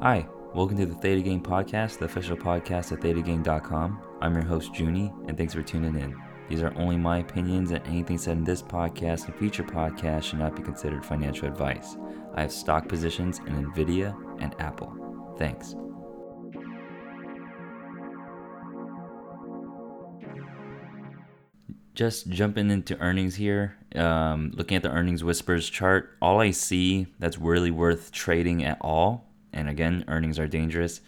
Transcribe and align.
Hi, 0.00 0.28
welcome 0.54 0.76
to 0.76 0.86
the 0.86 0.94
Theta 0.94 1.20
Gang 1.22 1.42
Podcast, 1.42 1.98
the 1.98 2.04
official 2.04 2.36
podcast 2.36 2.92
at 2.92 3.00
thetagang.com. 3.00 4.00
I'm 4.20 4.32
your 4.32 4.44
host, 4.44 4.78
Junie, 4.78 5.12
and 5.26 5.36
thanks 5.36 5.54
for 5.54 5.62
tuning 5.64 5.96
in. 5.96 6.16
These 6.48 6.62
are 6.62 6.72
only 6.76 6.96
my 6.96 7.18
opinions, 7.18 7.72
and 7.72 7.84
anything 7.84 8.16
said 8.16 8.36
in 8.36 8.44
this 8.44 8.62
podcast 8.62 9.26
and 9.26 9.34
future 9.34 9.64
podcasts 9.64 10.22
should 10.22 10.38
not 10.38 10.54
be 10.54 10.62
considered 10.62 11.04
financial 11.04 11.48
advice. 11.48 11.96
I 12.36 12.42
have 12.42 12.52
stock 12.52 12.86
positions 12.86 13.40
in 13.40 13.72
NVIDIA 13.72 14.14
and 14.40 14.54
Apple. 14.60 15.34
Thanks. 15.36 15.74
Just 21.94 22.28
jumping 22.28 22.70
into 22.70 22.96
earnings 23.00 23.34
here, 23.34 23.76
um, 23.96 24.52
looking 24.54 24.76
at 24.76 24.84
the 24.84 24.92
earnings 24.92 25.24
whispers 25.24 25.68
chart, 25.68 26.10
all 26.22 26.40
I 26.40 26.52
see 26.52 27.08
that's 27.18 27.38
really 27.38 27.72
worth 27.72 28.12
trading 28.12 28.62
at 28.62 28.78
all 28.80 29.27
and 29.52 29.68
again, 29.68 30.04
earnings 30.08 30.38
are 30.38 30.48
dangerous, 30.48 31.00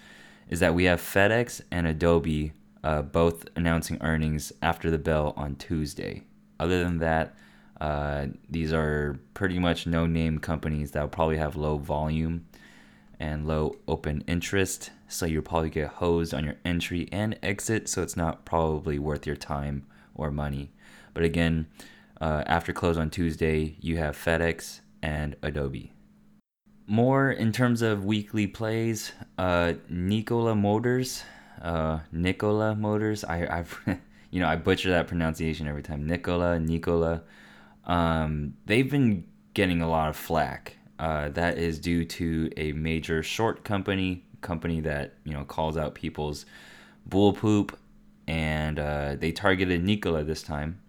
is 0.48 0.60
that 0.60 0.74
we 0.74 0.84
have 0.84 1.00
FedEx 1.00 1.60
and 1.70 1.86
Adobe 1.86 2.52
uh, 2.82 3.02
both 3.02 3.46
announcing 3.56 3.98
earnings 4.00 4.52
after 4.62 4.90
the 4.90 4.98
bell 4.98 5.34
on 5.36 5.54
Tuesday. 5.56 6.22
Other 6.58 6.82
than 6.82 6.98
that, 6.98 7.36
uh, 7.80 8.26
these 8.48 8.72
are 8.72 9.18
pretty 9.34 9.58
much 9.58 9.86
no 9.86 10.06
name 10.06 10.38
companies 10.38 10.90
that 10.92 11.00
will 11.00 11.08
probably 11.08 11.38
have 11.38 11.56
low 11.56 11.78
volume 11.78 12.46
and 13.18 13.46
low 13.46 13.76
open 13.86 14.22
interest. 14.26 14.90
So 15.08 15.26
you'll 15.26 15.42
probably 15.42 15.70
get 15.70 15.88
hosed 15.88 16.34
on 16.34 16.44
your 16.44 16.56
entry 16.64 17.08
and 17.12 17.38
exit. 17.42 17.88
So 17.88 18.02
it's 18.02 18.16
not 18.16 18.44
probably 18.44 18.98
worth 18.98 19.26
your 19.26 19.36
time 19.36 19.86
or 20.14 20.30
money. 20.30 20.72
But 21.14 21.24
again, 21.24 21.66
uh, 22.20 22.44
after 22.46 22.72
close 22.72 22.96
on 22.96 23.10
Tuesday, 23.10 23.76
you 23.80 23.96
have 23.98 24.16
FedEx 24.16 24.80
and 25.02 25.36
Adobe 25.42 25.92
more 26.90 27.30
in 27.30 27.52
terms 27.52 27.82
of 27.82 28.04
weekly 28.04 28.48
plays, 28.48 29.12
uh, 29.38 29.74
Nikola 29.88 30.56
Motors, 30.56 31.22
uh, 31.62 32.00
Nikola 32.10 32.74
Motors. 32.74 33.22
I, 33.22 33.46
I've, 33.46 33.78
you 34.32 34.40
know, 34.40 34.48
I 34.48 34.56
butcher 34.56 34.90
that 34.90 35.06
pronunciation 35.06 35.68
every 35.68 35.84
time. 35.84 36.04
Nikola, 36.04 36.58
Nikola. 36.58 37.22
Um, 37.86 38.54
they've 38.66 38.90
been 38.90 39.24
getting 39.54 39.80
a 39.80 39.88
lot 39.88 40.08
of 40.08 40.16
flack. 40.16 40.78
Uh, 40.98 41.28
that 41.28 41.58
is 41.58 41.78
due 41.78 42.04
to 42.04 42.50
a 42.56 42.72
major 42.72 43.22
short 43.22 43.62
company, 43.62 44.24
company 44.40 44.80
that 44.80 45.14
you 45.24 45.32
know 45.32 45.44
calls 45.44 45.76
out 45.76 45.94
people's 45.94 46.44
bull 47.06 47.32
poop, 47.32 47.78
and 48.26 48.80
uh, 48.80 49.14
they 49.16 49.30
targeted 49.30 49.84
Nikola 49.84 50.24
this 50.24 50.42
time. 50.42 50.80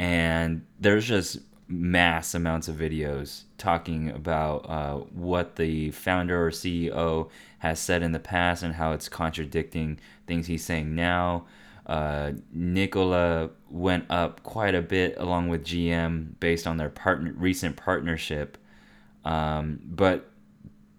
And 0.00 0.66
there's 0.80 1.06
just 1.06 1.38
mass 1.68 2.34
amounts 2.34 2.68
of 2.68 2.76
videos 2.76 3.42
talking 3.58 4.10
about 4.10 4.68
uh, 4.68 4.96
what 4.96 5.56
the 5.56 5.90
founder 5.92 6.46
or 6.46 6.50
CEO 6.50 7.30
has 7.58 7.78
said 7.78 8.02
in 8.02 8.12
the 8.12 8.18
past 8.18 8.62
and 8.62 8.74
how 8.74 8.92
it's 8.92 9.08
contradicting 9.08 9.98
things 10.26 10.46
he's 10.46 10.64
saying 10.64 10.94
now. 10.94 11.46
Uh, 11.86 12.32
Nikola 12.52 13.50
went 13.68 14.10
up 14.10 14.42
quite 14.42 14.74
a 14.74 14.82
bit 14.82 15.16
along 15.18 15.48
with 15.48 15.64
GM 15.64 16.38
based 16.38 16.66
on 16.66 16.76
their 16.76 16.90
partner 16.90 17.32
recent 17.36 17.76
partnership. 17.76 18.58
Um, 19.24 19.80
but 19.84 20.30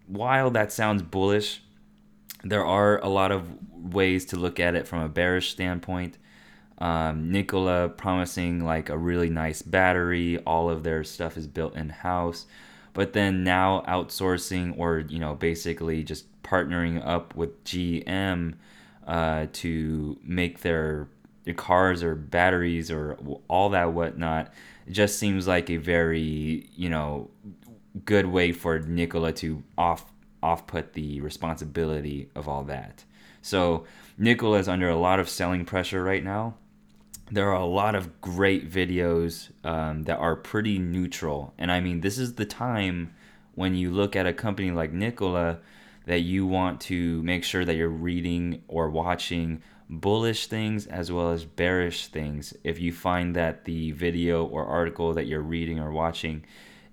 while 0.06 0.50
that 0.50 0.72
sounds 0.72 1.02
bullish, 1.02 1.62
there 2.42 2.64
are 2.64 2.98
a 2.98 3.08
lot 3.08 3.32
of 3.32 3.48
ways 3.72 4.26
to 4.26 4.36
look 4.36 4.60
at 4.60 4.74
it 4.74 4.86
from 4.86 5.00
a 5.00 5.08
bearish 5.08 5.50
standpoint 5.50 6.18
um, 6.78 7.30
Nikola 7.30 7.88
promising 7.88 8.64
like 8.64 8.88
a 8.88 8.98
really 8.98 9.30
nice 9.30 9.62
battery. 9.62 10.38
All 10.38 10.68
of 10.68 10.82
their 10.82 11.04
stuff 11.04 11.36
is 11.36 11.46
built 11.46 11.76
in 11.76 11.88
house, 11.88 12.46
but 12.92 13.12
then 13.12 13.44
now 13.44 13.84
outsourcing 13.86 14.76
or 14.76 15.00
you 15.00 15.18
know 15.18 15.34
basically 15.34 16.02
just 16.02 16.26
partnering 16.42 17.04
up 17.06 17.34
with 17.36 17.62
GM 17.64 18.54
uh, 19.06 19.46
to 19.52 20.18
make 20.22 20.60
their, 20.60 21.08
their 21.44 21.54
cars 21.54 22.02
or 22.02 22.14
batteries 22.14 22.90
or 22.90 23.18
all 23.48 23.70
that 23.70 23.92
whatnot. 23.92 24.52
It 24.86 24.92
just 24.92 25.18
seems 25.18 25.46
like 25.46 25.70
a 25.70 25.76
very 25.76 26.68
you 26.74 26.88
know 26.88 27.30
good 28.04 28.26
way 28.26 28.50
for 28.50 28.80
Nikola 28.80 29.32
to 29.34 29.62
off 29.78 30.06
off 30.42 30.66
put 30.66 30.92
the 30.94 31.20
responsibility 31.20 32.28
of 32.34 32.48
all 32.48 32.64
that. 32.64 33.04
So 33.40 33.84
Nikola 34.18 34.58
is 34.58 34.68
under 34.68 34.88
a 34.88 34.96
lot 34.96 35.20
of 35.20 35.28
selling 35.28 35.64
pressure 35.64 36.02
right 36.02 36.24
now 36.24 36.54
there 37.30 37.50
are 37.50 37.60
a 37.60 37.64
lot 37.64 37.94
of 37.94 38.20
great 38.20 38.70
videos 38.70 39.50
um, 39.64 40.02
that 40.04 40.18
are 40.18 40.36
pretty 40.36 40.78
neutral. 40.78 41.54
And 41.58 41.72
I 41.72 41.80
mean, 41.80 42.00
this 42.00 42.18
is 42.18 42.34
the 42.34 42.44
time 42.44 43.14
when 43.54 43.74
you 43.74 43.90
look 43.90 44.14
at 44.14 44.26
a 44.26 44.32
company 44.32 44.70
like 44.70 44.92
Nikola 44.92 45.58
that 46.06 46.20
you 46.20 46.46
want 46.46 46.80
to 46.82 47.22
make 47.22 47.44
sure 47.44 47.64
that 47.64 47.76
you're 47.76 47.88
reading 47.88 48.62
or 48.68 48.90
watching 48.90 49.62
bullish 49.88 50.48
things 50.48 50.86
as 50.86 51.10
well 51.10 51.30
as 51.30 51.44
bearish 51.44 52.08
things. 52.08 52.54
If 52.62 52.78
you 52.78 52.92
find 52.92 53.34
that 53.36 53.64
the 53.64 53.92
video 53.92 54.44
or 54.44 54.66
article 54.66 55.14
that 55.14 55.26
you're 55.26 55.40
reading 55.40 55.78
or 55.78 55.92
watching 55.92 56.44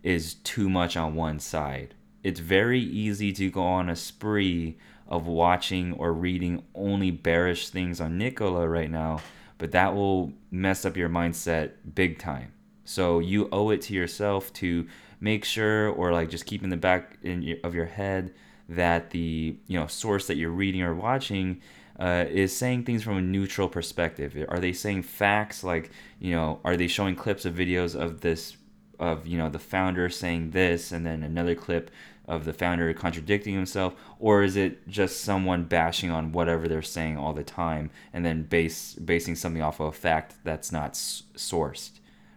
is 0.03 0.35
too 0.35 0.69
much 0.69 0.95
on 0.95 1.15
one 1.15 1.39
side, 1.39 1.93
it's 2.23 2.39
very 2.39 2.79
easy 2.79 3.33
to 3.33 3.49
go 3.49 3.63
on 3.63 3.89
a 3.89 3.95
spree 3.95 4.77
of 5.07 5.27
watching 5.27 5.93
or 5.93 6.13
reading 6.13 6.63
only 6.73 7.11
bearish 7.11 7.69
things 7.69 7.99
on 7.99 8.17
Nikola 8.17 8.67
right 8.67 8.89
now 8.89 9.19
but 9.61 9.73
that 9.73 9.93
will 9.93 10.33
mess 10.49 10.85
up 10.85 10.97
your 10.97 11.07
mindset 11.07 11.73
big 11.93 12.17
time. 12.17 12.51
So 12.83 13.19
you 13.19 13.47
owe 13.51 13.69
it 13.69 13.83
to 13.83 13.93
yourself 13.93 14.51
to 14.53 14.87
make 15.19 15.45
sure 15.45 15.89
or 15.89 16.11
like 16.11 16.31
just 16.31 16.47
keep 16.47 16.63
in 16.63 16.71
the 16.71 16.77
back 16.77 17.19
in, 17.21 17.59
of 17.63 17.75
your 17.75 17.85
head 17.85 18.33
that 18.67 19.11
the 19.11 19.55
you 19.67 19.79
know 19.79 19.85
source 19.85 20.25
that 20.25 20.37
you're 20.37 20.49
reading 20.49 20.81
or 20.81 20.95
watching 20.95 21.61
uh, 21.99 22.25
is 22.27 22.57
saying 22.57 22.85
things 22.85 23.03
from 23.03 23.17
a 23.17 23.21
neutral 23.21 23.69
perspective. 23.69 24.35
Are 24.49 24.59
they 24.59 24.73
saying 24.73 25.03
facts 25.03 25.63
like 25.63 25.91
you 26.19 26.31
know 26.31 26.59
are 26.65 26.75
they 26.75 26.87
showing 26.87 27.15
clips 27.15 27.45
of 27.45 27.53
videos 27.53 27.95
of 27.95 28.21
this 28.21 28.57
of 28.97 29.27
you 29.27 29.37
know 29.37 29.49
the 29.49 29.59
founder 29.59 30.09
saying 30.09 30.51
this 30.51 30.91
and 30.91 31.05
then 31.05 31.21
another 31.21 31.53
clip 31.53 31.91
of 32.31 32.45
the 32.45 32.53
founder 32.53 32.93
contradicting 32.93 33.53
himself 33.53 33.93
or 34.19 34.41
is 34.41 34.55
it 34.55 34.87
just 34.87 35.21
someone 35.21 35.63
bashing 35.63 36.09
on 36.09 36.31
whatever 36.31 36.67
they're 36.67 36.81
saying 36.81 37.17
all 37.17 37.33
the 37.33 37.43
time 37.43 37.91
and 38.13 38.25
then 38.25 38.43
base 38.43 38.93
basing 38.95 39.35
something 39.35 39.61
off 39.61 39.79
of 39.79 39.87
a 39.87 39.91
fact 39.91 40.35
that's 40.43 40.71
not 40.71 40.91
s- 40.91 41.23
sourced 41.35 41.91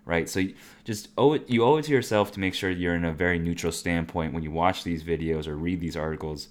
right? 0.07 0.29
So 0.29 0.41
you 0.41 0.55
just 0.85 1.09
owe 1.17 1.33
it 1.33 1.49
you 1.49 1.65
owe 1.65 1.77
it 1.79 1.85
to 1.87 1.93
yourself 1.93 2.33
to 2.33 2.41
make 2.41 2.55
sure 2.55 2.71
you're 2.71 2.95
in 2.95 3.05
a 3.05 3.13
very 3.13 3.39
neutral 3.39 3.73
standpoint 3.73 4.35
when 4.35 4.43
you 4.43 4.51
watch 4.51 4.85
these 4.85 5.03
videos 5.03 5.47
or 5.47 5.57
read 5.57 5.81
these 5.81 5.97
articles 5.97 6.49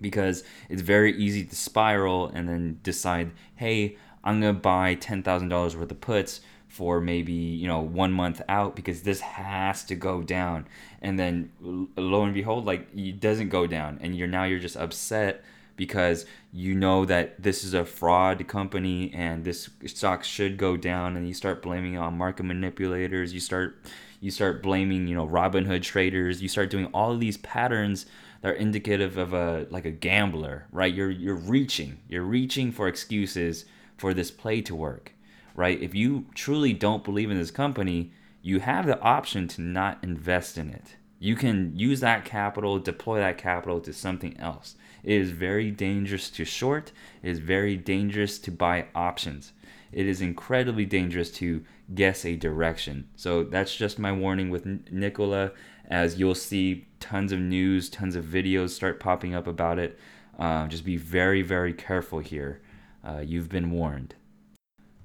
because 0.00 0.44
it's 0.68 0.82
very 0.82 1.16
easy 1.16 1.44
to 1.44 1.56
spiral 1.56 2.26
and 2.34 2.48
then 2.48 2.78
decide 2.82 3.30
hey 3.56 3.96
i'm 4.22 4.40
to 4.40 4.52
buy 4.52 4.94
$10000 4.94 5.50
worth 5.76 5.90
of 5.90 6.00
puts 6.00 6.40
for 6.74 7.00
maybe 7.00 7.32
you 7.32 7.68
know 7.68 7.80
one 7.80 8.12
month 8.12 8.42
out 8.48 8.74
because 8.74 9.02
this 9.02 9.20
has 9.20 9.84
to 9.84 9.94
go 9.94 10.22
down. 10.22 10.66
And 11.00 11.16
then 11.18 11.52
lo 11.60 12.24
and 12.24 12.34
behold 12.34 12.66
like 12.66 12.88
it 12.96 13.20
doesn't 13.20 13.50
go 13.50 13.66
down. 13.68 13.98
And 14.02 14.16
you're 14.16 14.28
now 14.28 14.44
you're 14.44 14.58
just 14.58 14.76
upset 14.76 15.44
because 15.76 16.26
you 16.52 16.74
know 16.74 17.04
that 17.04 17.40
this 17.40 17.62
is 17.62 17.74
a 17.74 17.84
fraud 17.84 18.46
company 18.48 19.12
and 19.14 19.44
this 19.44 19.70
stock 19.86 20.24
should 20.24 20.56
go 20.56 20.76
down. 20.76 21.16
And 21.16 21.28
you 21.28 21.34
start 21.34 21.62
blaming 21.62 21.96
on 21.96 22.18
market 22.18 22.42
manipulators. 22.42 23.32
You 23.32 23.40
start 23.40 23.80
you 24.20 24.32
start 24.32 24.60
blaming 24.60 25.06
you 25.06 25.14
know 25.14 25.28
robinhood 25.28 25.82
traders. 25.82 26.42
You 26.42 26.48
start 26.48 26.70
doing 26.70 26.86
all 26.86 27.16
these 27.16 27.36
patterns 27.36 28.06
that 28.40 28.48
are 28.48 28.54
indicative 28.54 29.16
of 29.16 29.32
a 29.32 29.68
like 29.70 29.84
a 29.84 29.92
gambler 29.92 30.66
right? 30.72 30.92
You're 30.92 31.10
you're 31.10 31.36
reaching 31.36 32.00
you're 32.08 32.24
reaching 32.24 32.72
for 32.72 32.88
excuses 32.88 33.64
for 33.96 34.12
this 34.12 34.32
play 34.32 34.60
to 34.62 34.74
work 34.74 35.13
right? 35.54 35.80
If 35.80 35.94
you 35.94 36.26
truly 36.34 36.72
don't 36.72 37.04
believe 37.04 37.30
in 37.30 37.38
this 37.38 37.50
company, 37.50 38.12
you 38.42 38.60
have 38.60 38.86
the 38.86 39.00
option 39.00 39.48
to 39.48 39.62
not 39.62 40.02
invest 40.02 40.58
in 40.58 40.70
it. 40.70 40.96
You 41.18 41.36
can 41.36 41.72
use 41.74 42.00
that 42.00 42.24
capital, 42.24 42.78
deploy 42.78 43.18
that 43.20 43.38
capital 43.38 43.80
to 43.80 43.92
something 43.92 44.38
else. 44.38 44.76
It 45.02 45.14
is 45.14 45.30
very 45.30 45.70
dangerous 45.70 46.28
to 46.30 46.44
short, 46.44 46.92
it 47.22 47.30
is 47.30 47.38
very 47.38 47.76
dangerous 47.76 48.38
to 48.40 48.50
buy 48.50 48.86
options. 48.94 49.52
It 49.92 50.06
is 50.06 50.20
incredibly 50.20 50.84
dangerous 50.84 51.30
to 51.32 51.64
guess 51.94 52.24
a 52.24 52.36
direction. 52.36 53.08
So 53.14 53.44
that's 53.44 53.74
just 53.74 53.98
my 53.98 54.12
warning 54.12 54.50
with 54.50 54.66
Nikola, 54.90 55.52
as 55.88 56.18
you'll 56.18 56.34
see 56.34 56.86
tons 57.00 57.32
of 57.32 57.38
news, 57.38 57.88
tons 57.88 58.16
of 58.16 58.24
videos 58.24 58.70
start 58.70 58.98
popping 58.98 59.34
up 59.34 59.46
about 59.46 59.78
it. 59.78 59.98
Uh, 60.38 60.66
just 60.66 60.84
be 60.84 60.96
very, 60.96 61.42
very 61.42 61.72
careful 61.72 62.18
here. 62.18 62.60
Uh, 63.06 63.20
you've 63.20 63.48
been 63.48 63.70
warned. 63.70 64.14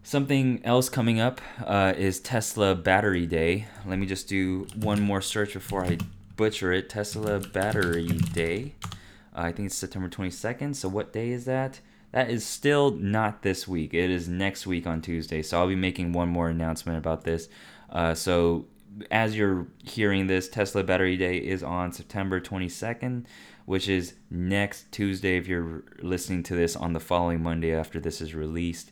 Something 0.04 0.62
else 0.64 0.90
coming 0.90 1.20
up 1.20 1.42
uh, 1.64 1.94
is 1.96 2.20
Tesla 2.20 2.74
Battery 2.74 3.26
Day. 3.26 3.68
Let 3.86 4.00
me 4.00 4.06
just 4.06 4.28
do 4.28 4.66
one 4.76 5.02
more 5.02 5.22
search 5.22 5.54
before 5.54 5.86
I 5.86 5.98
butcher 6.36 6.72
it. 6.72 6.90
Tesla 6.90 7.40
Battery 7.40 8.08
Day. 8.08 8.76
Uh, 8.84 9.42
I 9.42 9.52
think 9.52 9.68
it's 9.68 9.76
September 9.76 10.08
22nd. 10.10 10.76
So, 10.76 10.88
what 10.88 11.12
day 11.14 11.30
is 11.32 11.46
that? 11.46 11.82
That 12.12 12.32
is 12.32 12.46
still 12.46 12.92
not 12.92 13.44
this 13.44 13.68
week. 13.68 13.94
It 13.94 14.10
is 14.10 14.28
next 14.28 14.66
week 14.66 14.88
on 14.88 15.02
Tuesday. 15.02 15.44
So, 15.44 15.60
I'll 15.60 15.68
be 15.68 15.76
making 15.76 16.14
one 16.14 16.30
more 16.30 16.50
announcement 16.50 16.98
about 16.98 17.26
this. 17.26 17.50
Uh, 17.90 18.16
so, 18.16 18.66
as 19.12 19.38
you're 19.38 19.68
hearing 19.84 20.28
this, 20.28 20.48
Tesla 20.48 20.84
Battery 20.84 21.18
Day 21.18 21.38
is 21.38 21.62
on 21.62 21.92
September 21.92 22.40
22nd, 22.40 23.26
which 23.66 23.88
is 23.88 24.16
next 24.32 24.92
Tuesday 24.92 25.38
if 25.38 25.48
you're 25.48 25.84
listening 26.02 26.42
to 26.44 26.56
this 26.56 26.76
on 26.76 26.94
the 26.94 27.00
following 27.00 27.44
Monday 27.44 27.76
after 27.76 28.00
this 28.00 28.22
is 28.22 28.34
released. 28.34 28.92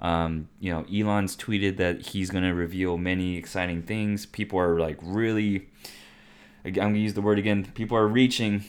Um, 0.00 0.48
you 0.60 0.72
know, 0.72 0.84
Elon's 0.92 1.36
tweeted 1.36 1.76
that 1.78 2.08
he's 2.08 2.30
going 2.30 2.44
to 2.44 2.52
reveal 2.52 2.98
many 2.98 3.36
exciting 3.36 3.82
things. 3.82 4.26
People 4.26 4.58
are 4.58 4.78
like 4.78 4.98
really, 5.02 5.68
I'm 6.64 6.72
going 6.72 6.94
to 6.94 7.00
use 7.00 7.14
the 7.14 7.22
word 7.22 7.38
again, 7.38 7.64
people 7.74 7.96
are 7.96 8.08
reaching. 8.08 8.64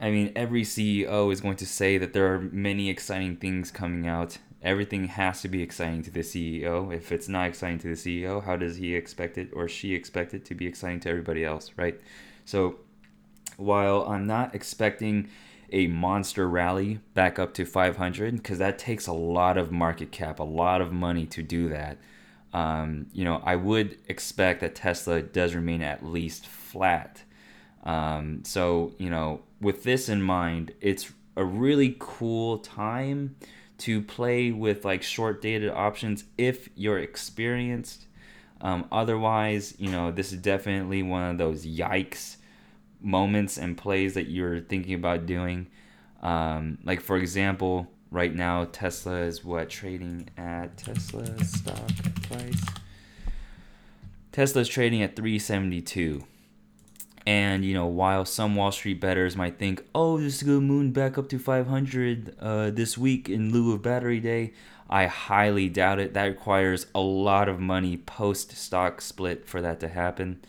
I 0.00 0.10
mean, 0.10 0.32
every 0.36 0.62
CEO 0.62 1.32
is 1.32 1.40
going 1.40 1.56
to 1.56 1.66
say 1.66 1.98
that 1.98 2.12
there 2.12 2.32
are 2.32 2.40
many 2.40 2.88
exciting 2.88 3.36
things 3.36 3.70
coming 3.70 4.06
out. 4.06 4.38
Everything 4.62 5.08
has 5.08 5.42
to 5.42 5.48
be 5.48 5.62
exciting 5.62 6.02
to 6.02 6.10
the 6.10 6.20
CEO. 6.20 6.94
If 6.94 7.12
it's 7.12 7.28
not 7.28 7.48
exciting 7.48 7.78
to 7.80 7.88
the 7.88 7.94
CEO, 7.94 8.44
how 8.44 8.56
does 8.56 8.76
he 8.76 8.94
expect 8.94 9.38
it 9.38 9.50
or 9.52 9.68
she 9.68 9.94
expect 9.94 10.34
it 10.34 10.44
to 10.46 10.54
be 10.54 10.66
exciting 10.66 11.00
to 11.00 11.10
everybody 11.10 11.44
else, 11.44 11.72
right? 11.76 12.00
So, 12.44 12.76
while 13.56 14.04
I'm 14.06 14.26
not 14.26 14.54
expecting 14.54 15.28
a 15.70 15.86
monster 15.86 16.48
rally 16.48 17.00
back 17.14 17.38
up 17.38 17.54
to 17.54 17.64
500 17.64 18.36
because 18.36 18.58
that 18.58 18.78
takes 18.78 19.06
a 19.06 19.12
lot 19.12 19.58
of 19.58 19.70
market 19.70 20.10
cap, 20.10 20.38
a 20.38 20.44
lot 20.44 20.80
of 20.80 20.92
money 20.92 21.26
to 21.26 21.42
do 21.42 21.68
that. 21.68 21.98
Um, 22.52 23.06
you 23.12 23.24
know, 23.24 23.42
I 23.44 23.56
would 23.56 23.98
expect 24.08 24.60
that 24.62 24.74
Tesla 24.74 25.22
does 25.22 25.54
remain 25.54 25.82
at 25.82 26.04
least 26.04 26.46
flat. 26.46 27.22
Um, 27.84 28.42
so, 28.44 28.94
you 28.98 29.10
know, 29.10 29.42
with 29.60 29.82
this 29.82 30.08
in 30.08 30.22
mind, 30.22 30.72
it's 30.80 31.12
a 31.36 31.44
really 31.44 31.96
cool 31.98 32.58
time 32.58 33.36
to 33.78 34.02
play 34.02 34.50
with 34.50 34.84
like 34.84 35.02
short 35.02 35.40
dated 35.40 35.70
options 35.70 36.24
if 36.36 36.68
you're 36.74 36.98
experienced. 36.98 38.06
Um, 38.60 38.86
otherwise, 38.90 39.74
you 39.78 39.90
know, 39.90 40.10
this 40.10 40.32
is 40.32 40.38
definitely 40.40 41.02
one 41.02 41.30
of 41.30 41.38
those 41.38 41.64
yikes 41.64 42.37
moments 43.00 43.58
and 43.58 43.76
plays 43.76 44.14
that 44.14 44.28
you're 44.28 44.60
thinking 44.60 44.94
about 44.94 45.26
doing. 45.26 45.68
Um, 46.22 46.78
like 46.84 47.00
for 47.00 47.16
example, 47.16 47.88
right 48.10 48.34
now 48.34 48.64
Tesla 48.64 49.18
is 49.20 49.44
what 49.44 49.68
trading 49.68 50.28
at 50.36 50.76
Tesla 50.76 51.44
stock 51.44 51.90
price. 52.22 52.64
Tesla 54.32 54.62
is 54.62 54.68
trading 54.68 55.02
at 55.02 55.16
372. 55.16 56.24
And 57.26 57.64
you 57.64 57.74
know, 57.74 57.86
while 57.86 58.24
some 58.24 58.56
Wall 58.56 58.72
Street 58.72 59.00
bettors 59.00 59.36
might 59.36 59.58
think, 59.58 59.84
"Oh, 59.94 60.18
this 60.18 60.36
is 60.36 60.42
gonna 60.42 60.60
moon 60.60 60.92
back 60.92 61.18
up 61.18 61.28
to 61.28 61.38
500 61.38 62.34
uh, 62.40 62.70
this 62.70 62.96
week 62.96 63.28
in 63.28 63.52
lieu 63.52 63.74
of 63.74 63.82
Battery 63.82 64.18
Day," 64.18 64.52
I 64.88 65.06
highly 65.06 65.68
doubt 65.68 65.98
it. 65.98 66.14
That 66.14 66.24
requires 66.24 66.86
a 66.94 67.00
lot 67.00 67.48
of 67.48 67.60
money 67.60 67.98
post 67.98 68.56
stock 68.56 69.02
split 69.02 69.46
for 69.46 69.60
that 69.60 69.80
to 69.80 69.88
happen. 69.88 70.40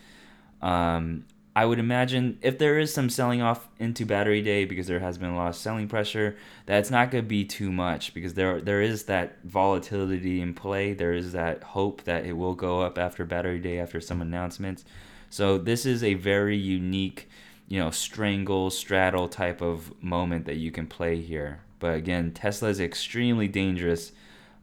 Um, 0.62 1.24
I 1.54 1.66
would 1.66 1.80
imagine 1.80 2.38
if 2.42 2.58
there 2.58 2.78
is 2.78 2.94
some 2.94 3.10
selling 3.10 3.42
off 3.42 3.68
into 3.78 4.06
battery 4.06 4.40
day 4.40 4.64
because 4.64 4.86
there 4.86 5.00
has 5.00 5.18
been 5.18 5.30
a 5.30 5.36
lot 5.36 5.48
of 5.48 5.56
selling 5.56 5.88
pressure, 5.88 6.36
that's 6.64 6.90
not 6.90 7.10
going 7.10 7.24
to 7.24 7.28
be 7.28 7.44
too 7.44 7.72
much 7.72 8.14
because 8.14 8.34
there 8.34 8.60
there 8.60 8.80
is 8.80 9.04
that 9.04 9.38
volatility 9.42 10.40
in 10.40 10.54
play. 10.54 10.92
There 10.92 11.12
is 11.12 11.32
that 11.32 11.62
hope 11.62 12.04
that 12.04 12.24
it 12.24 12.34
will 12.34 12.54
go 12.54 12.82
up 12.82 12.98
after 12.98 13.24
battery 13.24 13.58
day 13.58 13.80
after 13.80 14.00
some 14.00 14.22
announcements. 14.22 14.84
So 15.28 15.58
this 15.58 15.86
is 15.86 16.04
a 16.04 16.14
very 16.14 16.56
unique, 16.56 17.28
you 17.68 17.80
know, 17.80 17.90
strangle 17.90 18.70
straddle 18.70 19.28
type 19.28 19.60
of 19.60 19.92
moment 20.02 20.46
that 20.46 20.56
you 20.56 20.70
can 20.70 20.86
play 20.86 21.20
here. 21.20 21.60
But 21.80 21.94
again, 21.94 22.30
Tesla 22.32 22.68
is 22.68 22.78
extremely 22.78 23.48
dangerous, 23.48 24.12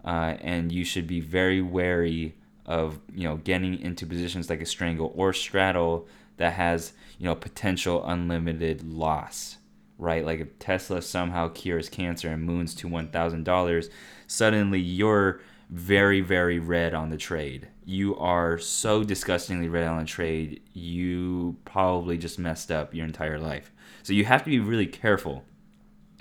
uh, 0.05 0.37
and 0.39 0.71
you 0.71 0.85
should 0.85 1.07
be 1.07 1.19
very 1.19 1.61
wary 1.61 2.35
of 2.65 2.99
you 3.13 3.23
know 3.23 3.37
getting 3.37 3.79
into 3.79 4.05
positions 4.05 4.49
like 4.49 4.61
a 4.61 4.65
strangle 4.65 5.11
or 5.15 5.33
straddle 5.33 6.07
that 6.37 6.53
has 6.53 6.93
you 7.17 7.25
know 7.25 7.35
potential 7.35 8.05
unlimited 8.05 8.83
loss 8.83 9.57
right? 9.99 10.23
Like 10.23 10.39
if 10.39 10.59
tesla 10.59 11.01
somehow 11.01 11.49
cures 11.49 11.89
cancer 11.89 12.29
and 12.29 12.43
moons 12.43 12.75
to 12.75 12.87
$1000 12.87 13.89
suddenly 14.27 14.79
you're 14.79 15.41
very 15.69 16.21
very 16.21 16.59
red 16.59 16.93
on 16.93 17.09
the 17.09 17.17
trade. 17.17 17.67
You 17.83 18.15
are 18.17 18.57
so 18.57 19.03
disgustingly 19.03 19.69
red 19.69 19.87
on 19.87 19.99
the 19.99 20.05
trade 20.05 20.61
you 20.73 21.57
probably 21.65 22.17
just 22.17 22.37
messed 22.39 22.71
up 22.71 22.93
your 22.93 23.05
entire 23.05 23.39
life. 23.39 23.71
So 24.03 24.13
you 24.13 24.25
have 24.25 24.43
to 24.43 24.49
be 24.49 24.59
really 24.59 24.87
careful 24.87 25.43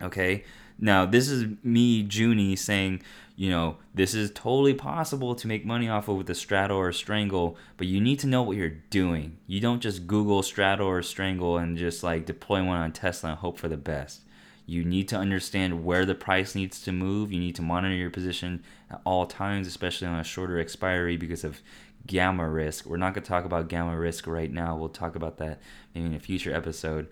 okay? 0.03 0.45
Now 0.79 1.07
this 1.07 1.29
is 1.29 1.47
me 1.62 2.07
junie 2.11 2.57
saying 2.57 3.03
you 3.37 3.50
know, 3.50 3.77
this 3.94 4.15
is 4.15 4.31
totally 4.31 4.73
possible 4.73 5.35
to 5.35 5.47
make 5.47 5.67
money 5.67 5.88
off 5.91 6.09
of 6.09 6.17
with 6.17 6.31
a 6.31 6.35
straddle 6.35 6.79
or 6.79 6.88
a 6.88 6.94
strangle, 6.94 7.59
but 7.77 7.87
you 7.87 8.00
need 8.00 8.19
to 8.21 8.27
know 8.27 8.43
what 8.43 8.56
you're 8.56 8.71
doing. 8.71 9.37
You 9.47 9.61
don't 9.61 9.83
just 9.83 10.06
Google 10.06 10.43
straddle 10.43 10.88
or 10.88 11.03
strangle 11.03 11.59
and 11.59 11.77
just 11.77 12.03
like 12.03 12.25
deploy 12.25 12.65
one 12.65 12.79
on 12.79 12.93
Tesla 12.93 13.31
and 13.31 13.38
hope 13.38 13.59
for 13.59 13.69
the 13.69 13.77
best. 13.77 14.23
You 14.65 14.85
need 14.85 15.06
to 15.09 15.17
understand 15.17 15.85
where 15.85 16.06
the 16.06 16.15
price 16.15 16.55
needs 16.55 16.81
to 16.83 16.93
move. 16.93 17.31
You 17.31 17.38
need 17.38 17.55
to 17.56 17.62
monitor 17.62 17.94
your 17.94 18.11
position 18.11 18.65
at 18.91 19.03
all 19.05 19.27
times, 19.27 19.67
especially 19.69 20.09
on 20.09 20.19
a 20.19 20.25
shorter 20.25 20.59
expiry 20.59 21.19
because 21.19 21.44
of 21.44 21.61
gamma 22.06 22.49
risk. 22.49 22.87
We're 22.87 22.97
not 22.97 23.15
going 23.15 23.23
to 23.23 23.29
talk 23.29 23.44
about 23.44 23.69
gamma 23.69 23.97
risk 23.97 24.27
right 24.27 24.50
now. 24.50 24.77
We'll 24.77 24.88
talk 24.88 25.15
about 25.15 25.37
that 25.38 25.61
maybe 25.94 26.06
in 26.06 26.15
a 26.15 26.21
future 26.21 26.55
episode. 26.55 27.06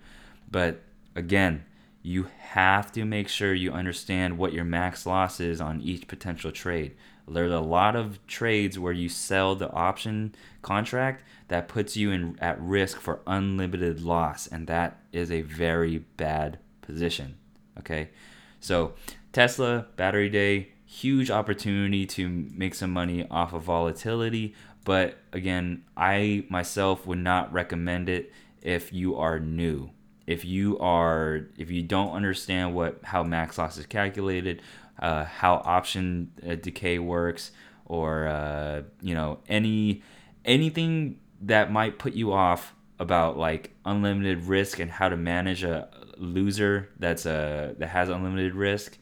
But 0.50 0.80
again, 1.14 1.64
you 2.06 2.28
have 2.38 2.92
to 2.92 3.02
make 3.02 3.28
sure 3.28 3.54
you 3.54 3.72
understand 3.72 4.36
what 4.36 4.52
your 4.52 4.62
max 4.62 5.06
loss 5.06 5.40
is 5.40 5.58
on 5.58 5.80
each 5.80 6.06
potential 6.06 6.52
trade. 6.52 6.94
There's 7.26 7.50
a 7.50 7.60
lot 7.60 7.96
of 7.96 8.24
trades 8.26 8.78
where 8.78 8.92
you 8.92 9.08
sell 9.08 9.54
the 9.54 9.72
option 9.72 10.34
contract 10.60 11.24
that 11.48 11.66
puts 11.66 11.96
you 11.96 12.10
in 12.10 12.38
at 12.40 12.60
risk 12.60 13.00
for 13.00 13.22
unlimited 13.26 14.02
loss, 14.02 14.46
and 14.46 14.66
that 14.66 15.00
is 15.12 15.32
a 15.32 15.40
very 15.40 16.04
bad 16.18 16.58
position. 16.82 17.36
Okay, 17.78 18.10
so 18.60 18.92
Tesla 19.32 19.86
battery 19.96 20.28
day, 20.28 20.72
huge 20.84 21.30
opportunity 21.30 22.04
to 22.04 22.28
make 22.28 22.74
some 22.74 22.90
money 22.90 23.26
off 23.30 23.54
of 23.54 23.62
volatility, 23.62 24.54
but 24.84 25.16
again, 25.32 25.84
I 25.96 26.44
myself 26.50 27.06
would 27.06 27.18
not 27.18 27.50
recommend 27.50 28.10
it 28.10 28.30
if 28.60 28.92
you 28.92 29.16
are 29.16 29.40
new 29.40 29.93
if 30.26 30.44
you 30.44 30.78
are 30.78 31.48
if 31.58 31.70
you 31.70 31.82
don't 31.82 32.12
understand 32.12 32.74
what 32.74 33.00
how 33.02 33.22
max 33.22 33.58
loss 33.58 33.76
is 33.76 33.86
calculated, 33.86 34.62
uh, 34.98 35.24
how 35.24 35.62
option 35.64 36.32
uh, 36.46 36.54
decay 36.54 36.98
works, 36.98 37.52
or 37.84 38.26
uh, 38.26 38.82
you 39.02 39.14
know 39.14 39.40
any 39.48 40.02
anything 40.44 41.18
that 41.42 41.70
might 41.70 41.98
put 41.98 42.14
you 42.14 42.32
off 42.32 42.74
about 42.98 43.36
like 43.36 43.74
unlimited 43.84 44.44
risk 44.44 44.78
and 44.78 44.90
how 44.90 45.08
to 45.08 45.16
manage 45.16 45.62
a 45.62 45.88
loser 46.16 46.88
that's 46.98 47.26
a 47.26 47.74
that 47.78 47.88
has 47.88 48.08
unlimited 48.08 48.54
risk, 48.54 48.98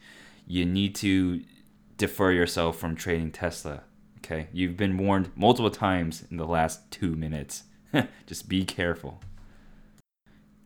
you 0.47 0.65
need 0.65 0.95
to 0.95 1.41
defer 1.97 2.31
yourself 2.31 2.77
from 2.77 2.95
trading 2.95 3.31
Tesla. 3.31 3.83
Okay, 4.17 4.47
you've 4.51 4.77
been 4.77 4.97
warned 4.97 5.31
multiple 5.35 5.71
times 5.71 6.23
in 6.29 6.37
the 6.37 6.45
last 6.45 6.89
two 6.91 7.15
minutes. 7.15 7.63
Just 8.25 8.49
be 8.49 8.65
careful. 8.65 9.19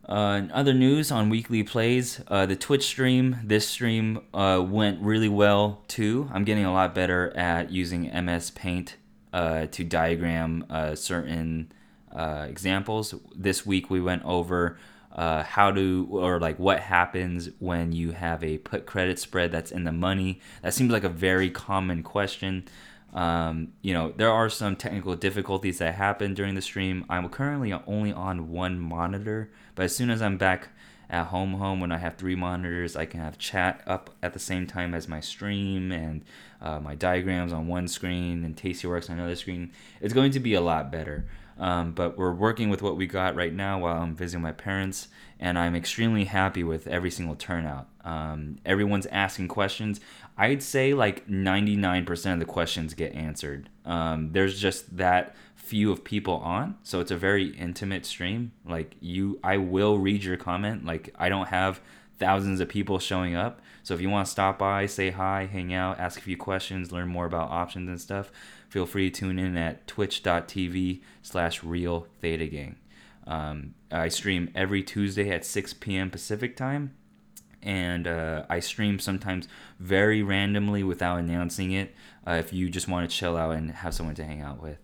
Uh, 0.07 0.43
other 0.53 0.73
news 0.73 1.11
on 1.11 1.29
weekly 1.29 1.63
plays, 1.63 2.21
uh, 2.29 2.45
the 2.45 2.55
Twitch 2.55 2.85
stream, 2.85 3.37
this 3.43 3.67
stream 3.67 4.21
uh, 4.33 4.63
went 4.65 5.01
really 5.01 5.27
well 5.27 5.83
too. 5.89 6.29
I'm 6.33 6.45
getting 6.45 6.63
a 6.63 6.71
lot 6.71 6.95
better 6.95 7.35
at 7.35 7.71
using 7.71 8.03
MS 8.03 8.51
Paint 8.51 8.95
uh, 9.33 9.65
to 9.65 9.83
diagram 9.83 10.65
uh, 10.69 10.95
certain 10.95 11.73
uh, 12.15 12.45
examples. 12.47 13.15
This 13.35 13.65
week 13.65 13.89
we 13.89 13.99
went 13.99 14.23
over 14.23 14.77
how 15.13 15.71
to, 15.71 16.07
or 16.11 16.39
like 16.39 16.57
what 16.57 16.79
happens 16.79 17.49
when 17.59 17.91
you 17.91 18.11
have 18.11 18.43
a 18.43 18.59
put 18.59 18.85
credit 18.85 19.19
spread 19.19 19.51
that's 19.51 19.71
in 19.71 19.83
the 19.83 19.91
money. 19.91 20.39
That 20.61 20.73
seems 20.73 20.91
like 20.91 21.03
a 21.03 21.09
very 21.09 21.49
common 21.49 22.01
question. 22.01 22.65
Um, 23.13 23.73
you 23.81 23.93
know, 23.93 24.11
there 24.15 24.31
are 24.31 24.49
some 24.49 24.75
technical 24.75 25.15
difficulties 25.15 25.79
that 25.79 25.95
happen 25.95 26.33
during 26.33 26.55
the 26.55 26.61
stream. 26.61 27.05
I'm 27.09 27.29
currently 27.29 27.73
only 27.73 28.11
on 28.11 28.49
one 28.51 28.79
monitor, 28.79 29.49
but 29.75 29.83
as 29.83 29.95
soon 29.95 30.09
as 30.09 30.21
I'm 30.21 30.37
back 30.37 30.69
at 31.09 31.27
home 31.27 31.53
home 31.53 31.79
when 31.79 31.91
I 31.91 31.97
have 31.97 32.15
three 32.15 32.35
monitors, 32.35 32.95
I 32.95 33.05
can 33.05 33.21
have 33.21 33.37
chat 33.37 33.81
up 33.87 34.09
at 34.21 34.33
the 34.33 34.39
same 34.39 34.67
time 34.67 34.93
as 34.93 35.07
my 35.07 35.19
stream 35.21 35.91
and 35.91 36.23
uh, 36.61 36.79
my 36.79 36.95
diagrams 36.95 37.53
on 37.53 37.67
one 37.67 37.87
screen 37.87 38.43
and 38.43 38.55
Tastyworks 38.55 39.09
on 39.09 39.17
another 39.17 39.35
screen. 39.35 39.71
It's 40.01 40.13
going 40.13 40.31
to 40.31 40.39
be 40.39 40.53
a 40.53 40.61
lot 40.61 40.91
better. 40.91 41.25
Um, 41.59 41.91
but 41.91 42.17
we're 42.17 42.33
working 42.33 42.69
with 42.69 42.81
what 42.81 42.97
we 42.97 43.07
got 43.07 43.35
right 43.35 43.53
now 43.53 43.79
while 43.79 44.01
I'm 44.01 44.15
visiting 44.15 44.43
my 44.43 44.51
parents, 44.51 45.07
and 45.39 45.57
I'm 45.57 45.75
extremely 45.75 46.25
happy 46.25 46.63
with 46.63 46.87
every 46.87 47.11
single 47.11 47.35
turnout. 47.35 47.87
Um, 48.03 48.57
everyone's 48.65 49.07
asking 49.07 49.47
questions. 49.47 49.99
I'd 50.37 50.61
say 50.61 50.93
like 50.93 51.27
99% 51.27 52.33
of 52.33 52.39
the 52.39 52.45
questions 52.45 52.93
get 52.93 53.13
answered. 53.13 53.69
Um, 53.85 54.31
there's 54.31 54.59
just 54.59 54.97
that 54.97 55.35
few 55.55 55.91
of 55.91 56.03
people 56.03 56.35
on, 56.35 56.77
so 56.83 56.99
it's 56.99 57.11
a 57.11 57.17
very 57.17 57.47
intimate 57.49 58.05
stream. 58.05 58.51
Like 58.65 58.95
you, 58.99 59.39
I 59.43 59.57
will 59.57 59.97
read 59.97 60.23
your 60.23 60.37
comment. 60.37 60.85
Like 60.85 61.13
I 61.17 61.27
don't 61.29 61.47
have 61.47 61.81
thousands 62.19 62.59
of 62.59 62.69
people 62.69 62.99
showing 62.99 63.35
up. 63.35 63.61
So 63.83 63.93
if 63.93 64.01
you 64.01 64.09
want 64.09 64.25
to 64.25 64.31
stop 64.31 64.59
by, 64.59 64.85
say 64.85 65.11
hi, 65.11 65.45
hang 65.45 65.73
out, 65.73 65.99
ask 65.99 66.19
a 66.19 66.21
few 66.21 66.37
questions, 66.37 66.91
learn 66.91 67.07
more 67.07 67.25
about 67.25 67.51
options 67.51 67.89
and 67.89 67.99
stuff, 67.99 68.31
feel 68.69 68.85
free 68.85 69.09
to 69.09 69.19
tune 69.19 69.39
in 69.39 69.57
at 69.57 69.87
twitch.tv 69.87 71.01
slash 71.21 71.63
real 71.63 72.07
theta 72.21 72.47
gang. 72.47 72.77
Um, 73.25 73.73
I 73.91 74.07
stream 74.07 74.49
every 74.55 74.83
Tuesday 74.83 75.29
at 75.29 75.45
6 75.45 75.73
p.m. 75.75 76.09
Pacific 76.09 76.55
time, 76.55 76.95
and 77.61 78.07
uh, 78.07 78.45
I 78.49 78.59
stream 78.59 78.99
sometimes 78.99 79.47
very 79.79 80.23
randomly 80.23 80.83
without 80.83 81.19
announcing 81.19 81.71
it. 81.71 81.93
Uh, 82.25 82.31
if 82.31 82.53
you 82.53 82.69
just 82.69 82.87
want 82.87 83.09
to 83.09 83.15
chill 83.15 83.35
out 83.35 83.55
and 83.55 83.71
have 83.71 83.93
someone 83.93 84.15
to 84.15 84.23
hang 84.23 84.41
out 84.41 84.61
with. 84.61 84.77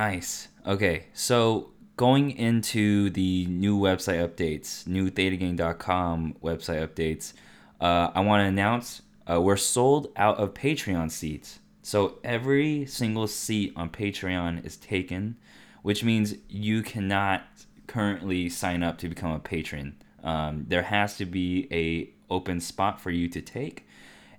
Nice. 0.00 0.48
Okay, 0.66 1.08
so 1.12 1.72
going 1.98 2.30
into 2.30 3.10
the 3.10 3.44
new 3.44 3.78
website 3.78 4.26
updates, 4.26 4.86
new 4.86 5.10
thetagang.com 5.10 6.36
website 6.42 6.88
updates, 6.88 7.34
uh, 7.82 8.10
I 8.14 8.20
want 8.20 8.40
to 8.40 8.46
announce 8.46 9.02
uh, 9.30 9.38
we're 9.42 9.58
sold 9.58 10.08
out 10.16 10.38
of 10.38 10.54
Patreon 10.54 11.10
seats. 11.10 11.58
So 11.82 12.18
every 12.24 12.86
single 12.86 13.26
seat 13.26 13.74
on 13.76 13.90
Patreon 13.90 14.64
is 14.64 14.78
taken, 14.78 15.36
which 15.82 16.02
means 16.02 16.34
you 16.48 16.82
cannot 16.82 17.42
currently 17.86 18.48
sign 18.48 18.82
up 18.82 18.96
to 19.00 19.08
become 19.10 19.32
a 19.32 19.38
patron. 19.38 19.96
Um, 20.24 20.64
there 20.66 20.84
has 20.84 21.18
to 21.18 21.26
be 21.26 21.68
a 21.70 22.08
open 22.32 22.60
spot 22.60 23.02
for 23.02 23.10
you 23.10 23.28
to 23.28 23.42
take, 23.42 23.86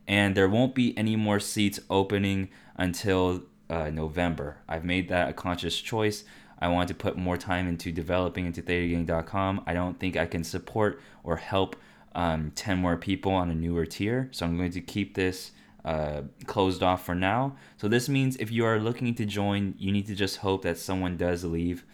and 0.07 0.33
there 0.33 0.49
won't 0.49 0.73
be 0.73 0.97
any 0.97 1.15
more 1.15 1.39
seats 1.39 1.79
opening 1.87 2.49
until 2.77 3.43
uh, 3.71 3.89
November. 3.89 4.57
I've 4.67 4.83
made 4.83 5.09
that 5.09 5.29
a 5.29 5.33
conscious 5.33 5.79
choice. 5.79 6.25
I 6.59 6.67
want 6.67 6.89
to 6.89 6.93
put 6.93 7.17
more 7.17 7.37
time 7.37 7.67
into 7.67 7.91
developing 7.91 8.45
into 8.45 8.61
thetagang.com. 8.61 9.63
I 9.65 9.73
don't 9.73 9.99
think 9.99 10.17
I 10.17 10.27
can 10.27 10.43
support 10.43 11.01
or 11.23 11.37
help 11.37 11.75
um, 12.13 12.51
10 12.53 12.77
more 12.77 12.97
people 12.97 13.31
on 13.31 13.49
a 13.49 13.55
newer 13.55 13.85
tier. 13.85 14.27
So 14.31 14.45
I'm 14.45 14.57
going 14.57 14.71
to 14.71 14.81
keep 14.81 15.15
this 15.15 15.51
uh, 15.85 16.21
closed 16.45 16.83
off 16.83 17.05
for 17.05 17.15
now. 17.15 17.55
So 17.77 17.87
this 17.87 18.09
means 18.09 18.35
if 18.37 18.51
you 18.51 18.65
are 18.65 18.77
looking 18.77 19.15
to 19.15 19.25
join, 19.25 19.73
you 19.79 19.91
need 19.91 20.05
to 20.07 20.15
just 20.15 20.37
hope 20.37 20.61
that 20.63 20.77
someone 20.77 21.17
does 21.17 21.43
leave 21.43 21.85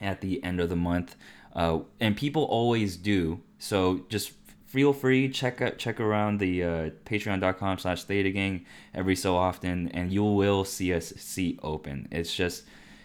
at 0.00 0.20
the 0.22 0.42
end 0.42 0.60
of 0.60 0.68
the 0.70 0.76
month. 0.76 1.14
Uh, 1.54 1.80
and 2.00 2.16
people 2.16 2.44
always 2.44 2.96
do. 2.96 3.40
So 3.58 4.06
just 4.08 4.32
feel 4.72 4.94
free 4.94 5.28
check 5.28 5.60
out 5.60 5.76
check 5.76 6.00
around 6.00 6.40
the 6.40 6.64
uh, 6.64 6.90
patreon.com 7.04 7.78
slash 7.78 8.04
theta 8.04 8.30
gang 8.30 8.64
every 8.94 9.14
so 9.14 9.36
often 9.36 9.88
and 9.88 10.10
you 10.10 10.24
will 10.24 10.64
see 10.64 10.94
us 10.94 11.12
seat 11.16 11.60
open. 11.62 12.08
It's 12.10 12.34
just 12.34 12.64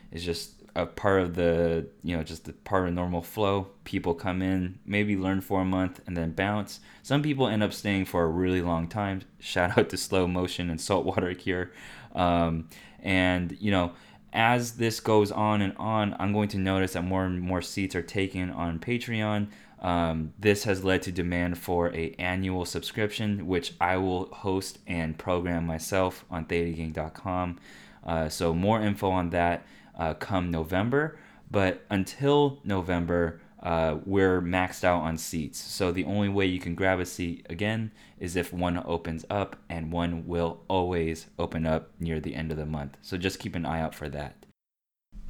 it's 0.10 0.24
just 0.24 0.54
a 0.78 0.86
part 0.86 1.22
of 1.22 1.36
the 1.36 1.86
you 2.04 2.16
know 2.16 2.24
just 2.24 2.46
the 2.46 2.54
part 2.54 2.88
of 2.88 2.94
normal 2.94 3.22
flow. 3.22 3.68
People 3.84 4.14
come 4.14 4.42
in 4.42 4.80
maybe 4.86 5.18
learn 5.18 5.42
for 5.42 5.60
a 5.60 5.66
month 5.66 6.00
and 6.08 6.16
then 6.16 6.32
bounce. 6.32 6.80
Some 7.04 7.22
people 7.22 7.48
end 7.48 7.62
up 7.62 7.74
staying 7.74 8.06
for 8.06 8.24
a 8.24 8.28
really 8.28 8.62
long 8.62 8.88
time. 8.88 9.24
Shout 9.40 9.78
out 9.78 9.90
to 9.90 9.98
slow 9.98 10.26
motion 10.26 10.70
and 10.70 10.80
saltwater 10.80 11.34
cure. 11.34 11.72
Um, 12.16 12.70
and 13.02 13.58
you 13.60 13.72
know 13.72 13.92
as 14.32 14.74
this 14.74 15.00
goes 15.00 15.32
on 15.32 15.62
and 15.62 15.74
on 15.78 16.16
i'm 16.20 16.34
going 16.34 16.50
to 16.50 16.58
notice 16.58 16.94
that 16.94 17.04
more 17.04 17.26
and 17.26 17.42
more 17.42 17.62
seats 17.62 17.96
are 17.96 18.02
taken 18.02 18.50
on 18.50 18.80
patreon 18.80 19.48
um, 19.80 20.34
this 20.40 20.64
has 20.64 20.84
led 20.84 21.04
to 21.04 21.12
demand 21.12 21.58
for 21.58 21.94
a 21.96 22.16
annual 22.18 22.66
subscription, 22.66 23.48
which 23.48 23.74
I 23.80 23.98
will 23.98 24.26
host 24.28 24.80
and 24.88 25.18
program 25.18 25.66
myself 25.66 26.26
on 26.32 26.46
thetagang.com. 26.46 27.60
Uh, 28.06 28.30
so 28.30 28.54
more 28.54 28.82
info 28.82 29.12
on 29.12 29.30
that 29.32 29.66
uh, 29.98 30.14
come 30.16 30.50
November. 30.50 31.18
But 31.50 31.86
until 31.90 32.60
November, 32.64 33.40
uh, 33.62 33.98
we're 34.06 34.42
maxed 34.42 34.84
out 34.84 35.02
on 35.02 35.18
seats. 35.18 35.60
So 35.60 35.92
the 35.92 36.06
only 36.06 36.30
way 36.30 36.46
you 36.46 36.60
can 36.60 36.76
grab 36.76 37.00
a 37.00 37.06
seat 37.06 37.46
again 37.50 37.92
is 38.20 38.36
if 38.36 38.54
one 38.54 38.82
opens 38.86 39.26
up, 39.30 39.56
and 39.70 39.92
one 39.92 40.28
will 40.28 40.62
always 40.68 41.28
open 41.38 41.66
up 41.66 41.92
near 42.00 42.20
the 42.20 42.36
end 42.36 42.52
of 42.52 42.58
the 42.58 42.66
month. 42.66 42.98
So 43.02 43.18
just 43.18 43.40
keep 43.40 43.56
an 43.56 43.66
eye 43.66 43.82
out 43.82 43.96
for 43.96 44.10
that. 44.10 44.46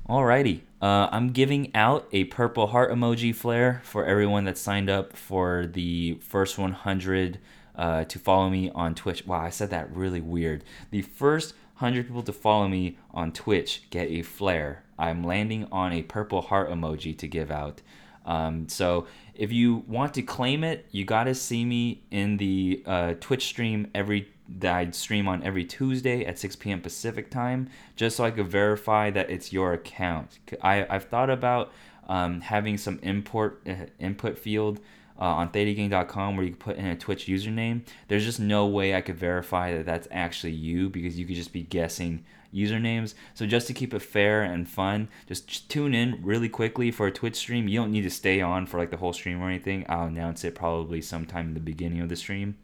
Alrighty, 0.10 0.62
uh, 0.82 1.10
I'm 1.12 1.32
giving 1.32 1.76
out 1.76 2.08
a 2.12 2.26
purple 2.26 2.68
heart 2.68 2.92
emoji 2.92 3.34
flare 3.34 3.82
for 3.84 4.06
everyone 4.06 4.46
that 4.46 4.58
signed 4.58 4.90
up 4.90 5.16
for 5.16 5.66
the 5.66 6.20
first 6.22 6.58
100 6.58 7.40
uh, 7.76 8.04
to 8.04 8.20
follow 8.20 8.50
me 8.50 8.70
on 8.72 8.94
Twitch. 8.94 9.26
Wow, 9.26 9.42
I 9.42 9.50
said 9.50 9.72
that 9.72 9.96
really 9.96 10.22
weird. 10.22 10.64
The 10.92 11.02
first 11.02 11.54
100 11.80 12.08
people 12.08 12.24
to 12.24 12.34
follow 12.34 12.68
me 12.68 12.98
on 13.12 13.32
Twitch 13.32 13.84
get 13.90 14.10
a 14.10 14.22
flare. 14.22 14.84
I'm 15.00 15.24
landing 15.24 15.68
on 15.72 15.94
a 15.94 16.04
purple 16.04 16.42
heart 16.42 16.70
emoji 16.70 17.18
to 17.18 17.28
give 17.28 17.52
out. 17.52 17.82
Um, 18.26 18.68
so 18.68 19.08
if 19.38 19.52
you 19.52 19.84
want 19.88 20.14
to 20.16 20.22
claim 20.22 20.64
it, 20.64 20.88
you 20.92 21.06
got 21.06 21.26
to 21.26 21.36
see 21.36 21.64
me 21.64 22.02
in 22.12 22.38
the 22.38 22.84
uh, 22.86 23.14
Twitch 23.20 23.46
stream 23.46 23.90
every 23.94 24.30
that 24.50 24.74
I'd 24.76 24.96
stream 24.96 25.28
on 25.28 25.44
every 25.44 25.66
Tuesday 25.66 26.26
at 26.26 26.40
6 26.40 26.56
p.m. 26.56 26.82
Pacific 26.82 27.30
time, 27.30 27.70
just 27.96 28.16
so 28.16 28.24
I 28.24 28.32
could 28.32 28.48
verify 28.48 29.10
that 29.12 29.30
it's 29.30 29.52
your 29.52 29.74
account. 29.74 30.40
I, 30.62 30.88
I've 30.90 31.06
thought 31.06 31.30
about 31.30 31.74
um, 32.08 32.42
having 32.42 32.78
some 32.78 33.00
import 33.04 33.62
uh, 33.68 33.88
input 34.00 34.38
field 34.38 34.80
uh, 35.20 35.26
on 35.26 35.50
thetagang.com 35.50 36.38
where 36.38 36.46
you 36.46 36.52
can 36.52 36.60
put 36.60 36.78
in 36.78 36.86
a 36.86 36.96
Twitch 36.96 37.26
username. 37.26 37.82
There's 38.08 38.24
just 38.24 38.40
no 38.40 38.68
way 38.68 38.96
I 38.96 39.02
could 39.02 39.18
verify 39.18 39.74
that 39.76 39.86
that's 39.86 40.08
actually 40.12 40.54
you 40.54 40.90
because 40.90 41.20
you 41.20 41.26
could 41.26 41.36
just 41.36 41.54
be 41.54 41.64
guessing 41.64 42.24
usernames. 42.54 43.14
So 43.34 43.46
just 43.46 43.68
to 43.68 43.74
keep 43.74 43.94
it 43.94 44.02
fair 44.02 44.44
and 44.44 44.68
fun, 44.68 45.10
just 45.28 45.70
tune 45.70 45.94
in 45.94 46.20
really 46.24 46.50
quickly 46.50 46.92
for 46.92 47.08
a 47.08 47.12
Twitch 47.12 47.36
stream. 47.36 47.68
You 47.68 47.80
don't 47.80 47.92
need 47.92 48.04
to 48.04 48.10
stay 48.10 48.42
on 48.42 48.66
for 48.66 48.78
like 48.78 48.92
the 48.92 48.98
whole 48.98 49.14
stream 49.14 49.42
or 49.42 49.50
anything. 49.50 49.86
I'll 49.90 50.08
announce 50.08 50.44
it 50.44 50.56
probably 50.56 51.02
sometime 51.02 51.50
in 51.50 51.54
the 51.54 51.60
beginning 51.60 52.02
of 52.02 52.10
the 52.10 52.16
stream 52.16 52.58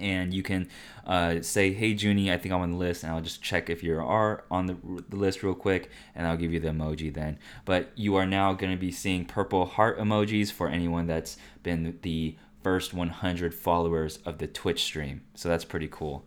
and 0.00 0.32
you 0.32 0.42
can 0.42 0.68
uh, 1.06 1.42
say, 1.42 1.72
"Hey, 1.72 1.88
Junie, 1.88 2.32
I 2.32 2.38
think 2.38 2.52
I'm 2.52 2.62
on 2.62 2.70
the 2.70 2.76
list," 2.76 3.04
and 3.04 3.12
I'll 3.12 3.20
just 3.20 3.42
check 3.42 3.68
if 3.68 3.82
you 3.82 3.98
are 3.98 4.44
on 4.50 4.66
the, 4.66 4.76
the 5.08 5.16
list 5.16 5.42
real 5.42 5.54
quick, 5.54 5.90
and 6.14 6.26
I'll 6.26 6.36
give 6.36 6.52
you 6.52 6.58
the 6.58 6.68
emoji 6.68 7.12
then. 7.12 7.38
But 7.64 7.90
you 7.94 8.16
are 8.16 8.26
now 8.26 8.54
going 8.54 8.72
to 8.72 8.78
be 8.78 8.90
seeing 8.90 9.26
purple 9.26 9.66
heart 9.66 9.98
emojis 9.98 10.50
for 10.50 10.68
anyone 10.68 11.06
that's 11.06 11.36
been 11.62 11.98
the 12.02 12.36
first 12.62 12.92
100 12.92 13.54
followers 13.54 14.18
of 14.24 14.38
the 14.38 14.46
Twitch 14.46 14.82
stream. 14.82 15.22
So 15.34 15.48
that's 15.48 15.64
pretty 15.64 15.88
cool. 15.88 16.24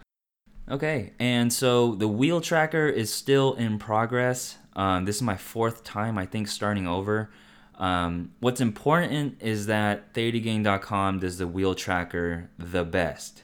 Okay, 0.70 1.12
and 1.20 1.52
so 1.52 1.96
the 1.96 2.08
wheel 2.08 2.40
tracker 2.40 2.88
is 2.88 3.14
still 3.14 3.54
in 3.56 3.80
progress. 3.80 4.58
Um, 4.76 5.06
this 5.06 5.18
is 5.18 5.22
my 5.22 5.36
fourth 5.36 5.84
time, 5.84 6.18
I 6.18 6.26
think, 6.26 6.48
starting 6.48 6.88
over. 6.88 7.30
Um, 7.76 8.32
what's 8.40 8.62
important 8.62 9.42
is 9.42 9.66
that 9.66 10.14
thetagang.com 10.14 11.20
does 11.20 11.38
the 11.38 11.48
wheel 11.48 11.76
tracker 11.76 12.50
the 12.58 12.86
best. 12.86 13.44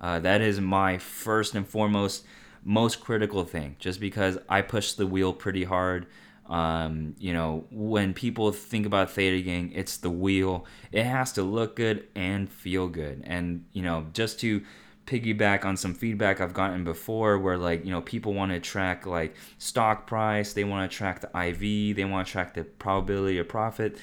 Uh, 0.00 0.20
that 0.20 0.40
is 0.40 0.60
my 0.60 0.96
first 0.96 1.54
and 1.54 1.66
foremost, 1.66 2.24
most 2.62 3.00
critical 3.00 3.44
thing, 3.44 3.74
just 3.78 3.98
because 3.98 4.38
I 4.48 4.62
push 4.62 4.92
the 4.92 5.06
wheel 5.06 5.32
pretty 5.32 5.64
hard. 5.64 6.06
Um, 6.46 7.14
you 7.18 7.32
know, 7.32 7.66
when 7.70 8.14
people 8.14 8.52
think 8.52 8.86
about 8.86 9.10
Theta 9.10 9.68
it's 9.72 9.96
the 9.98 10.10
wheel. 10.10 10.66
It 10.92 11.04
has 11.04 11.32
to 11.32 11.42
look 11.42 11.76
good 11.76 12.08
and 12.14 12.50
feel 12.50 12.88
good. 12.88 13.22
And, 13.24 13.64
you 13.72 13.82
know, 13.82 14.06
just 14.12 14.40
to 14.40 14.62
piggyback 15.10 15.64
on 15.64 15.76
some 15.76 15.92
feedback 15.92 16.40
I've 16.40 16.54
gotten 16.54 16.84
before 16.84 17.36
where 17.38 17.58
like, 17.58 17.84
you 17.84 17.90
know, 17.90 18.00
people 18.00 18.32
want 18.32 18.52
to 18.52 18.60
track 18.60 19.06
like 19.06 19.34
stock 19.58 20.06
price, 20.06 20.52
they 20.52 20.62
want 20.62 20.88
to 20.88 20.96
track 20.96 21.20
the 21.20 21.48
IV, 21.48 21.96
they 21.96 22.04
want 22.04 22.26
to 22.26 22.32
track 22.32 22.54
the 22.54 22.62
probability 22.62 23.38
of 23.38 23.48
profit. 23.48 23.98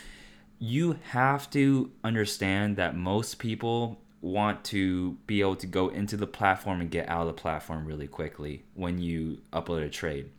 You 0.60 1.00
have 1.12 1.50
to 1.52 1.92
understand 2.04 2.76
that 2.76 2.98
most 2.98 3.40
people 3.40 4.02
want 4.20 4.66
to 4.66 5.12
be 5.28 5.40
able 5.40 5.56
to 5.56 5.68
go 5.68 5.88
into 5.88 6.18
the 6.18 6.28
platform 6.28 6.82
and 6.82 6.92
get 6.92 7.08
out 7.08 7.22
of 7.22 7.28
the 7.28 7.42
platform 7.42 7.86
really 7.86 8.08
quickly 8.08 8.64
when 8.74 8.98
you 8.98 9.38
upload 9.54 9.86
a 9.86 9.90
trade. 9.90 10.30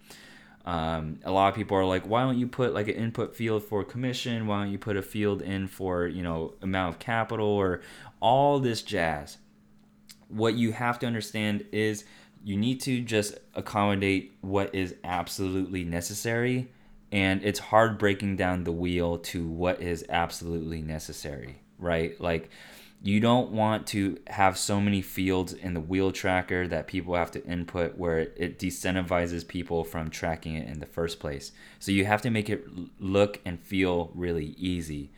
Um, 0.67 1.21
a 1.25 1.31
lot 1.31 1.49
of 1.49 1.55
people 1.55 1.79
are 1.79 1.87
like, 1.87 2.07
why 2.07 2.21
don't 2.23 2.37
you 2.37 2.47
put 2.47 2.75
like 2.75 2.89
an 2.89 2.95
input 2.95 3.35
field 3.35 3.65
for 3.65 3.85
commission? 3.85 4.47
Why 4.47 4.65
don't 4.65 4.73
you 4.73 4.79
put 4.79 4.99
a 4.99 5.03
field 5.03 5.41
in 5.41 5.67
for 5.67 6.07
you 6.07 6.23
know 6.23 6.53
amount 6.61 6.95
of 6.95 6.99
capital 6.99 7.47
or 7.47 7.81
all 8.21 8.61
this 8.61 8.83
jazz? 8.83 9.39
What 10.29 10.55
you 10.55 10.73
have 10.73 10.99
to 11.01 11.07
understand 11.07 11.65
is 11.73 12.05
you 12.45 12.57
need 12.57 12.81
to 12.83 13.01
just 13.01 13.35
accommodate 13.55 14.37
what 14.41 14.75
is 14.75 14.95
absolutely 15.05 15.85
necessary, 15.85 16.71
and 17.11 17.43
it's 17.43 17.59
hard 17.59 17.99
breaking 17.99 18.37
down 18.37 18.65
the 18.65 18.73
wheel 18.73 19.19
to 19.19 19.47
what 19.47 19.81
is 19.81 20.05
absolutely 20.09 20.83
necessary, 20.83 21.63
right? 21.79 22.21
Like 22.21 22.51
you 23.03 23.21
don't 23.21 23.53
want 23.53 23.87
to 23.89 24.19
have 24.27 24.59
so 24.59 24.81
many 24.81 25.01
fields 25.01 25.53
in 25.53 25.73
the 25.73 25.81
wheel 25.81 26.11
tracker 26.11 26.67
that 26.67 26.89
people 26.89 27.15
have 27.15 27.31
to 27.31 27.45
input 27.45 27.97
where 27.97 28.19
it 28.19 28.59
decentivizes 28.59 29.47
people 29.47 29.85
from 29.85 30.11
tracking 30.11 30.55
it 30.55 30.69
in 30.69 30.81
the 30.81 30.87
first 30.87 31.21
place. 31.21 31.53
So 31.79 31.93
you 31.93 32.05
have 32.07 32.23
to 32.23 32.31
make 32.31 32.51
it 32.51 32.67
look 33.01 33.41
and 33.45 33.61
feel 33.61 34.11
really 34.15 34.57
easy. 34.59 35.11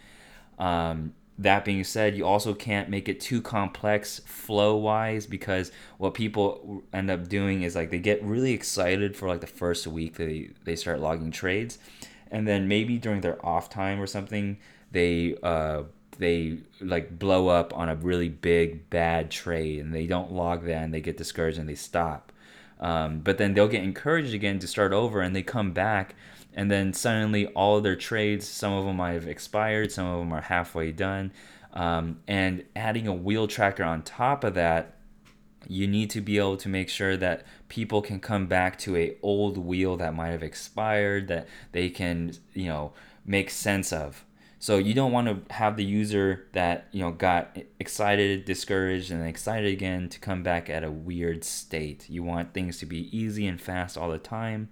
Um, 0.58 1.14
that 1.40 1.64
being 1.64 1.85
said, 1.85 2.14
you 2.16 2.26
also 2.26 2.52
can't 2.52 2.90
make 2.90 3.09
it 3.09 3.18
too 3.18 3.40
complex 3.40 4.20
flow 4.26 4.76
wise 4.76 5.26
because 5.26 5.73
what 5.97 6.12
people 6.12 6.82
end 6.92 7.11
up 7.11 7.28
doing 7.28 7.62
is 7.62 7.75
like 7.75 7.90
they 7.90 7.99
get 7.99 8.23
really 8.23 8.52
excited 8.52 9.16
for 9.16 9.26
like 9.26 9.40
the 9.40 9.47
first 9.47 9.87
week 9.87 10.16
they 10.16 10.50
they 10.64 10.76
start 10.76 11.00
logging 11.00 11.30
trades, 11.30 11.78
and 12.30 12.47
then 12.47 12.68
maybe 12.68 12.99
during 12.99 13.23
their 13.23 13.44
off 13.44 13.70
time 13.70 13.99
or 14.00 14.06
something 14.06 14.59
they 14.92 15.35
uh 15.42 15.82
they 16.18 16.59
like 16.82 17.18
blow 17.18 17.49
up 17.49 17.75
on 17.75 17.88
a 17.88 17.94
really 17.94 18.28
big 18.28 18.90
bad 18.90 19.30
trade 19.30 19.80
and 19.80 19.94
they 19.94 20.06
don't 20.06 20.32
log 20.32 20.64
that 20.66 20.82
and 20.82 20.92
they 20.92 21.00
get 21.00 21.16
discouraged 21.16 21.59
and 21.59 21.68
they 21.68 21.75
stop. 21.75 22.30
Um, 22.78 23.20
but 23.20 23.38
then 23.38 23.54
they'll 23.54 23.68
get 23.68 23.82
encouraged 23.82 24.35
again 24.35 24.59
to 24.59 24.66
start 24.66 24.92
over 24.92 25.20
and 25.23 25.35
they 25.35 25.42
come 25.42 25.73
back 25.73 26.14
and 26.54 26.71
then 26.71 26.92
suddenly 26.92 27.47
all 27.49 27.76
of 27.76 27.83
their 27.83 27.97
trades 27.97 28.47
some 28.47 28.73
of 28.73 28.85
them 28.85 28.97
might 28.97 29.12
have 29.12 29.26
expired 29.26 29.92
some 29.92 30.07
of 30.07 30.19
them 30.21 30.33
are 30.33 30.42
halfway 30.42 30.92
done. 30.92 31.33
Um, 31.73 32.21
and 32.26 32.64
adding 32.75 33.07
a 33.07 33.14
wheel 33.14 33.47
tracker 33.47 33.85
on 33.85 34.02
top 34.02 34.42
of 34.42 34.54
that 34.54 34.97
you 35.69 35.87
need 35.87 36.11
to 36.11 36.21
be 36.21 36.38
able 36.38 36.57
to 36.57 36.69
make 36.69 36.88
sure 36.88 37.16
that 37.16 37.45
people 37.69 38.02
can 38.02 38.19
come 38.19 38.47
back 38.47 38.78
to 38.78 38.97
a 38.97 39.16
old 39.23 39.59
wheel 39.59 39.97
that 39.99 40.14
might 40.14 40.30
have 40.30 40.42
expired 40.42 41.28
that 41.28 41.47
they 41.73 41.88
can 41.90 42.33
you 42.54 42.66
know 42.66 42.92
make 43.25 43.50
sense 43.50 43.92
of. 43.92 44.25
So 44.59 44.76
you 44.76 44.92
don't 44.92 45.12
want 45.12 45.26
to 45.26 45.54
have 45.54 45.76
the 45.76 45.85
user 45.85 46.47
that 46.52 46.88
you 46.92 47.00
know 47.00 47.12
got 47.12 47.57
excited 47.78 48.45
discouraged 48.45 49.11
and 49.11 49.26
excited 49.26 49.73
again 49.73 50.09
to 50.11 50.19
come 50.19 50.42
back 50.42 50.69
at 50.69 50.85
a 50.85 50.90
weird 50.90 51.45
state. 51.45 52.09
You 52.11 52.23
want 52.23 52.52
things 52.52 52.78
to 52.78 52.87
be 52.87 53.16
easy 53.16 53.47
and 53.47 53.61
fast 53.61 53.97
all 53.97 54.11
the 54.11 54.19
time 54.19 54.71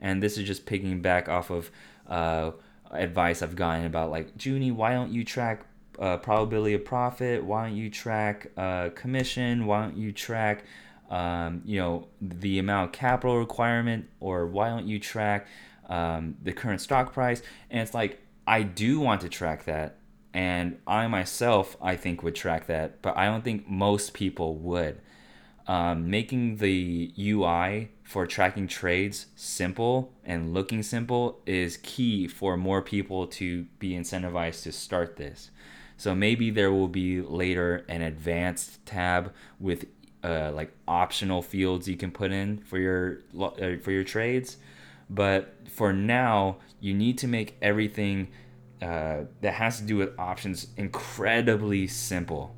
and 0.00 0.22
this 0.22 0.38
is 0.38 0.46
just 0.46 0.66
picking 0.66 1.00
back 1.00 1.28
off 1.28 1.50
of 1.50 1.70
uh, 2.08 2.52
advice 2.90 3.42
I've 3.42 3.56
gotten 3.56 3.84
about 3.84 4.10
like 4.10 4.32
Junie, 4.44 4.70
why 4.70 4.92
don't 4.92 5.12
you 5.12 5.24
track 5.24 5.64
uh, 5.98 6.16
probability 6.18 6.74
of 6.74 6.84
profit? 6.84 7.44
Why 7.44 7.66
don't 7.66 7.76
you 7.76 7.90
track 7.90 8.50
uh, 8.56 8.90
commission? 8.90 9.66
Why 9.66 9.82
don't 9.82 9.96
you 9.96 10.12
track 10.12 10.64
um, 11.10 11.62
you 11.64 11.80
know 11.80 12.08
the 12.20 12.58
amount 12.58 12.90
of 12.90 12.92
capital 12.92 13.38
requirement? 13.38 14.08
Or 14.20 14.46
why 14.46 14.68
don't 14.68 14.86
you 14.86 14.98
track 14.98 15.46
um, 15.88 16.36
the 16.42 16.52
current 16.52 16.80
stock 16.80 17.12
price? 17.12 17.42
And 17.70 17.80
it's 17.80 17.94
like 17.94 18.20
I 18.46 18.62
do 18.62 19.00
want 19.00 19.20
to 19.22 19.28
track 19.28 19.64
that, 19.64 19.96
and 20.32 20.78
I 20.86 21.06
myself 21.08 21.76
I 21.82 21.96
think 21.96 22.22
would 22.22 22.34
track 22.34 22.66
that, 22.66 23.02
but 23.02 23.16
I 23.16 23.26
don't 23.26 23.44
think 23.44 23.68
most 23.68 24.14
people 24.14 24.56
would. 24.56 25.00
Um, 25.66 26.08
making 26.08 26.56
the 26.56 27.12
UI 27.18 27.90
for 28.08 28.26
tracking 28.26 28.66
trades 28.66 29.26
simple 29.36 30.10
and 30.24 30.54
looking 30.54 30.82
simple 30.82 31.42
is 31.44 31.76
key 31.82 32.26
for 32.26 32.56
more 32.56 32.80
people 32.80 33.26
to 33.26 33.64
be 33.78 33.90
incentivized 33.90 34.62
to 34.62 34.72
start 34.72 35.16
this. 35.16 35.50
So 35.98 36.14
maybe 36.14 36.48
there 36.48 36.72
will 36.72 36.88
be 36.88 37.20
later 37.20 37.84
an 37.86 38.00
advanced 38.00 38.86
tab 38.86 39.34
with 39.60 39.84
uh, 40.24 40.52
like 40.54 40.72
optional 40.88 41.42
fields 41.42 41.86
you 41.86 41.98
can 41.98 42.10
put 42.10 42.32
in 42.32 42.56
for 42.60 42.78
your 42.78 43.18
uh, 43.38 43.76
for 43.82 43.90
your 43.90 44.04
trades. 44.04 44.56
But 45.10 45.54
for 45.68 45.92
now, 45.92 46.56
you 46.80 46.94
need 46.94 47.18
to 47.18 47.28
make 47.28 47.58
everything 47.60 48.28
uh, 48.80 49.24
that 49.42 49.52
has 49.52 49.80
to 49.80 49.84
do 49.84 49.98
with 49.98 50.18
options 50.18 50.68
incredibly 50.78 51.86
simple. 51.86 52.56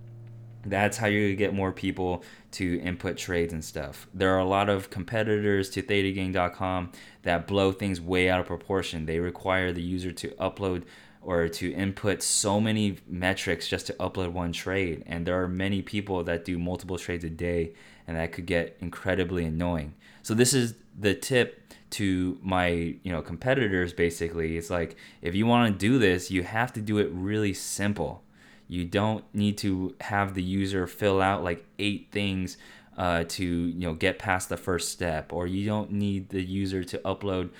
That's 0.65 0.99
how 0.99 1.07
you 1.07 1.35
get 1.37 1.55
more 1.55 1.73
people 1.73 2.23
to 2.53 2.81
input 2.81 3.17
trades 3.17 3.53
and 3.53 3.65
stuff. 3.65 4.07
There 4.13 4.35
are 4.35 4.39
a 4.39 4.45
lot 4.45 4.69
of 4.69 4.91
competitors 4.91 5.71
to 5.71 5.83
ThetaGang.com 5.83 6.93
that 7.23 7.47
blow 7.47 7.73
things 7.73 8.01
way 8.01 8.29
out 8.29 8.41
of 8.41 8.47
proportion. 8.47 9.07
They 9.07 9.21
require 9.21 9.73
the 9.73 9.83
user 9.83 10.13
to 10.13 10.29
upload 10.33 10.85
or 11.23 11.49
to 11.49 11.73
input 11.73 12.23
so 12.23 12.61
many 12.61 12.99
metrics 13.07 13.69
just 13.69 13.87
to 13.87 13.93
upload 13.95 14.33
one 14.33 14.53
trade. 14.53 15.03
And 15.07 15.27
there 15.27 15.41
are 15.43 15.49
many 15.49 15.83
people 15.83 16.25
that 16.25 16.45
do 16.45 16.59
multiple 16.59 16.99
trades 16.99 17.25
a 17.25 17.31
day, 17.31 17.75
and 18.07 18.17
that 18.17 18.33
could 18.33 18.47
get 18.47 18.77
incredibly 18.81 19.45
annoying. 19.45 19.95
So 20.23 20.35
this 20.35 20.55
is 20.55 20.75
the 20.99 21.15
tip 21.15 21.61
to 21.91 22.39
my 22.41 22.69
you 22.69 23.13
know 23.13 23.21
competitors 23.21 23.93
basically 23.93 24.57
it's 24.57 24.71
like 24.71 24.97
if 25.23 25.35
you 25.35 25.45
want 25.45 25.73
to 25.73 25.79
do 25.79 25.99
this 25.99 26.31
you 26.31 26.43
have 26.45 26.73
to 26.73 26.81
do 26.81 26.99
it 26.99 27.11
really 27.13 27.53
simple 27.53 28.23
you 28.71 28.85
don't 28.85 29.25
need 29.35 29.59
to 29.59 29.97
have 30.01 30.35
the 30.35 30.43
user 30.43 30.87
fill 30.87 31.21
out 31.21 31.43
like 31.43 31.65
eight 31.81 32.07
things 32.13 32.57
uh, 32.97 33.25
to 33.27 33.45
you 33.45 33.81
know 33.81 33.95
get 33.95 34.17
past 34.17 34.49
the 34.49 34.57
first 34.57 34.91
step, 34.91 35.33
or 35.33 35.49
you 35.49 35.67
don't 35.67 35.91
need 35.91 36.29
the 36.29 36.41
user 36.41 36.85
to 36.85 36.99
upload 36.99 37.51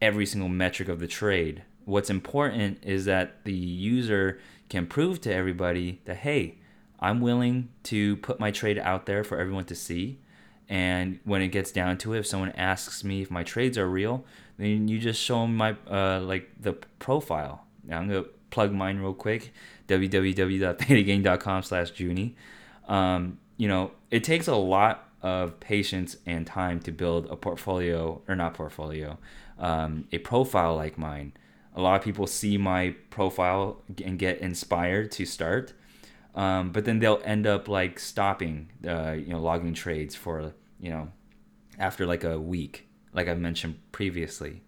every 0.00 0.24
single 0.24 0.48
metric 0.48 0.88
of 0.88 0.98
the 0.98 1.06
trade. 1.06 1.62
What's 1.84 2.08
important 2.08 2.78
is 2.82 3.04
that 3.04 3.44
the 3.44 3.52
user 3.52 4.40
can 4.70 4.86
prove 4.86 5.20
to 5.22 5.34
everybody 5.34 6.00
that 6.06 6.16
hey, 6.16 6.56
I'm 6.98 7.20
willing 7.20 7.68
to 7.84 8.16
put 8.16 8.40
my 8.40 8.50
trade 8.50 8.78
out 8.78 9.04
there 9.04 9.22
for 9.22 9.38
everyone 9.38 9.66
to 9.66 9.74
see. 9.74 10.20
And 10.70 11.18
when 11.24 11.42
it 11.42 11.48
gets 11.48 11.70
down 11.70 11.98
to 11.98 12.14
it, 12.14 12.20
if 12.20 12.26
someone 12.26 12.52
asks 12.52 13.04
me 13.04 13.20
if 13.20 13.30
my 13.30 13.42
trades 13.42 13.76
are 13.76 13.88
real, 13.88 14.24
then 14.56 14.88
you 14.88 14.98
just 14.98 15.20
show 15.20 15.42
them 15.42 15.56
my 15.58 15.76
uh, 15.90 16.20
like 16.20 16.48
the 16.58 16.72
profile. 16.98 17.66
Now 17.84 17.98
I'm 17.98 18.08
gonna 18.08 18.24
plug 18.48 18.72
mine 18.72 18.98
real 18.98 19.14
quick 19.14 19.52
www.thetagang.com 19.90 21.62
slash 21.62 21.98
Junie. 21.98 22.36
Um, 22.88 23.38
you 23.56 23.68
know, 23.68 23.90
it 24.10 24.24
takes 24.24 24.48
a 24.48 24.56
lot 24.56 25.08
of 25.22 25.60
patience 25.60 26.16
and 26.24 26.46
time 26.46 26.80
to 26.80 26.92
build 26.92 27.26
a 27.26 27.36
portfolio, 27.36 28.22
or 28.26 28.34
not 28.34 28.54
portfolio, 28.54 29.18
um, 29.58 30.06
a 30.12 30.18
profile 30.18 30.76
like 30.76 30.96
mine. 30.96 31.32
A 31.76 31.80
lot 31.80 31.96
of 31.96 32.02
people 32.02 32.26
see 32.26 32.56
my 32.56 32.94
profile 33.10 33.82
and 34.04 34.18
get 34.18 34.38
inspired 34.38 35.12
to 35.12 35.26
start, 35.26 35.72
um, 36.34 36.72
but 36.72 36.84
then 36.84 36.98
they'll 36.98 37.20
end 37.24 37.46
up 37.46 37.68
like 37.68 37.98
stopping, 37.98 38.70
uh, 38.86 39.12
you 39.12 39.28
know, 39.28 39.40
logging 39.40 39.74
trades 39.74 40.14
for, 40.14 40.54
you 40.80 40.90
know, 40.90 41.10
after 41.78 42.06
like 42.06 42.24
a 42.24 42.40
week, 42.40 42.88
like 43.12 43.28
I 43.28 43.34
mentioned 43.34 43.78
previously. 43.92 44.62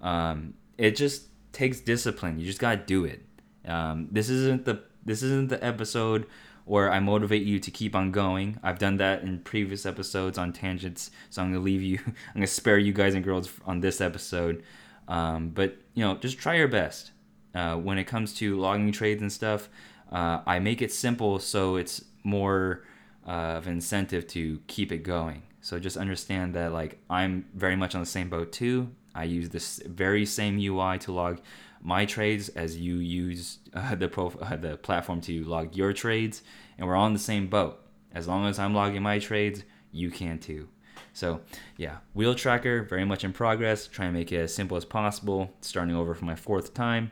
Um, 0.00 0.54
it 0.76 0.96
just 0.96 1.28
takes 1.52 1.80
discipline. 1.80 2.38
You 2.38 2.46
just 2.46 2.58
gotta 2.58 2.82
do 2.84 3.04
it. 3.04 3.22
Um, 3.66 4.08
this 4.10 4.28
isn't 4.28 4.64
the 4.64 4.82
this 5.04 5.22
isn't 5.22 5.48
the 5.48 5.62
episode 5.64 6.26
where 6.64 6.92
I 6.92 7.00
motivate 7.00 7.42
you 7.42 7.58
to 7.58 7.70
keep 7.70 7.96
on 7.96 8.12
going. 8.12 8.58
I've 8.62 8.78
done 8.78 8.96
that 8.98 9.22
in 9.22 9.40
previous 9.40 9.84
episodes 9.84 10.38
on 10.38 10.52
tangents, 10.52 11.10
so 11.30 11.42
I'm 11.42 11.52
gonna 11.52 11.64
leave 11.64 11.82
you. 11.82 11.98
I'm 12.06 12.34
gonna 12.34 12.46
spare 12.46 12.78
you 12.78 12.92
guys 12.92 13.14
and 13.14 13.24
girls 13.24 13.50
on 13.66 13.80
this 13.80 14.00
episode. 14.00 14.62
Um, 15.08 15.50
but 15.50 15.76
you 15.94 16.04
know, 16.04 16.16
just 16.16 16.38
try 16.38 16.56
your 16.56 16.68
best. 16.68 17.10
Uh, 17.54 17.76
when 17.76 17.98
it 17.98 18.04
comes 18.04 18.32
to 18.34 18.58
logging 18.58 18.92
trades 18.92 19.20
and 19.20 19.30
stuff, 19.30 19.68
uh, 20.10 20.40
I 20.46 20.58
make 20.58 20.80
it 20.80 20.92
simple 20.92 21.38
so 21.38 21.76
it's 21.76 22.04
more 22.22 22.84
uh, 23.26 23.56
of 23.58 23.66
an 23.66 23.74
incentive 23.74 24.26
to 24.28 24.60
keep 24.68 24.92
it 24.92 24.98
going. 24.98 25.42
So 25.60 25.78
just 25.78 25.96
understand 25.96 26.54
that 26.54 26.72
like 26.72 26.98
I'm 27.10 27.46
very 27.54 27.76
much 27.76 27.94
on 27.94 28.00
the 28.00 28.06
same 28.06 28.28
boat 28.28 28.52
too. 28.52 28.90
I 29.14 29.24
use 29.24 29.50
this 29.50 29.82
very 29.86 30.24
same 30.24 30.58
UI 30.58 30.98
to 31.00 31.12
log 31.12 31.40
my 31.82 32.04
trades 32.04 32.48
as 32.50 32.76
you 32.76 32.96
use 32.96 33.58
uh, 33.74 33.94
the 33.94 34.08
prof- 34.08 34.36
uh, 34.40 34.56
the 34.56 34.76
platform 34.76 35.20
to 35.22 35.44
log 35.44 35.76
your 35.76 35.92
trades, 35.92 36.42
and 36.78 36.86
we're 36.86 36.96
on 36.96 37.12
the 37.12 37.18
same 37.18 37.48
boat. 37.48 37.80
As 38.14 38.28
long 38.28 38.46
as 38.46 38.58
I'm 38.58 38.74
logging 38.74 39.02
my 39.02 39.18
trades, 39.18 39.64
you 39.90 40.10
can 40.10 40.38
too. 40.38 40.68
So 41.12 41.40
yeah, 41.76 41.98
wheel 42.14 42.34
tracker 42.34 42.82
very 42.84 43.04
much 43.04 43.24
in 43.24 43.32
progress. 43.32 43.86
Trying 43.86 44.12
to 44.12 44.18
make 44.18 44.32
it 44.32 44.38
as 44.38 44.54
simple 44.54 44.76
as 44.76 44.84
possible. 44.84 45.50
Starting 45.60 45.94
over 45.94 46.14
for 46.14 46.24
my 46.24 46.36
fourth 46.36 46.72
time, 46.72 47.10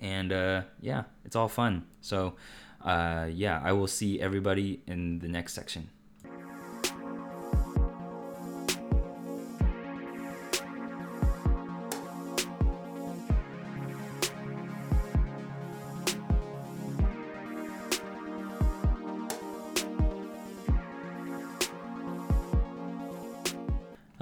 and 0.00 0.32
uh, 0.32 0.62
yeah, 0.80 1.04
it's 1.24 1.36
all 1.36 1.48
fun. 1.48 1.86
So 2.00 2.34
uh, 2.84 3.28
yeah, 3.32 3.60
I 3.62 3.72
will 3.72 3.86
see 3.86 4.20
everybody 4.20 4.82
in 4.86 5.20
the 5.20 5.28
next 5.28 5.54
section. 5.54 5.90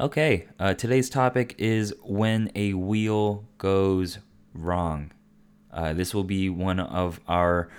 Okay, 0.05 0.45
uh, 0.61 0.75
today's 0.75 1.09
topic 1.09 1.55
is 1.57 1.95
when 2.03 2.53
a 2.55 2.75
wheel 2.75 3.47
goes 3.57 4.19
wrong. 4.53 5.11
Uh, 5.73 5.95
this 5.95 6.13
will 6.13 6.25
be 6.25 6.51
one 6.51 6.79
of 6.79 7.21
our 7.27 7.71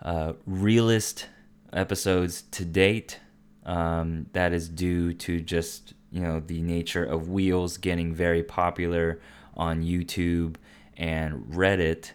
uh, 0.00 0.32
realest 0.46 1.26
episodes 1.74 2.44
to 2.52 2.64
date. 2.64 3.20
Um, 3.66 4.24
that 4.32 4.54
is 4.54 4.70
due 4.70 5.12
to 5.12 5.38
just 5.42 5.92
you 6.10 6.22
know 6.22 6.40
the 6.40 6.62
nature 6.62 7.04
of 7.04 7.28
wheels 7.28 7.76
getting 7.76 8.14
very 8.14 8.42
popular 8.42 9.20
on 9.54 9.82
YouTube 9.82 10.56
and 10.96 11.44
Reddit. 11.44 12.12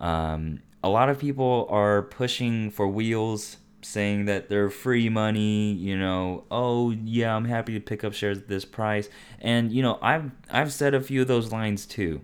Um, 0.00 0.62
a 0.82 0.88
lot 0.88 1.10
of 1.10 1.18
people 1.18 1.66
are 1.68 2.00
pushing 2.00 2.70
for 2.70 2.88
wheels 2.88 3.58
saying 3.82 4.24
that 4.26 4.48
they're 4.48 4.70
free 4.70 5.08
money, 5.08 5.72
you 5.72 5.96
know, 5.96 6.44
oh 6.50 6.90
yeah, 6.90 7.34
I'm 7.34 7.44
happy 7.44 7.74
to 7.74 7.80
pick 7.80 8.04
up 8.04 8.12
shares 8.12 8.38
at 8.38 8.48
this 8.48 8.64
price. 8.64 9.08
And 9.40 9.72
you 9.72 9.82
know, 9.82 9.98
I've 10.02 10.30
I've 10.50 10.72
said 10.72 10.94
a 10.94 11.00
few 11.00 11.22
of 11.22 11.28
those 11.28 11.52
lines 11.52 11.86
too. 11.86 12.20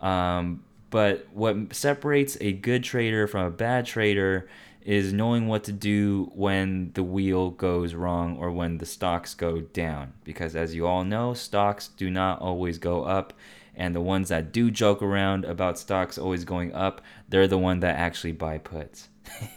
Um, 0.00 0.62
but 0.90 1.26
what 1.32 1.74
separates 1.74 2.36
a 2.40 2.52
good 2.52 2.84
trader 2.84 3.26
from 3.26 3.46
a 3.46 3.50
bad 3.50 3.86
trader 3.86 4.48
is 4.84 5.14
knowing 5.14 5.48
what 5.48 5.64
to 5.64 5.72
do 5.72 6.30
when 6.34 6.92
the 6.92 7.02
wheel 7.02 7.50
goes 7.50 7.94
wrong 7.94 8.36
or 8.36 8.50
when 8.50 8.78
the 8.78 8.86
stocks 8.86 9.34
go 9.34 9.62
down. 9.62 10.12
Because 10.24 10.54
as 10.54 10.74
you 10.74 10.86
all 10.86 11.02
know, 11.04 11.32
stocks 11.32 11.88
do 11.88 12.10
not 12.10 12.40
always 12.40 12.78
go 12.78 13.04
up. 13.04 13.32
And 13.74 13.94
the 13.94 14.00
ones 14.00 14.28
that 14.28 14.52
do 14.52 14.70
joke 14.70 15.02
around 15.02 15.44
about 15.46 15.78
stocks 15.78 16.18
always 16.18 16.44
going 16.44 16.72
up, 16.74 17.00
they're 17.28 17.48
the 17.48 17.58
one 17.58 17.80
that 17.80 17.96
actually 17.96 18.32
buy 18.32 18.58
puts. 18.58 19.08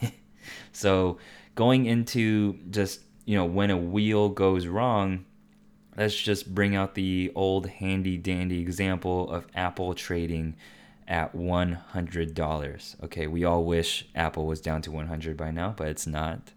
so 0.72 1.18
going 1.54 1.86
into 1.86 2.58
just, 2.70 3.00
you 3.24 3.36
know, 3.36 3.44
when 3.44 3.70
a 3.70 3.76
wheel 3.76 4.28
goes 4.28 4.66
wrong, 4.66 5.24
let's 5.96 6.16
just 6.16 6.54
bring 6.54 6.76
out 6.76 6.94
the 6.94 7.32
old 7.34 7.68
handy 7.68 8.16
dandy 8.16 8.60
example 8.60 9.30
of 9.30 9.46
Apple 9.54 9.94
trading 9.94 10.56
at 11.06 11.34
$100. 11.34 13.04
Okay, 13.04 13.26
we 13.26 13.44
all 13.44 13.64
wish 13.64 14.06
Apple 14.14 14.46
was 14.46 14.60
down 14.60 14.82
to 14.82 14.92
100 14.92 15.36
by 15.36 15.50
now, 15.50 15.74
but 15.76 15.88
it's 15.88 16.06
not. 16.06 16.52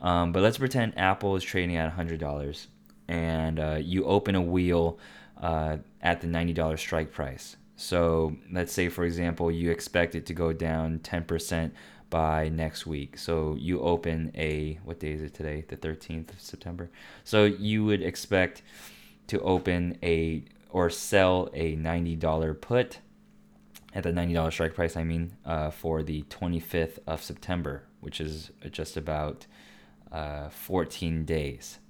Um, 0.00 0.32
but 0.32 0.42
let's 0.42 0.58
pretend 0.58 0.98
Apple 0.98 1.36
is 1.36 1.44
trading 1.44 1.76
at 1.76 1.96
$100 1.96 2.66
and 3.08 3.60
uh, 3.60 3.78
you 3.80 4.04
open 4.04 4.34
a 4.34 4.42
wheel 4.42 4.98
uh, 5.40 5.78
at 6.02 6.20
the 6.20 6.26
$90 6.26 6.78
strike 6.78 7.12
price. 7.12 7.56
So 7.76 8.36
let's 8.52 8.72
say, 8.72 8.88
for 8.88 9.04
example, 9.04 9.50
you 9.50 9.70
expect 9.70 10.14
it 10.14 10.26
to 10.26 10.34
go 10.34 10.52
down 10.52 11.00
10% 11.00 11.72
by 12.14 12.48
next 12.48 12.86
week. 12.86 13.18
So 13.18 13.56
you 13.58 13.80
open 13.80 14.30
a, 14.36 14.78
what 14.84 15.00
day 15.00 15.10
is 15.10 15.20
it 15.20 15.34
today? 15.34 15.64
The 15.66 15.76
13th 15.76 16.32
of 16.32 16.40
September. 16.40 16.88
So 17.24 17.42
you 17.42 17.84
would 17.86 18.02
expect 18.02 18.62
to 19.26 19.40
open 19.40 19.98
a 20.00 20.44
or 20.70 20.90
sell 20.90 21.50
a 21.54 21.74
$90 21.74 22.60
put 22.60 23.00
at 23.92 24.04
the 24.04 24.12
$90 24.12 24.52
strike 24.52 24.76
price, 24.76 24.96
I 24.96 25.02
mean, 25.02 25.32
uh, 25.44 25.70
for 25.70 26.04
the 26.04 26.22
25th 26.30 27.00
of 27.04 27.20
September, 27.20 27.82
which 28.00 28.20
is 28.20 28.52
just 28.70 28.96
about 28.96 29.46
uh, 30.12 30.50
14 30.50 31.24
days. 31.24 31.80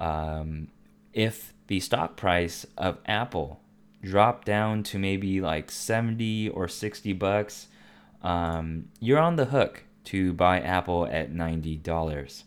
Um, 0.00 0.68
if 1.12 1.52
the 1.66 1.80
stock 1.80 2.16
price 2.16 2.64
of 2.78 2.96
Apple 3.04 3.60
dropped 4.02 4.46
down 4.46 4.82
to 4.84 4.98
maybe 4.98 5.42
like 5.42 5.70
70 5.70 6.48
or 6.48 6.68
60 6.68 7.12
bucks, 7.12 7.66
um, 8.22 8.88
you're 9.00 9.18
on 9.18 9.36
the 9.36 9.46
hook 9.46 9.84
to 10.04 10.32
buy 10.32 10.60
Apple 10.60 11.06
at 11.06 11.32
$90. 11.32 12.44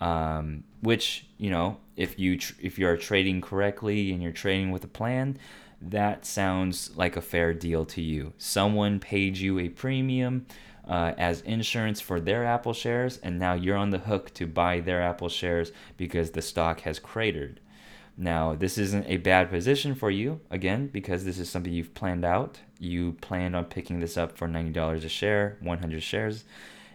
Um, 0.00 0.64
which, 0.80 1.26
you 1.38 1.50
know, 1.50 1.78
if 1.96 2.18
you 2.18 2.36
tr- 2.36 2.54
if 2.60 2.78
you're 2.78 2.96
trading 2.96 3.40
correctly 3.40 4.12
and 4.12 4.22
you're 4.22 4.32
trading 4.32 4.70
with 4.70 4.84
a 4.84 4.88
plan, 4.88 5.38
that 5.80 6.26
sounds 6.26 6.94
like 6.96 7.16
a 7.16 7.22
fair 7.22 7.54
deal 7.54 7.84
to 7.86 8.02
you. 8.02 8.32
Someone 8.36 9.00
paid 9.00 9.38
you 9.38 9.58
a 9.58 9.68
premium 9.68 10.46
uh, 10.86 11.12
as 11.16 11.40
insurance 11.42 12.00
for 12.00 12.20
their 12.20 12.44
Apple 12.44 12.74
shares, 12.74 13.18
and 13.18 13.38
now 13.38 13.54
you're 13.54 13.76
on 13.76 13.90
the 13.90 13.98
hook 13.98 14.32
to 14.34 14.46
buy 14.46 14.80
their 14.80 15.02
Apple 15.02 15.28
shares 15.28 15.72
because 15.96 16.30
the 16.30 16.42
stock 16.42 16.80
has 16.80 16.98
cratered. 16.98 17.60
Now, 18.16 18.54
this 18.54 18.78
isn't 18.78 19.06
a 19.08 19.16
bad 19.16 19.50
position 19.50 19.94
for 19.94 20.10
you, 20.10 20.40
again, 20.50 20.88
because 20.88 21.24
this 21.24 21.38
is 21.38 21.48
something 21.48 21.72
you've 21.72 21.94
planned 21.94 22.24
out. 22.24 22.60
You 22.78 23.16
planned 23.20 23.54
on 23.56 23.66
picking 23.66 24.00
this 24.00 24.16
up 24.16 24.36
for 24.36 24.48
$90 24.48 25.04
a 25.04 25.08
share, 25.08 25.56
100 25.60 26.02
shares. 26.02 26.44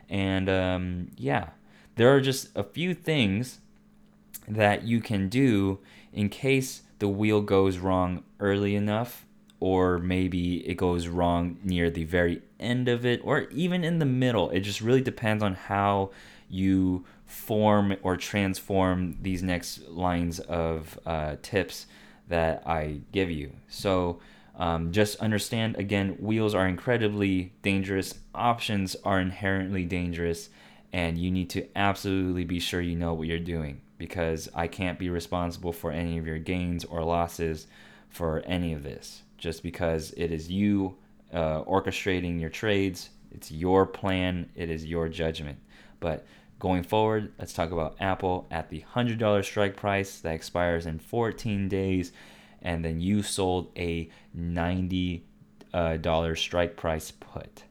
And 0.10 0.50
um, 0.50 1.12
yeah, 1.18 1.50
there 1.96 2.14
are 2.14 2.22
just 2.22 2.50
a 2.56 2.64
few 2.64 2.94
things 2.94 3.60
that 4.48 4.84
you 4.84 5.00
can 5.00 5.30
do 5.30 5.80
in 6.12 6.30
case 6.30 6.82
the 7.00 7.08
wheel 7.08 7.42
goes 7.42 7.78
wrong 7.78 8.24
early 8.40 8.76
enough 8.76 9.26
or 9.60 10.00
maybe 10.00 10.68
it 10.68 10.76
goes 10.76 11.08
wrong 11.08 11.58
near 11.64 11.90
the 11.90 12.04
very 12.06 12.42
end 12.60 12.88
of 12.88 13.06
it 13.06 13.22
or 13.24 13.42
even 13.50 13.84
in 13.84 14.00
the 14.00 14.06
middle 14.06 14.50
it 14.52 14.62
just 14.62 14.82
really 14.82 15.02
depends 15.02 15.44
on 15.44 15.54
how 15.54 16.10
you 16.50 17.06
form 17.26 17.96
or 18.02 18.18
transform 18.18 19.18
these 19.22 19.44
next 19.44 19.88
lines 19.90 20.40
of 20.40 20.98
uh, 21.06 21.36
tips 21.42 21.86
that 22.28 22.64
i 22.66 23.00
give 23.12 23.30
you 23.30 23.52
so 23.68 24.20
um, 24.60 24.92
just 24.92 25.20
understand 25.20 25.76
again 25.78 26.18
wheels 26.20 26.54
are 26.54 26.68
incredibly 26.68 27.54
dangerous 27.64 28.14
options 28.36 28.96
are 29.04 29.20
inherently 29.20 29.86
dangerous 29.86 30.50
and 30.94 31.18
you 31.18 31.32
need 31.32 31.50
to 31.50 31.68
absolutely 31.76 32.44
be 32.44 32.60
sure 32.60 32.82
you 32.82 32.96
know 32.96 33.14
what 33.14 33.28
you're 33.28 33.40
doing 33.40 33.82
because 34.00 34.50
I 34.56 34.68
can't 34.68 34.98
be 34.98 35.10
responsible 35.10 35.74
for 35.74 35.92
any 35.92 36.18
of 36.18 36.26
your 36.26 36.40
gains 36.40 36.86
or 36.86 37.04
losses 37.04 37.68
for 38.10 38.42
any 38.46 38.74
of 38.74 38.82
this. 38.82 39.22
Just 39.38 39.62
because 39.62 40.14
it 40.18 40.32
is 40.32 40.50
you 40.50 40.96
uh, 41.32 41.64
orchestrating 41.64 42.40
your 42.40 42.50
trades, 42.50 43.10
it's 43.32 43.52
your 43.52 43.86
plan, 43.86 44.50
it 44.56 44.70
is 44.70 44.86
your 44.86 45.10
judgment. 45.10 45.60
But 46.00 46.26
going 46.60 46.84
forward, 46.84 47.34
let's 47.38 47.54
talk 47.54 47.72
about 47.72 47.98
Apple 48.00 48.48
at 48.50 48.70
the 48.70 48.84
$100 48.96 49.46
strike 49.46 49.76
price 49.76 50.20
that 50.22 50.34
expires 50.34 50.86
in 50.86 50.98
14 50.98 51.68
days, 51.68 52.12
and 52.62 52.84
then 52.84 53.00
you 53.00 53.24
sold 53.24 53.72
a 53.78 54.10
$90 54.38 55.22
uh, 55.74 56.36
strike 56.36 56.76
price 56.76 57.12
put. 57.12 57.64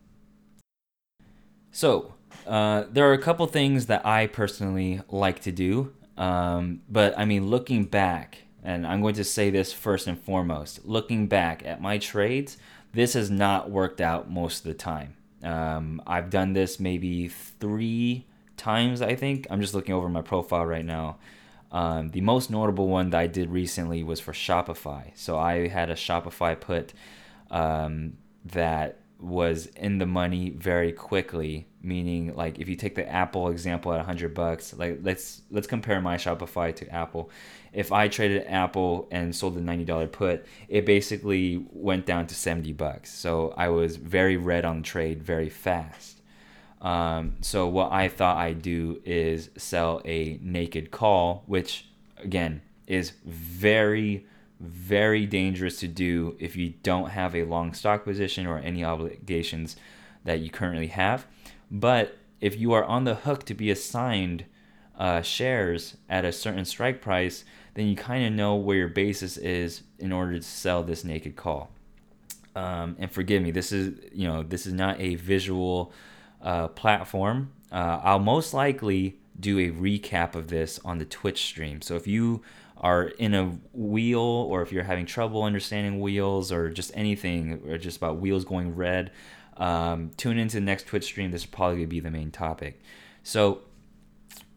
So, 1.70 2.14
uh, 2.46 2.84
there 2.90 3.08
are 3.08 3.12
a 3.12 3.22
couple 3.22 3.46
things 3.46 3.86
that 3.86 4.04
I 4.06 4.26
personally 4.26 5.00
like 5.10 5.40
to 5.40 5.52
do 5.52 5.92
um, 6.18 6.82
but 6.90 7.16
I 7.16 7.24
mean, 7.24 7.46
looking 7.46 7.84
back, 7.84 8.38
and 8.62 8.86
I'm 8.86 9.00
going 9.00 9.14
to 9.14 9.24
say 9.24 9.50
this 9.50 9.72
first 9.72 10.08
and 10.08 10.20
foremost 10.20 10.84
looking 10.84 11.28
back 11.28 11.64
at 11.64 11.80
my 11.80 11.96
trades, 11.96 12.58
this 12.92 13.14
has 13.14 13.30
not 13.30 13.70
worked 13.70 14.00
out 14.00 14.28
most 14.28 14.58
of 14.58 14.64
the 14.64 14.74
time. 14.74 15.14
Um, 15.44 16.02
I've 16.06 16.30
done 16.30 16.52
this 16.52 16.80
maybe 16.80 17.28
three 17.28 18.26
times, 18.56 19.00
I 19.00 19.14
think. 19.14 19.46
I'm 19.48 19.60
just 19.60 19.74
looking 19.74 19.94
over 19.94 20.08
my 20.08 20.22
profile 20.22 20.66
right 20.66 20.84
now. 20.84 21.18
Um, 21.70 22.08
the 22.10 22.22
most 22.22 22.50
notable 22.50 22.88
one 22.88 23.10
that 23.10 23.18
I 23.18 23.26
did 23.26 23.50
recently 23.50 24.02
was 24.02 24.20
for 24.20 24.32
Shopify. 24.32 25.10
So 25.14 25.38
I 25.38 25.68
had 25.68 25.90
a 25.90 25.94
Shopify 25.94 26.58
put 26.58 26.94
um, 27.50 28.14
that 28.46 29.00
was 29.18 29.66
in 29.66 29.98
the 29.98 30.06
money 30.06 30.50
very 30.50 30.92
quickly 30.92 31.66
meaning 31.82 32.34
like 32.36 32.58
if 32.60 32.68
you 32.68 32.76
take 32.76 32.94
the 32.94 33.08
apple 33.08 33.48
example 33.48 33.92
at 33.92 33.96
100 33.96 34.32
bucks 34.32 34.72
like 34.74 35.00
let's 35.02 35.42
let's 35.50 35.66
compare 35.66 36.00
my 36.00 36.16
shopify 36.16 36.74
to 36.74 36.88
apple. 36.94 37.30
If 37.72 37.90
i 37.90 38.06
traded 38.08 38.46
apple 38.46 39.08
and 39.10 39.34
sold 39.34 39.56
the 39.56 39.60
$90 39.60 40.12
put 40.12 40.46
it 40.68 40.86
basically 40.86 41.66
went 41.72 42.06
down 42.06 42.28
to 42.28 42.34
70 42.34 42.72
bucks. 42.74 43.12
So 43.12 43.54
i 43.56 43.68
was 43.68 43.96
very 43.96 44.36
red 44.36 44.64
on 44.64 44.78
the 44.78 44.82
trade 44.82 45.22
very 45.22 45.48
fast 45.48 46.17
um, 46.80 47.36
so 47.40 47.66
what 47.66 47.90
i 47.92 48.08
thought 48.08 48.36
i'd 48.38 48.62
do 48.62 49.00
is 49.04 49.50
sell 49.56 50.00
a 50.04 50.38
naked 50.42 50.90
call 50.90 51.42
which 51.46 51.86
again 52.22 52.60
is 52.86 53.12
very 53.24 54.26
very 54.60 55.24
dangerous 55.24 55.78
to 55.80 55.88
do 55.88 56.36
if 56.38 56.56
you 56.56 56.74
don't 56.82 57.10
have 57.10 57.34
a 57.34 57.44
long 57.44 57.72
stock 57.72 58.04
position 58.04 58.46
or 58.46 58.58
any 58.58 58.84
obligations 58.84 59.76
that 60.24 60.40
you 60.40 60.50
currently 60.50 60.88
have. 60.88 61.26
But 61.70 62.18
if 62.40 62.58
you 62.58 62.72
are 62.72 62.84
on 62.84 63.04
the 63.04 63.14
hook 63.14 63.44
to 63.46 63.54
be 63.54 63.70
assigned 63.70 64.44
uh, 64.98 65.22
shares 65.22 65.96
at 66.08 66.24
a 66.24 66.32
certain 66.32 66.64
strike 66.64 67.00
price, 67.00 67.44
then 67.74 67.86
you 67.86 67.94
kind 67.94 68.26
of 68.26 68.32
know 68.32 68.56
where 68.56 68.76
your 68.76 68.88
basis 68.88 69.36
is 69.36 69.82
in 69.98 70.12
order 70.12 70.34
to 70.34 70.42
sell 70.42 70.82
this 70.82 71.04
naked 71.04 71.36
call. 71.36 71.70
Um, 72.56 72.96
and 72.98 73.10
forgive 73.10 73.42
me, 73.42 73.52
this 73.52 73.70
is 73.70 74.00
you 74.12 74.26
know 74.26 74.42
this 74.42 74.66
is 74.66 74.72
not 74.72 75.00
a 75.00 75.14
visual 75.14 75.92
uh, 76.42 76.68
platform. 76.68 77.52
Uh, 77.70 78.00
I'll 78.02 78.18
most 78.18 78.54
likely 78.54 79.18
do 79.38 79.58
a 79.58 79.70
recap 79.70 80.34
of 80.34 80.48
this 80.48 80.80
on 80.84 80.98
the 80.98 81.04
Twitch 81.04 81.44
stream. 81.44 81.80
So 81.82 81.96
if 81.96 82.06
you 82.06 82.42
are 82.76 83.04
in 83.04 83.34
a 83.34 83.58
wheel 83.72 84.20
or 84.20 84.62
if 84.62 84.72
you're 84.72 84.84
having 84.84 85.06
trouble 85.06 85.42
understanding 85.42 86.00
wheels 86.00 86.52
or 86.52 86.70
just 86.70 86.90
anything 86.94 87.60
or 87.68 87.78
just 87.78 87.96
about 87.96 88.18
wheels 88.18 88.44
going 88.44 88.74
red, 88.74 89.10
um, 89.56 90.10
tune 90.16 90.38
into 90.38 90.56
the 90.56 90.60
next 90.60 90.86
Twitch 90.86 91.04
stream. 91.04 91.30
This 91.30 91.44
will 91.44 91.56
probably 91.56 91.86
be 91.86 92.00
the 92.00 92.10
main 92.10 92.30
topic. 92.30 92.80
So 93.22 93.62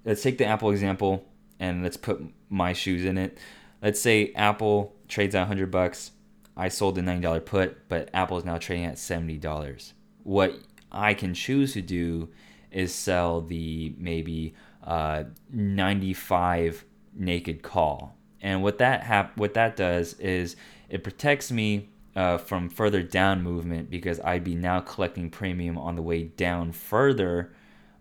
let's 0.06 0.22
take 0.22 0.38
the 0.38 0.46
Apple 0.46 0.72
example 0.72 1.28
and 1.60 1.84
let's 1.84 1.98
put 1.98 2.22
my 2.50 2.74
shoes 2.74 3.06
in 3.06 3.18
it. 3.18 3.38
Let's 3.82 4.00
say 4.00 4.32
Apple 4.36 4.96
trades 5.08 5.36
at 5.36 5.42
100 5.42 5.72
bucks. 5.72 6.12
I 6.56 6.68
sold 6.68 6.96
the 6.96 7.02
$90 7.02 7.46
put, 7.46 7.88
but 7.90 8.10
Apple 8.14 8.38
is 8.38 8.46
now 8.46 8.58
trading 8.58 8.86
at 8.86 8.96
$70. 8.96 9.94
What 10.24 10.60
I 10.92 11.14
can 11.14 11.34
choose 11.34 11.74
to 11.74 11.82
do 11.82 12.30
is 12.72 12.94
sell 12.94 13.42
the 13.42 13.94
maybe 13.98 14.56
uh, 14.84 15.24
95 15.52 16.86
naked 17.14 17.62
call. 17.62 18.16
And 18.42 18.64
what 18.64 18.80
that 18.80 19.04
hap- 19.04 19.38
what 19.38 19.54
that 19.54 19.76
does 19.76 20.14
is 20.14 20.56
it 20.90 21.04
protects 21.04 21.52
me 21.52 21.90
uh, 22.16 22.38
from 22.38 22.70
further 22.70 23.04
down 23.04 23.44
movement 23.44 23.90
because 23.90 24.20
I'd 24.20 24.44
be 24.44 24.56
now 24.56 24.80
collecting 24.82 25.30
premium 25.30 25.78
on 25.78 25.96
the 25.96 26.02
way 26.02 26.24
down 26.24 26.72
further 26.72 27.54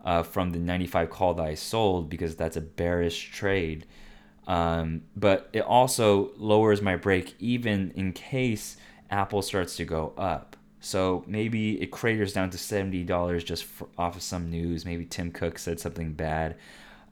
uh, 0.05 0.23
from 0.23 0.51
the 0.51 0.59
95 0.59 1.11
call 1.11 1.35
that 1.35 1.47
I 1.47 1.55
sold 1.55 2.09
because 2.09 2.37
that's 2.37 2.57
a 2.57 2.61
bearish 2.61 3.31
trade. 3.31 3.87
Um, 4.47 5.03
but 5.15 5.49
it 5.53 5.61
also 5.61 6.33
lowers 6.37 6.81
my 6.81 6.97
break 6.97 7.35
even 7.39 7.93
in 7.95 8.13
case 8.13 8.77
Apple 9.11 9.43
starts 9.43 9.77
to 9.77 9.85
go 9.85 10.13
up. 10.17 10.57
So 10.81 11.25
maybe 11.27 11.81
it 11.81 11.91
craters 11.91 12.33
down 12.33 12.51
to 12.51 12.57
$70 12.59 13.45
just 13.45 13.65
for, 13.65 13.89
off 13.99 14.17
of 14.17 14.23
some 14.23 14.51
news. 14.51 14.85
Maybe 14.85 15.05
Tim 15.05 15.31
Cook 15.31 15.59
said 15.59 15.79
something 15.79 16.15
bad. 16.15 16.57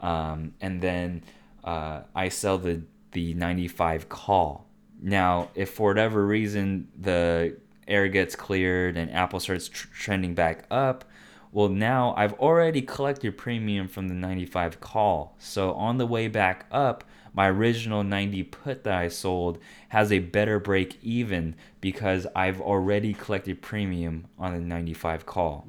Um, 0.01 0.55
and 0.61 0.81
then 0.81 1.23
uh, 1.65 2.03
I 2.15 2.31
sell 2.31 2.59
the, 2.59 2.83
the 3.13 3.35
95 3.35 4.09
call. 4.09 4.67
Now, 5.01 5.51
if 5.55 5.71
for 5.71 5.91
whatever 5.91 6.27
reason 6.27 6.89
the 6.99 7.57
air 7.87 8.09
gets 8.09 8.35
cleared 8.35 8.97
and 8.97 9.13
Apple 9.13 9.39
starts 9.39 9.69
tr- 9.69 9.89
trending 9.93 10.35
back 10.35 10.65
up, 10.71 11.05
well, 11.53 11.69
now 11.69 12.15
I've 12.17 12.35
already 12.35 12.83
collected 12.83 13.37
premium 13.37 13.89
from 13.89 14.09
the 14.09 14.15
95 14.15 14.81
call. 14.81 15.35
So 15.39 15.73
on 15.75 15.99
the 15.99 16.07
way 16.07 16.29
back 16.29 16.67
up, 16.71 17.05
my 17.39 17.49
original 17.49 18.03
90 18.03 18.43
put 18.43 18.83
that 18.83 18.99
I 18.99 19.07
sold 19.07 19.61
has 19.91 20.11
a 20.11 20.19
better 20.19 20.59
break 20.59 20.99
even 21.05 21.55
because 21.81 22.27
I've 22.35 22.61
already 22.61 23.15
collected 23.15 23.63
premium 23.63 24.27
on 24.41 24.55
the 24.55 24.61
95 24.61 25.25
call. 25.25 25.69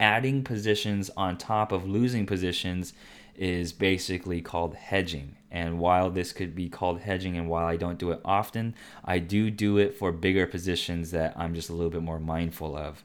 Adding 0.00 0.42
positions 0.42 1.10
on 1.18 1.36
top 1.36 1.70
of 1.70 1.86
losing 1.86 2.24
positions 2.24 2.94
is 3.36 3.74
basically 3.74 4.40
called 4.40 4.74
hedging. 4.74 5.36
And 5.50 5.78
while 5.78 6.08
this 6.08 6.32
could 6.32 6.54
be 6.54 6.70
called 6.70 7.00
hedging, 7.00 7.36
and 7.36 7.50
while 7.50 7.66
I 7.66 7.76
don't 7.76 7.98
do 7.98 8.10
it 8.12 8.20
often, 8.24 8.74
I 9.04 9.18
do 9.18 9.50
do 9.50 9.76
it 9.76 9.98
for 9.98 10.12
bigger 10.12 10.46
positions 10.46 11.10
that 11.10 11.34
I'm 11.36 11.54
just 11.54 11.68
a 11.68 11.74
little 11.74 11.90
bit 11.90 12.02
more 12.02 12.20
mindful 12.20 12.74
of. 12.74 13.02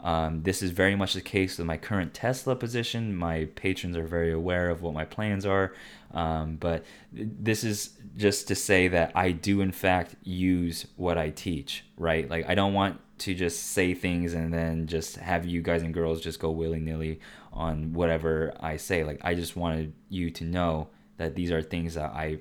Um, 0.00 0.42
this 0.44 0.62
is 0.62 0.70
very 0.70 0.94
much 0.94 1.14
the 1.14 1.20
case 1.20 1.58
with 1.58 1.66
my 1.66 1.76
current 1.76 2.14
Tesla 2.14 2.54
position. 2.54 3.16
My 3.16 3.48
patrons 3.56 3.96
are 3.96 4.06
very 4.06 4.30
aware 4.30 4.70
of 4.70 4.82
what 4.82 4.94
my 4.94 5.04
plans 5.04 5.44
are. 5.44 5.74
Um, 6.16 6.56
but 6.56 6.86
this 7.12 7.62
is 7.62 7.90
just 8.16 8.48
to 8.48 8.54
say 8.54 8.88
that 8.88 9.12
I 9.14 9.32
do, 9.32 9.60
in 9.60 9.70
fact, 9.70 10.16
use 10.22 10.86
what 10.96 11.18
I 11.18 11.28
teach, 11.28 11.84
right? 11.98 12.28
Like, 12.28 12.48
I 12.48 12.54
don't 12.54 12.72
want 12.72 12.98
to 13.18 13.34
just 13.34 13.72
say 13.72 13.92
things 13.92 14.32
and 14.32 14.52
then 14.52 14.86
just 14.86 15.16
have 15.16 15.44
you 15.44 15.60
guys 15.60 15.82
and 15.82 15.92
girls 15.92 16.22
just 16.22 16.40
go 16.40 16.50
willy 16.50 16.80
nilly 16.80 17.20
on 17.52 17.92
whatever 17.92 18.54
I 18.58 18.78
say. 18.78 19.04
Like, 19.04 19.20
I 19.22 19.34
just 19.34 19.56
wanted 19.56 19.92
you 20.08 20.30
to 20.30 20.44
know 20.44 20.88
that 21.18 21.34
these 21.34 21.52
are 21.52 21.60
things 21.60 21.94
that 21.94 22.10
I 22.12 22.38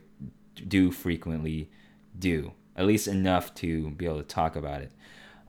do 0.69 0.89
frequently 0.89 1.69
do, 2.17 2.53
at 2.77 2.85
least 2.85 3.09
enough 3.09 3.53
to 3.55 3.91
be 3.91 4.05
able 4.05 4.19
to 4.19 4.23
talk 4.23 4.55
about 4.55 4.83
it. 4.83 4.93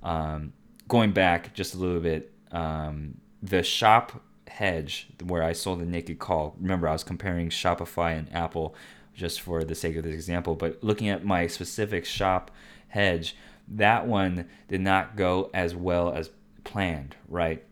Um, 0.02 0.52
going 0.88 1.12
back 1.12 1.54
just 1.54 1.76
a 1.76 1.78
little 1.78 2.00
bit, 2.00 2.32
um, 2.50 3.18
the 3.40 3.62
shop 3.62 4.20
hedge 4.48 5.08
where 5.24 5.42
I 5.42 5.52
sold 5.52 5.80
the 5.80 5.86
naked 5.86 6.18
call. 6.18 6.56
Remember, 6.60 6.88
I 6.88 6.92
was 6.92 7.04
comparing 7.04 7.50
Shopify 7.50 8.16
and 8.16 8.32
Apple 8.32 8.74
just 9.14 9.40
for 9.40 9.64
the 9.64 9.74
sake 9.74 9.96
of 9.96 10.04
this 10.04 10.14
example, 10.14 10.54
but 10.54 10.82
looking 10.82 11.08
at 11.08 11.24
my 11.24 11.46
specific 11.46 12.04
shop 12.04 12.50
hedge, 12.88 13.34
that 13.68 14.06
one 14.06 14.48
did 14.68 14.80
not 14.80 15.16
go 15.16 15.50
as 15.54 15.74
well 15.74 16.12
as 16.12 16.30
planned, 16.64 17.16
right? 17.28 17.64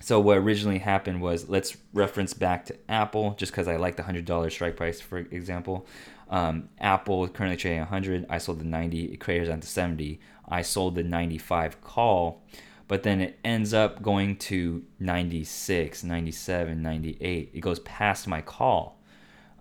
So 0.00 0.18
what 0.18 0.38
originally 0.38 0.78
happened 0.78 1.20
was 1.20 1.48
let's 1.48 1.76
reference 1.92 2.32
back 2.32 2.66
to 2.66 2.76
Apple 2.88 3.34
just 3.38 3.52
because 3.52 3.68
I 3.68 3.76
like 3.76 3.96
the 3.96 4.02
hundred 4.02 4.24
dollar 4.24 4.50
strike 4.50 4.76
price, 4.76 5.00
for 5.00 5.18
example. 5.18 5.86
Um, 6.30 6.68
Apple 6.78 7.28
currently 7.28 7.56
trading 7.56 7.80
100. 7.80 8.26
I 8.30 8.38
sold 8.38 8.60
the 8.60 8.64
90. 8.64 9.06
It 9.06 9.18
craters 9.18 9.48
down 9.48 9.60
to 9.60 9.66
70. 9.66 10.20
I 10.48 10.62
sold 10.62 10.94
the 10.94 11.02
95 11.02 11.80
call, 11.80 12.42
but 12.90 13.04
then 13.04 13.20
it 13.20 13.38
ends 13.44 13.72
up 13.72 14.02
going 14.02 14.34
to 14.34 14.82
96, 14.98 16.02
97, 16.02 16.82
98. 16.82 17.50
It 17.54 17.60
goes 17.60 17.78
past 17.78 18.26
my 18.26 18.42
call. 18.42 19.00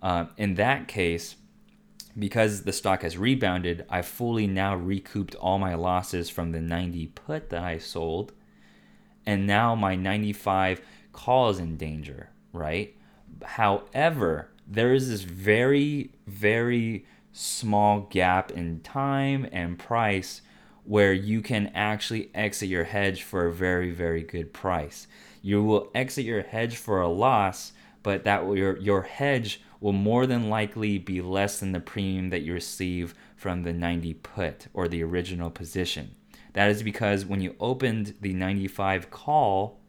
Uh, 0.02 0.26
in 0.36 0.56
that 0.56 0.88
case, 0.88 1.36
because 2.18 2.64
the 2.64 2.74
stock 2.74 3.04
has 3.04 3.20
rebounded, 3.20 3.86
I 3.88 4.02
fully 4.02 4.48
now 4.48 4.76
recouped 4.76 5.36
all 5.36 5.60
my 5.60 5.76
losses 5.76 6.32
from 6.32 6.54
the 6.54 6.60
90 6.60 7.06
put 7.14 7.52
that 7.52 7.62
I 7.62 7.78
sold. 7.78 8.32
And 9.28 9.46
now 9.46 9.76
my 9.76 9.96
95 9.96 10.82
call 11.14 11.52
is 11.52 11.60
in 11.60 11.78
danger, 11.78 12.32
right? 12.52 12.96
However, 13.44 14.50
there 14.66 14.92
is 14.92 15.08
this 15.08 15.22
very, 15.22 16.16
very 16.26 17.06
small 17.32 18.08
gap 18.10 18.50
in 18.50 18.80
time 18.80 19.48
and 19.52 19.78
price 19.78 20.42
where 20.90 21.14
you 21.14 21.40
can 21.40 21.68
actually 21.76 22.32
exit 22.34 22.68
your 22.68 22.84
hedge 22.84 23.22
for 23.22 23.46
a 23.46 23.54
very, 23.54 23.92
very 23.92 24.24
good 24.24 24.52
price. 24.52 25.06
You 25.40 25.64
will 25.64 25.92
exit 25.94 26.26
your 26.26 26.42
hedge 26.42 26.78
for 26.78 27.00
a 27.00 27.08
loss, 27.08 27.74
but 28.02 28.24
that 28.24 28.42
your 28.56 28.76
your 28.80 29.04
hedge 29.04 29.62
will 29.80 29.94
more 29.94 30.26
than 30.26 30.50
likely 30.50 30.98
be 30.98 31.22
less 31.22 31.60
than 31.60 31.74
the 31.74 31.80
premium 31.80 32.32
that 32.32 32.42
you 32.42 32.54
receive 32.54 33.14
from 33.36 33.62
the 33.62 33.72
90 33.72 34.16
put 34.16 34.66
or 34.74 34.88
the 34.88 35.04
original 35.04 35.52
position. 35.52 36.16
That 36.54 36.72
is 36.72 36.82
because 36.82 37.24
when 37.24 37.40
you 37.40 37.56
opened 37.60 38.16
the 38.20 38.34
95 38.34 39.12
call, 39.12 39.80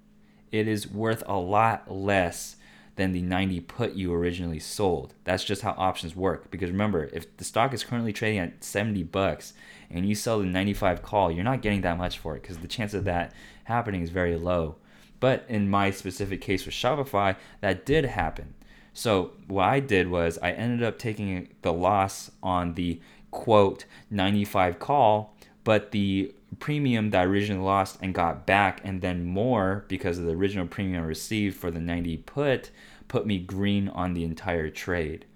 it 0.53 0.69
is 0.69 0.87
worth 0.87 1.23
a 1.27 1.39
lot 1.39 1.91
less 1.91 2.57
than 2.97 3.13
the 3.13 3.23
90 3.23 3.61
put 3.61 3.95
you 3.95 4.13
originally 4.13 4.59
sold. 4.59 5.15
That's 5.25 5.45
just 5.45 5.63
how 5.63 5.75
options 5.79 6.15
work. 6.15 6.51
Because 6.51 6.71
remember, 6.71 7.09
if 7.15 7.35
the 7.39 7.45
stock 7.45 7.73
is 7.73 7.85
currently 7.85 8.13
trading 8.13 8.41
at 8.41 8.63
70 8.63 9.05
bucks 9.05 9.55
and 9.91 10.09
you 10.09 10.15
sell 10.15 10.39
the 10.39 10.47
95 10.47 11.03
call, 11.03 11.31
you're 11.31 11.45
not 11.45 11.63
getting 11.63 11.81
that 11.83 11.99
much 11.99 12.19
for 12.19 12.37
it 12.37 12.43
because 12.43 12.59
the 12.59 12.69
chance 12.69 12.95
of 12.95 13.05
that 13.05 13.33
happening 13.65 14.03
is 14.03 14.11
very 14.11 14.37
low. 14.37 14.77
But 15.19 15.45
in 15.49 15.69
my 15.69 15.91
specific 15.91 16.41
case 16.41 16.65
with 16.65 16.75
Shopify, 16.75 17.37
that 17.61 17.85
did 17.85 18.05
happen. 18.07 18.55
So 18.93 19.33
what 19.47 19.65
I 19.65 19.81
did 19.81 20.09
was 20.09 20.39
I 20.43 20.53
ended 20.53 20.83
up 20.83 20.99
taking 20.99 21.49
the 21.63 21.73
loss 21.73 22.31
on 22.43 22.75
the 22.75 23.01
quote 23.31 23.85
95 24.11 24.79
call, 24.79 25.37
but 25.63 25.93
the 25.93 26.35
premium 26.59 27.11
that 27.11 27.21
I 27.21 27.25
originally 27.25 27.65
lost 27.65 27.99
and 28.03 28.15
got 28.15 28.47
back 28.47 28.81
and 28.83 29.01
then 29.01 29.25
more 29.25 29.85
because 29.89 30.19
of 30.19 30.25
the 30.25 30.33
original 30.33 30.67
premium 30.67 31.03
I 31.03 31.07
received 31.07 31.57
for 31.57 31.71
the 31.71 31.81
90 31.81 32.17
put 32.19 32.71
put 33.11 33.27
me 33.27 33.39
green 33.39 33.89
on 33.89 34.15
the 34.15 34.25
entire 34.25 34.71
trade. 34.71 35.27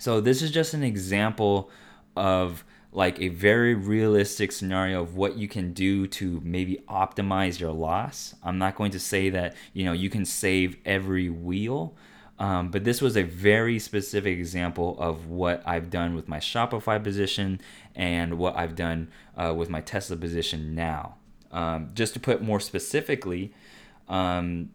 So 0.00 0.20
this 0.20 0.42
is 0.42 0.50
just 0.50 0.74
an 0.74 0.82
example 0.82 1.70
of 2.16 2.64
like 2.92 3.20
a 3.20 3.28
very 3.28 3.74
realistic 3.74 4.50
scenario 4.50 5.02
of 5.02 5.14
what 5.14 5.36
you 5.36 5.46
can 5.46 5.72
do 5.72 6.06
to 6.06 6.40
maybe 6.42 6.82
optimize 6.88 7.60
your 7.60 7.72
loss. 7.72 8.34
I'm 8.42 8.58
not 8.58 8.76
going 8.76 8.92
to 8.92 9.00
say 9.00 9.30
that, 9.30 9.54
you 9.74 9.84
know, 9.84 9.92
you 9.92 10.08
can 10.08 10.24
save 10.24 10.76
every 10.86 11.28
wheel, 11.28 11.94
um, 12.38 12.70
but 12.70 12.84
this 12.84 13.02
was 13.02 13.16
a 13.16 13.24
very 13.24 13.78
specific 13.78 14.38
example 14.38 14.96
of 14.98 15.26
what 15.26 15.62
I've 15.66 15.90
done 15.90 16.14
with 16.14 16.28
my 16.28 16.38
Shopify 16.38 17.02
position 17.02 17.60
and 17.94 18.38
what 18.38 18.56
I've 18.56 18.74
done 18.74 19.08
uh, 19.36 19.52
with 19.54 19.68
my 19.68 19.80
Tesla 19.80 20.16
position 20.16 20.74
now. 20.74 21.16
Um, 21.50 21.90
just 21.94 22.14
to 22.14 22.20
put 22.20 22.42
more 22.42 22.60
specifically, 22.60 23.52
um, 24.08 24.70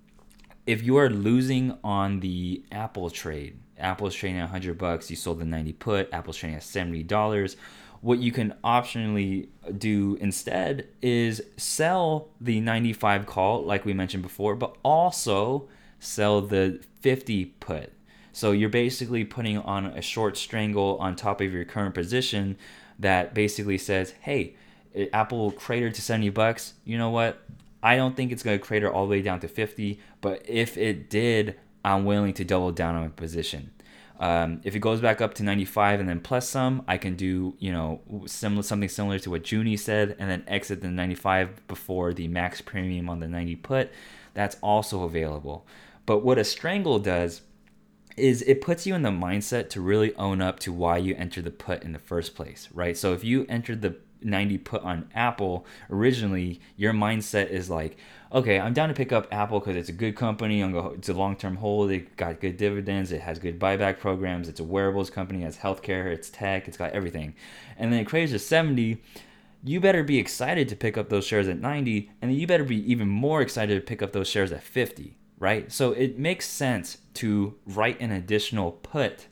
if 0.65 0.83
you 0.83 0.97
are 0.97 1.09
losing 1.09 1.77
on 1.83 2.19
the 2.19 2.63
Apple 2.71 3.09
trade, 3.09 3.57
Apple's 3.77 4.15
trading 4.15 4.39
at 4.39 4.43
100 4.43 4.77
bucks, 4.77 5.09
you 5.09 5.15
sold 5.15 5.39
the 5.39 5.45
90 5.45 5.73
put, 5.73 6.13
Apple's 6.13 6.37
trading 6.37 6.57
at 6.57 6.63
$70. 6.63 7.55
What 8.03 8.19
you 8.19 8.33
can 8.33 8.53
optionally 8.65 9.47
do 9.77 10.17
instead 10.19 10.89
is 11.01 11.41
sell 11.55 12.27
the 12.41 12.59
95 12.59 13.25
call, 13.25 13.63
like 13.63 13.85
we 13.85 13.93
mentioned 13.93 14.23
before, 14.23 14.57
but 14.57 14.75
also 14.83 15.69
sell 15.99 16.41
the 16.41 16.81
50 16.99 17.45
put. 17.61 17.93
So 18.33 18.51
you're 18.51 18.67
basically 18.67 19.23
putting 19.23 19.57
on 19.57 19.85
a 19.85 20.01
short 20.01 20.35
strangle 20.35 20.97
on 20.97 21.15
top 21.15 21.39
of 21.39 21.53
your 21.53 21.63
current 21.63 21.95
position 21.95 22.57
that 22.99 23.33
basically 23.33 23.77
says, 23.77 24.13
hey, 24.19 24.57
eh, 24.93 25.05
Apple 25.13 25.51
cratered 25.51 25.93
to 25.93 26.01
70 26.01 26.27
bucks. 26.31 26.73
You 26.83 26.97
know 26.97 27.09
what? 27.09 27.41
I 27.81 27.95
don't 27.95 28.17
think 28.17 28.33
it's 28.33 28.43
going 28.43 28.59
to 28.59 28.65
crater 28.65 28.91
all 28.91 29.05
the 29.05 29.11
way 29.11 29.21
down 29.21 29.39
to 29.39 29.47
50, 29.47 29.97
but 30.19 30.41
if 30.45 30.77
it 30.77 31.09
did, 31.09 31.55
I'm 31.85 32.03
willing 32.03 32.33
to 32.33 32.43
double 32.43 32.73
down 32.73 32.95
on 32.95 33.01
my 33.03 33.07
position. 33.07 33.71
Um, 34.19 34.61
if 34.63 34.75
it 34.75 34.79
goes 34.79 35.01
back 35.01 35.21
up 35.21 35.33
to 35.35 35.43
95 35.43 35.99
and 35.99 36.07
then 36.07 36.19
plus 36.19 36.47
some, 36.47 36.83
I 36.87 36.97
can 36.97 37.15
do 37.15 37.55
you 37.59 37.71
know 37.71 38.01
similar 38.25 38.63
something 38.63 38.89
similar 38.89 39.19
to 39.19 39.29
what 39.29 39.51
Junie 39.51 39.77
said, 39.77 40.15
and 40.19 40.29
then 40.29 40.43
exit 40.47 40.81
the 40.81 40.89
95 40.89 41.67
before 41.67 42.13
the 42.13 42.27
max 42.27 42.61
premium 42.61 43.09
on 43.09 43.19
the 43.19 43.27
90 43.27 43.55
put. 43.57 43.91
That's 44.33 44.57
also 44.61 45.03
available. 45.03 45.65
But 46.05 46.19
what 46.19 46.37
a 46.37 46.43
strangle 46.43 46.99
does 46.99 47.41
is 48.17 48.41
it 48.43 48.61
puts 48.61 48.85
you 48.85 48.93
in 48.95 49.01
the 49.01 49.09
mindset 49.09 49.69
to 49.69 49.81
really 49.81 50.13
own 50.15 50.41
up 50.41 50.59
to 50.59 50.71
why 50.71 50.97
you 50.97 51.15
entered 51.15 51.45
the 51.45 51.51
put 51.51 51.83
in 51.83 51.93
the 51.93 51.99
first 51.99 52.35
place, 52.35 52.69
right? 52.73 52.95
So 52.95 53.13
if 53.13 53.23
you 53.23 53.45
entered 53.49 53.81
the 53.81 53.95
90 54.21 54.57
put 54.59 54.83
on 54.83 55.09
Apple 55.15 55.65
originally, 55.89 56.61
your 56.77 56.93
mindset 56.93 57.49
is 57.49 57.69
like, 57.69 57.97
okay, 58.33 58.59
I'm 58.59 58.73
down 58.73 58.89
to 58.89 58.95
pick 58.95 59.11
up 59.11 59.27
Apple 59.31 59.59
because 59.59 59.75
it's 59.75 59.89
a 59.89 59.93
good 59.93 60.15
company. 60.15 60.61
It's 60.61 61.09
a 61.09 61.13
long 61.13 61.35
term 61.35 61.57
hold. 61.57 61.91
It 61.91 62.17
got 62.17 62.39
good 62.39 62.57
dividends. 62.57 63.11
It 63.11 63.21
has 63.21 63.39
good 63.39 63.59
buyback 63.59 63.99
programs. 63.99 64.49
It's 64.49 64.59
a 64.59 64.63
wearables 64.63 65.09
company. 65.09 65.41
It 65.41 65.45
has 65.45 65.57
healthcare. 65.57 66.07
It's 66.07 66.29
tech. 66.29 66.67
It's 66.67 66.77
got 66.77 66.91
everything. 66.91 67.35
And 67.77 67.91
then 67.91 67.99
it 67.99 68.05
craves 68.05 68.31
to 68.31 68.39
70. 68.39 69.01
You 69.63 69.79
better 69.79 70.03
be 70.03 70.17
excited 70.17 70.67
to 70.69 70.75
pick 70.75 70.97
up 70.97 71.09
those 71.09 71.25
shares 71.25 71.47
at 71.47 71.61
90, 71.61 72.11
and 72.21 72.29
then 72.29 72.37
you 72.37 72.45
better 72.45 72.65
be 72.65 72.91
even 72.91 73.07
more 73.07 73.41
excited 73.41 73.75
to 73.75 73.81
pick 73.81 74.01
up 74.01 74.11
those 74.11 74.27
shares 74.27 74.51
at 74.51 74.61
50 74.61 75.15
right? 75.43 75.73
So 75.73 75.91
it 75.91 76.17
makes 76.17 76.47
sense 76.47 76.99
to 77.15 77.55
write 77.65 77.99
an 77.99 78.11
additional 78.11 78.71
put 78.71 79.27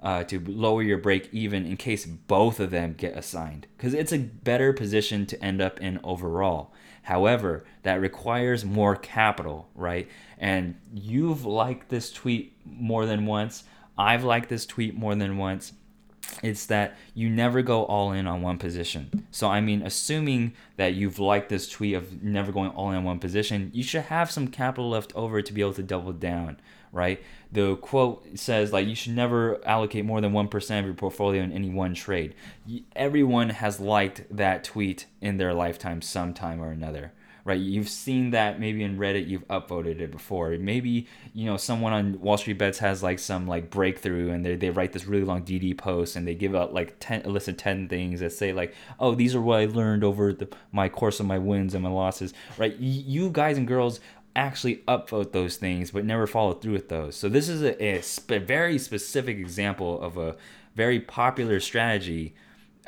uh, 0.00 0.22
to 0.22 0.38
lower 0.46 0.82
your 0.84 0.98
break 0.98 1.28
even 1.32 1.66
in 1.66 1.76
case 1.76 2.06
both 2.06 2.60
of 2.60 2.70
them 2.70 2.94
get 2.96 3.16
assigned 3.16 3.66
because 3.76 3.92
it's 3.92 4.12
a 4.12 4.18
better 4.18 4.72
position 4.72 5.26
to 5.26 5.44
end 5.44 5.60
up 5.60 5.80
in 5.80 5.98
overall. 6.04 6.72
However, 7.02 7.64
that 7.82 8.00
requires 8.00 8.64
more 8.64 8.96
capital, 8.96 9.68
right? 9.74 10.08
And 10.38 10.76
you've 10.92 11.44
liked 11.44 11.88
this 11.88 12.12
tweet 12.12 12.54
more 12.64 13.06
than 13.06 13.26
once. 13.26 13.64
I've 13.96 14.24
liked 14.24 14.48
this 14.48 14.66
tweet 14.66 14.94
more 14.94 15.14
than 15.14 15.38
once 15.38 15.72
it's 16.42 16.66
that 16.66 16.96
you 17.14 17.28
never 17.28 17.62
go 17.62 17.84
all 17.84 18.12
in 18.12 18.26
on 18.26 18.42
one 18.42 18.58
position. 18.58 19.26
So, 19.30 19.48
I 19.48 19.60
mean, 19.60 19.82
assuming 19.82 20.54
that 20.76 20.94
you've 20.94 21.18
liked 21.18 21.48
this 21.48 21.68
tweet 21.68 21.94
of 21.94 22.22
never 22.22 22.52
going 22.52 22.70
all 22.70 22.90
in 22.90 22.96
on 22.96 23.04
one 23.04 23.18
position, 23.18 23.70
you 23.74 23.82
should 23.82 24.04
have 24.04 24.30
some 24.30 24.48
capital 24.48 24.90
left 24.90 25.12
over 25.14 25.42
to 25.42 25.52
be 25.52 25.60
able 25.60 25.74
to 25.74 25.82
double 25.82 26.12
down, 26.12 26.60
right? 26.92 27.22
The 27.52 27.76
quote 27.76 28.26
says, 28.38 28.72
like, 28.72 28.86
you 28.86 28.94
should 28.94 29.14
never 29.14 29.64
allocate 29.66 30.04
more 30.04 30.20
than 30.20 30.32
1% 30.32 30.78
of 30.78 30.84
your 30.84 30.94
portfolio 30.94 31.42
in 31.42 31.52
any 31.52 31.70
one 31.70 31.94
trade. 31.94 32.34
Everyone 32.94 33.50
has 33.50 33.80
liked 33.80 34.24
that 34.30 34.64
tweet 34.64 35.06
in 35.20 35.38
their 35.38 35.54
lifetime 35.54 36.02
sometime 36.02 36.60
or 36.60 36.70
another 36.70 37.12
right? 37.48 37.60
You've 37.60 37.88
seen 37.88 38.32
that 38.32 38.60
maybe 38.60 38.82
in 38.82 38.98
Reddit, 38.98 39.26
you've 39.26 39.48
upvoted 39.48 40.00
it 40.00 40.12
before. 40.12 40.50
Maybe 40.58 41.06
you 41.32 41.46
know 41.46 41.56
someone 41.56 41.94
on 41.94 42.20
Wall 42.20 42.36
Street 42.36 42.58
Bets 42.58 42.78
has 42.80 43.02
like 43.02 43.18
some 43.18 43.46
like 43.46 43.70
breakthrough, 43.70 44.30
and 44.30 44.44
they 44.44 44.54
they 44.54 44.68
write 44.68 44.92
this 44.92 45.06
really 45.06 45.24
long 45.24 45.42
DD 45.42 45.76
post, 45.78 46.14
and 46.14 46.28
they 46.28 46.34
give 46.34 46.54
out 46.54 46.74
like 46.74 46.96
ten 47.00 47.22
a 47.24 47.30
list 47.30 47.48
of 47.48 47.56
ten 47.56 47.88
things 47.88 48.20
that 48.20 48.32
say 48.32 48.52
like, 48.52 48.74
oh, 49.00 49.14
these 49.14 49.34
are 49.34 49.40
what 49.40 49.60
I 49.60 49.64
learned 49.64 50.04
over 50.04 50.34
the, 50.34 50.46
my 50.72 50.90
course 50.90 51.20
of 51.20 51.26
my 51.26 51.38
wins 51.38 51.72
and 51.72 51.82
my 51.82 51.88
losses, 51.88 52.34
right? 52.58 52.76
You 52.76 53.30
guys 53.30 53.56
and 53.56 53.66
girls 53.66 54.00
actually 54.36 54.76
upvote 54.88 55.32
those 55.32 55.56
things, 55.56 55.90
but 55.90 56.04
never 56.04 56.26
follow 56.26 56.54
through 56.54 56.72
with 56.72 56.88
those. 56.88 57.16
So 57.16 57.28
this 57.28 57.48
is 57.48 57.62
a, 57.62 57.82
a 57.82 58.02
sp- 58.02 58.44
very 58.46 58.78
specific 58.78 59.38
example 59.38 60.00
of 60.00 60.16
a 60.16 60.36
very 60.74 61.00
popular 61.00 61.60
strategy 61.60 62.34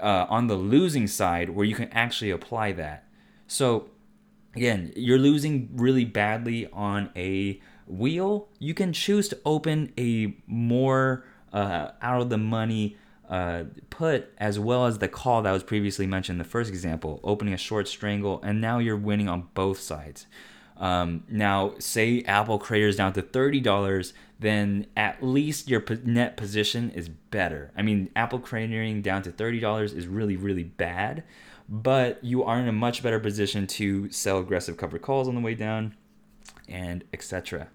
uh, 0.01 0.27
on 0.29 0.47
the 0.47 0.55
losing 0.55 1.07
side 1.07 1.51
where 1.51 1.67
you 1.67 1.75
can 1.75 1.89
actually 1.91 2.31
apply 2.31 2.73
that. 2.73 3.07
So 3.47 3.91
again, 4.55 4.93
you're 4.97 5.19
losing 5.19 5.71
really 5.75 6.05
badly 6.05 6.69
on 6.73 7.11
a 7.17 7.61
wheel, 7.87 8.49
you 8.59 8.75
can 8.75 8.93
choose 8.93 9.29
to 9.29 9.39
open 9.45 9.93
a 9.99 10.37
more 10.47 11.25
uh, 11.53 11.91
out 12.01 12.23
of 12.23 12.31
the 12.31 12.39
money 12.39 12.97
uh, 13.29 13.65
put 13.91 14.33
as 14.39 14.59
well 14.59 14.87
as 14.87 14.99
the 14.99 15.09
call 15.09 15.43
that 15.43 15.53
was 15.53 15.63
previously 15.63 16.07
mentioned 16.07 16.41
the 16.41 16.45
first 16.45 16.69
example, 16.69 17.21
opening 17.23 17.55
a 17.55 17.57
short 17.57 17.87
strangle, 17.87 18.41
and 18.43 18.61
now 18.61 18.79
you're 18.79 18.97
winning 18.97 19.29
on 19.29 19.49
both 19.55 19.79
sides. 19.79 20.27
Um, 20.81 21.23
now, 21.29 21.75
say 21.79 22.23
Apple 22.23 22.59
craters 22.59 22.97
down 22.97 23.13
to 23.13 23.23
$30, 23.23 24.13
then 24.41 24.87
at 24.97 25.23
least 25.23 25.69
your 25.69 25.85
net 26.05 26.37
position 26.37 26.91
is 26.91 27.09
better. 27.09 27.71
I 27.77 27.83
mean, 27.83 28.11
Apple 28.17 28.41
cratering 28.41 29.03
down 29.03 29.23
to 29.23 29.31
$30 29.31 29.95
is 29.95 30.09
really, 30.09 30.37
really 30.37 30.65
bad 30.65 31.23
but 31.71 32.23
you 32.23 32.43
are 32.43 32.59
in 32.59 32.67
a 32.67 32.73
much 32.73 33.01
better 33.01 33.21
position 33.21 33.65
to 33.65 34.11
sell 34.11 34.39
aggressive 34.41 34.77
covered 34.77 35.03
calls 35.03 35.29
on 35.29 35.37
the 35.37 35.41
way 35.41 35.55
down 35.55 35.95
and 36.69 37.05
etc. 37.13 37.69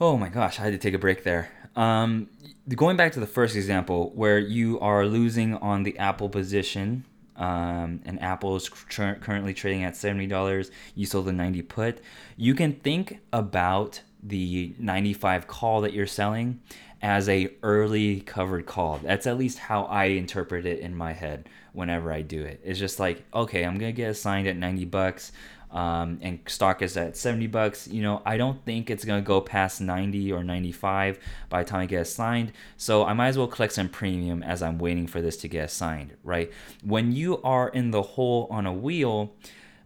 Oh 0.00 0.16
my 0.16 0.28
gosh, 0.28 0.58
I 0.58 0.64
had 0.64 0.72
to 0.72 0.78
take 0.78 0.94
a 0.94 0.98
break 0.98 1.22
there. 1.22 1.50
Um, 1.76 2.28
going 2.74 2.96
back 2.96 3.12
to 3.12 3.20
the 3.20 3.26
first 3.26 3.54
example 3.54 4.10
where 4.16 4.38
you 4.38 4.80
are 4.80 5.06
losing 5.06 5.54
on 5.54 5.84
the 5.84 5.96
Apple 5.96 6.28
position, 6.28 7.04
um, 7.38 8.00
and 8.04 8.20
Apple 8.20 8.56
is 8.56 8.64
tr- 8.64 9.14
currently 9.14 9.54
trading 9.54 9.84
at 9.84 9.94
$70, 9.94 10.70
you 10.94 11.06
sold 11.06 11.28
a 11.28 11.32
90 11.32 11.62
put, 11.62 12.00
you 12.36 12.54
can 12.54 12.74
think 12.74 13.20
about 13.32 14.02
the 14.22 14.74
95 14.78 15.46
call 15.46 15.80
that 15.82 15.92
you're 15.92 16.06
selling 16.06 16.60
as 17.00 17.28
a 17.28 17.50
early 17.62 18.20
covered 18.20 18.66
call. 18.66 18.98
That's 19.02 19.26
at 19.26 19.38
least 19.38 19.58
how 19.58 19.84
I 19.84 20.06
interpret 20.06 20.66
it 20.66 20.80
in 20.80 20.96
my 20.96 21.12
head 21.12 21.48
whenever 21.72 22.12
I 22.12 22.22
do 22.22 22.42
it. 22.42 22.60
It's 22.64 22.78
just 22.78 22.98
like, 22.98 23.24
okay, 23.32 23.64
I'm 23.64 23.78
gonna 23.78 23.92
get 23.92 24.10
assigned 24.10 24.48
at 24.48 24.56
90 24.56 24.84
bucks, 24.86 25.30
um, 25.70 26.18
and 26.22 26.40
stock 26.46 26.82
is 26.82 26.96
at 26.96 27.16
70 27.16 27.46
bucks. 27.48 27.88
You 27.88 28.02
know, 28.02 28.22
I 28.24 28.36
don't 28.36 28.64
think 28.64 28.90
it's 28.90 29.04
gonna 29.04 29.22
go 29.22 29.40
past 29.40 29.80
90 29.80 30.32
or 30.32 30.42
95 30.42 31.18
by 31.48 31.62
the 31.62 31.70
time 31.70 31.80
I 31.80 31.86
get 31.86 32.02
assigned. 32.02 32.52
So 32.76 33.04
I 33.04 33.12
might 33.12 33.28
as 33.28 33.38
well 33.38 33.46
collect 33.46 33.72
some 33.74 33.88
premium 33.88 34.42
as 34.42 34.62
I'm 34.62 34.78
waiting 34.78 35.06
for 35.06 35.20
this 35.20 35.36
to 35.38 35.48
get 35.48 35.66
assigned, 35.66 36.14
right? 36.24 36.50
When 36.82 37.12
you 37.12 37.42
are 37.42 37.68
in 37.68 37.90
the 37.90 38.02
hole 38.02 38.46
on 38.50 38.66
a 38.66 38.72
wheel, 38.72 39.34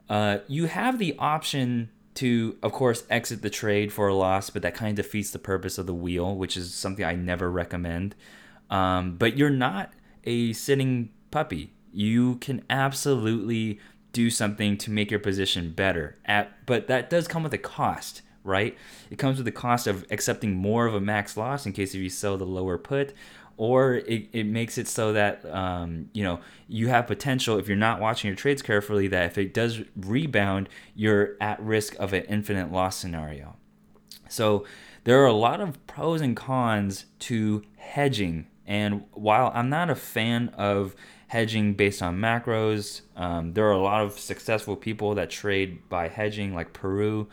uh, 0.09 0.39
you 0.47 0.67
have 0.67 0.99
the 0.99 1.17
option 1.19 1.91
to, 2.15 2.57
of 2.63 2.73
course, 2.73 3.05
exit 3.09 3.43
the 3.43 3.51
trade 3.51 3.93
for 3.93 4.09
a 4.09 4.15
loss, 4.15 4.51
but 4.51 4.63
that 4.63 4.75
kind 4.75 4.99
of 4.99 5.05
defeats 5.05 5.31
the 5.31 5.39
purpose 5.39 5.79
of 5.79 5.87
the 5.87 5.95
wheel, 5.95 6.37
which 6.37 6.57
is 6.57 6.75
something 6.75 7.05
I 7.05 7.15
never 7.15 7.51
recommend. 7.51 8.15
Um, 8.71 9.17
but 9.17 9.37
you're 9.37 9.51
not 9.51 9.93
a 10.25 10.53
sitting 10.53 11.11
puppy. 11.31 11.73
You 11.93 12.37
can 12.37 12.63
absolutely 12.71 13.81
do 14.13 14.31
something 14.31 14.77
to 14.79 14.91
make 14.91 15.11
your 15.11 15.21
position 15.21 15.73
better. 15.73 16.17
At, 16.25 16.67
but 16.67 16.87
that 16.89 17.11
does 17.11 17.27
come 17.27 17.43
with 17.43 17.55
a 17.55 17.59
cost, 17.59 18.23
right? 18.45 18.77
It 19.11 19.19
comes 19.19 19.39
with 19.39 19.47
the 19.47 19.53
cost 19.53 19.87
of 19.87 20.07
accepting 20.11 20.55
more 20.55 20.87
of 20.87 20.95
a 20.95 21.01
max 21.01 21.37
loss 21.37 21.67
in 21.67 21.73
case 21.73 21.95
if 21.95 22.01
you 22.01 22.11
sell 22.11 22.37
the 22.37 22.45
lower 22.45 22.79
put, 22.79 23.15
or 23.57 23.95
it, 23.95 24.29
it 24.33 24.45
makes 24.45 24.79
it 24.79 24.89
so 24.89 25.13
that 25.13 25.45
um, 25.47 26.09
you 26.13 26.23
know 26.23 26.41
you 26.69 26.89
have 26.89 27.07
potential 27.07 27.59
if 27.59 27.69
you're 27.69 27.77
not 27.77 28.01
watching 28.01 28.29
your 28.29 28.37
trades 28.37 28.63
carefully 28.63 29.09
that 29.09 29.27
if 29.27 29.39
it 29.39 29.53
does 29.55 29.83
rebound 29.97 30.69
you're 30.95 31.37
at 31.41 31.61
risk 31.61 31.95
of 31.99 32.13
an 32.13 32.25
infinite 32.25 32.73
loss 32.73 32.97
scenario 32.97 33.57
so 34.29 34.65
there 35.05 35.23
are 35.23 35.27
a 35.27 35.33
lot 35.33 35.61
of 35.61 35.87
pros 35.87 36.21
and 36.21 36.37
cons 36.37 37.07
to 37.19 37.63
hedging 37.77 38.47
and 38.67 39.05
while 39.13 39.53
i'm 39.55 39.69
not 39.69 39.91
a 39.91 39.95
fan 39.95 40.49
of 40.57 40.95
hedging 41.33 41.73
based 41.73 42.03
on 42.03 42.19
macros 42.19 43.01
um, 43.17 43.55
there 43.55 43.65
are 43.65 43.73
a 43.73 43.83
lot 43.83 44.03
of 44.03 44.19
successful 44.19 44.77
people 44.77 45.15
that 45.15 45.31
trade 45.31 45.89
by 45.89 46.07
hedging 46.09 46.55
like 46.55 46.73
peru 46.75 47.27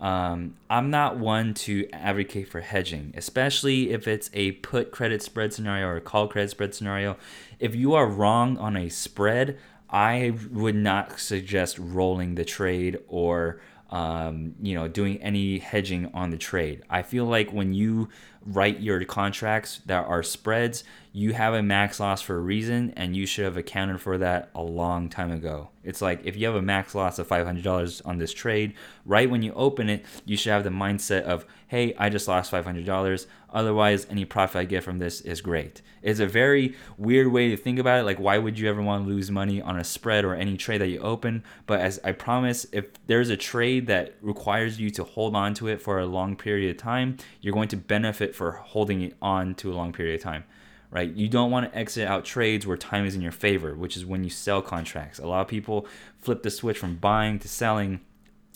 um, 0.00 0.56
I'm 0.68 0.90
not 0.90 1.18
one 1.18 1.54
to 1.54 1.88
advocate 1.92 2.48
for 2.48 2.60
hedging, 2.60 3.14
especially 3.16 3.90
if 3.90 4.08
it's 4.08 4.28
a 4.34 4.52
put 4.52 4.90
credit 4.90 5.22
spread 5.22 5.52
scenario 5.52 5.86
or 5.86 5.96
a 5.96 6.00
call 6.00 6.28
credit 6.28 6.50
spread 6.50 6.74
scenario. 6.74 7.16
If 7.58 7.74
you 7.74 7.94
are 7.94 8.06
wrong 8.06 8.58
on 8.58 8.76
a 8.76 8.88
spread, 8.88 9.58
I 9.88 10.34
would 10.50 10.74
not 10.74 11.20
suggest 11.20 11.78
rolling 11.78 12.34
the 12.34 12.44
trade 12.44 12.98
or 13.08 13.60
um, 13.90 14.56
you 14.60 14.74
know 14.74 14.88
doing 14.88 15.22
any 15.22 15.58
hedging 15.58 16.10
on 16.12 16.30
the 16.30 16.36
trade. 16.36 16.82
I 16.90 17.02
feel 17.02 17.26
like 17.26 17.52
when 17.52 17.72
you 17.72 18.08
write 18.46 18.80
your 18.80 19.02
contracts 19.04 19.80
that 19.86 20.06
are 20.06 20.22
spreads, 20.22 20.84
you 21.12 21.32
have 21.32 21.54
a 21.54 21.62
max 21.62 22.00
loss 22.00 22.20
for 22.20 22.34
a 22.34 22.40
reason 22.40 22.92
and 22.96 23.16
you 23.16 23.24
should 23.24 23.44
have 23.44 23.56
accounted 23.56 24.00
for 24.00 24.18
that 24.18 24.50
a 24.54 24.62
long 24.62 25.08
time 25.08 25.30
ago. 25.30 25.68
It's 25.84 26.02
like 26.02 26.20
if 26.24 26.36
you 26.36 26.46
have 26.46 26.56
a 26.56 26.62
max 26.62 26.94
loss 26.94 27.18
of 27.18 27.28
$500 27.28 28.02
on 28.04 28.18
this 28.18 28.32
trade, 28.32 28.74
right 29.06 29.30
when 29.30 29.42
you 29.42 29.52
open 29.52 29.88
it, 29.88 30.04
you 30.24 30.36
should 30.36 30.50
have 30.50 30.64
the 30.64 30.70
mindset 30.70 31.22
of, 31.22 31.46
hey, 31.68 31.94
I 31.98 32.08
just 32.08 32.26
lost 32.26 32.50
$500. 32.50 33.26
Otherwise, 33.50 34.06
any 34.10 34.24
profit 34.24 34.56
I 34.56 34.64
get 34.64 34.82
from 34.82 34.98
this 34.98 35.20
is 35.20 35.40
great. 35.40 35.82
It's 36.02 36.18
a 36.18 36.26
very 36.26 36.74
weird 36.98 37.30
way 37.30 37.50
to 37.50 37.56
think 37.56 37.78
about 37.78 38.00
it. 38.00 38.04
Like, 38.04 38.18
why 38.18 38.36
would 38.36 38.58
you 38.58 38.68
ever 38.68 38.82
want 38.82 39.04
to 39.04 39.08
lose 39.08 39.30
money 39.30 39.62
on 39.62 39.78
a 39.78 39.84
spread 39.84 40.24
or 40.24 40.34
any 40.34 40.56
trade 40.56 40.80
that 40.80 40.88
you 40.88 40.98
open? 40.98 41.44
But 41.66 41.80
as 41.80 42.00
I 42.02 42.12
promise, 42.12 42.66
if 42.72 42.86
there's 43.06 43.30
a 43.30 43.36
trade 43.36 43.86
that 43.86 44.16
requires 44.20 44.80
you 44.80 44.90
to 44.90 45.04
hold 45.04 45.36
on 45.36 45.54
to 45.54 45.68
it 45.68 45.80
for 45.80 46.00
a 46.00 46.06
long 46.06 46.34
period 46.34 46.70
of 46.70 46.82
time, 46.82 47.18
you're 47.40 47.54
going 47.54 47.68
to 47.68 47.76
benefit 47.76 48.33
for 48.34 48.52
holding 48.52 49.02
it 49.02 49.16
on 49.22 49.54
to 49.56 49.72
a 49.72 49.74
long 49.74 49.92
period 49.92 50.16
of 50.16 50.22
time 50.22 50.44
right? 50.90 51.12
You 51.12 51.28
don't 51.28 51.50
want 51.50 51.70
to 51.70 51.76
exit 51.76 52.06
out 52.06 52.24
trades 52.24 52.68
where 52.68 52.76
time 52.76 53.04
is 53.04 53.16
in 53.16 53.20
your 53.20 53.32
favor, 53.32 53.74
which 53.74 53.96
is 53.96 54.06
when 54.06 54.22
you 54.22 54.30
sell 54.30 54.62
contracts. 54.62 55.18
A 55.18 55.26
lot 55.26 55.40
of 55.40 55.48
people 55.48 55.88
flip 56.20 56.44
the 56.44 56.50
switch 56.50 56.78
from 56.78 56.94
buying 56.94 57.40
to 57.40 57.48
selling 57.48 57.98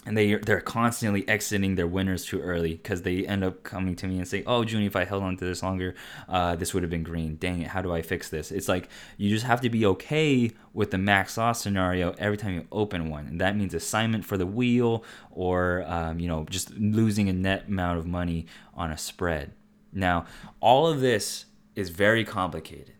and 0.07 0.17
they 0.17 0.37
they're 0.37 0.61
constantly 0.61 1.29
exiting 1.29 1.75
their 1.75 1.87
winners 1.87 2.25
too 2.25 2.41
early 2.41 2.75
because 2.75 3.03
they 3.03 3.27
end 3.27 3.45
up 3.45 3.63
coming 3.63 3.95
to 3.97 4.07
me 4.07 4.17
and 4.17 4.27
say, 4.27 4.43
"Oh, 4.47 4.63
Junie, 4.63 4.87
if 4.87 4.97
I 4.97 5.05
held 5.05 5.23
on 5.23 5.37
to 5.37 5.45
this 5.45 5.63
longer, 5.63 5.95
uh, 6.29 6.57
this 6.57 6.73
would 6.73 6.83
have 6.83 6.89
been 6.89 7.03
green. 7.03 7.37
Dang 7.37 7.61
it, 7.61 7.69
how 7.69 7.83
do 7.83 7.93
I 7.93 8.01
fix 8.01 8.31
this?" 8.31 8.51
It's 8.51 8.69
like 8.69 8.89
you 9.19 9.29
just 9.29 9.45
have 9.45 9.61
to 9.63 9.69
be 9.69 9.85
okay 9.85 10.51
with 10.73 10.93
the 10.93 10.99
max 10.99 11.37
loss 11.37 11.61
scenario 11.61 12.15
every 12.19 12.39
time 12.39 12.55
you 12.55 12.67
open 12.73 13.11
one, 13.11 13.27
and 13.27 13.41
that 13.41 13.57
means 13.57 13.75
assignment 13.75 14.25
for 14.25 14.39
the 14.39 14.47
wheel 14.47 15.05
or 15.31 15.85
um, 15.87 16.21
you 16.21 16.29
know 16.29 16.47
just 16.49 16.71
losing 16.79 17.29
a 17.29 17.33
net 17.33 17.67
amount 17.69 17.99
of 17.99 18.07
money 18.07 18.47
on 18.75 18.91
a 18.91 18.97
spread. 18.97 19.53
Now, 19.99 20.27
all 20.61 20.87
of 20.87 21.01
this 21.01 21.47
is 21.75 21.91
very 21.91 22.25
complicated. 22.25 22.95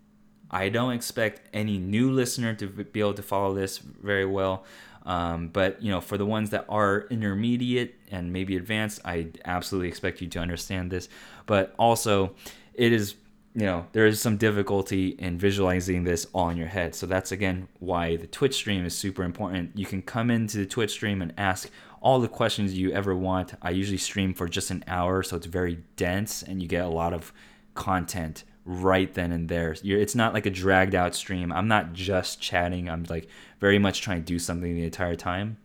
I 0.51 0.69
don't 0.69 0.93
expect 0.93 1.43
any 1.53 1.79
new 1.79 2.11
listener 2.11 2.55
to 2.55 2.67
be 2.67 3.01
able 3.01 3.15
to 3.15 3.23
follow 3.23 3.55
this 3.55 3.79
very 3.79 4.25
well. 4.25 4.65
Um, 5.05 5.49
but 5.49 5.83
you 5.83 5.91
know, 5.91 6.01
for 6.01 6.19
the 6.19 6.27
ones 6.27 6.51
that 6.51 6.67
are 6.69 7.07
intermediate 7.11 7.95
and 8.11 8.33
maybe 8.33 8.57
advanced, 8.57 9.01
I 9.05 9.29
absolutely 9.45 9.89
expect 9.89 10.21
you 10.21 10.29
to 10.29 10.39
understand 10.39 10.91
this. 10.91 11.09
But 11.47 11.75
also, 11.79 12.35
it 12.75 12.93
is 12.93 13.15
you 13.55 13.65
know 13.65 13.87
there 13.93 14.07
is 14.07 14.21
some 14.21 14.37
difficulty 14.37 15.09
in 15.19 15.39
visualizing 15.39 16.05
this 16.05 16.27
all 16.33 16.51
in 16.51 16.57
your 16.57 16.67
head. 16.67 16.95
So 16.95 17.07
that's 17.07 17.33
again 17.33 17.69
why 17.79 18.17
the 18.17 18.27
Twitch 18.27 18.55
stream 18.55 18.85
is 18.85 18.97
super 18.97 19.23
important. 19.23 19.77
You 19.77 19.87
can 19.87 20.03
come 20.03 20.31
into 20.31 20.59
the 20.59 20.67
Twitch 20.67 20.93
stream 20.93 21.23
and 21.23 21.33
ask 21.39 21.71
all 22.01 22.21
the 22.21 22.29
questions 22.29 22.79
you 22.79 22.93
ever 22.93 23.15
want. 23.15 23.55
I 23.63 23.71
usually 23.71 23.99
stream 23.99 24.35
for 24.35 24.49
just 24.49 24.71
an 24.71 24.85
hour, 24.87 25.23
so 25.23 25.37
it's 25.37 25.47
very 25.47 25.83
dense 25.97 26.43
and 26.43 26.63
you 26.63 26.69
get 26.69 26.85
a 26.85 26.89
lot 26.89 27.13
of 27.13 27.33
content 27.75 28.45
right 28.65 29.13
then 29.15 29.33
and 29.33 29.49
there. 29.49 29.75
You're, 29.83 30.01
it's 30.01 30.15
not 30.15 30.35
like 30.35 30.47
a 30.47 30.51
dragged 30.51 30.95
out 30.95 31.15
stream. 31.15 31.51
I'm 31.53 31.69
not 31.69 31.95
just 31.95 32.41
chatting. 32.41 32.89
I'm 32.89 33.05
like 33.09 33.29
very 33.61 33.79
much 33.79 34.03
trying 34.03 34.19
to 34.19 34.25
do 34.25 34.39
something 34.39 34.75
the 34.75 34.85
entire 34.85 35.17
time. 35.17 35.57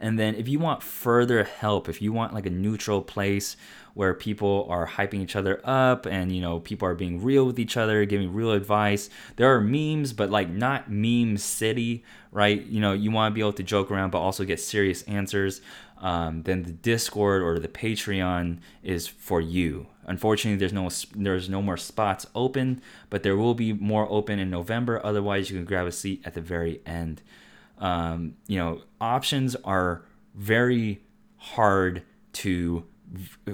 And 0.00 0.18
then 0.18 0.34
if 0.34 0.48
you 0.48 0.58
want 0.58 0.82
further 0.82 1.44
help, 1.44 1.88
if 1.88 2.00
you 2.00 2.12
want 2.12 2.32
like 2.32 2.46
a 2.46 2.50
neutral 2.50 3.02
place 3.02 3.56
where 3.94 4.14
people 4.14 4.66
are 4.70 4.86
hyping 4.86 5.20
each 5.20 5.36
other 5.36 5.60
up 5.64 6.06
and 6.06 6.34
you 6.34 6.40
know 6.40 6.60
people 6.60 6.86
are 6.86 6.94
being 6.94 7.22
real 7.22 7.44
with 7.44 7.58
each 7.58 7.76
other, 7.76 8.04
giving 8.04 8.32
real 8.32 8.52
advice, 8.52 9.10
there 9.36 9.54
are 9.54 9.60
memes, 9.60 10.12
but 10.12 10.30
like 10.30 10.48
not 10.48 10.90
meme 10.90 11.36
city, 11.36 12.04
right? 12.32 12.64
You 12.66 12.80
know, 12.80 12.92
you 12.92 13.10
want 13.10 13.32
to 13.32 13.34
be 13.34 13.40
able 13.40 13.52
to 13.54 13.62
joke 13.62 13.90
around 13.90 14.10
but 14.10 14.18
also 14.18 14.44
get 14.44 14.60
serious 14.60 15.02
answers. 15.02 15.60
Um, 15.98 16.44
then 16.44 16.62
the 16.62 16.72
Discord 16.72 17.42
or 17.42 17.58
the 17.58 17.68
Patreon 17.68 18.58
is 18.82 19.06
for 19.06 19.40
you. 19.40 19.86
Unfortunately, 20.06 20.58
there's 20.58 20.72
no 20.72 20.88
there's 21.14 21.48
no 21.48 21.60
more 21.60 21.76
spots 21.76 22.26
open, 22.34 22.80
but 23.10 23.22
there 23.22 23.36
will 23.36 23.54
be 23.54 23.72
more 23.72 24.10
open 24.10 24.38
in 24.38 24.50
November. 24.50 25.04
Otherwise, 25.04 25.50
you 25.50 25.56
can 25.56 25.66
grab 25.66 25.86
a 25.86 25.92
seat 25.92 26.22
at 26.24 26.34
the 26.34 26.40
very 26.40 26.80
end 26.86 27.22
um, 27.80 28.36
you 28.46 28.58
know, 28.58 28.82
options 29.00 29.56
are 29.56 30.04
very 30.34 31.02
hard 31.38 32.02
to 32.32 32.84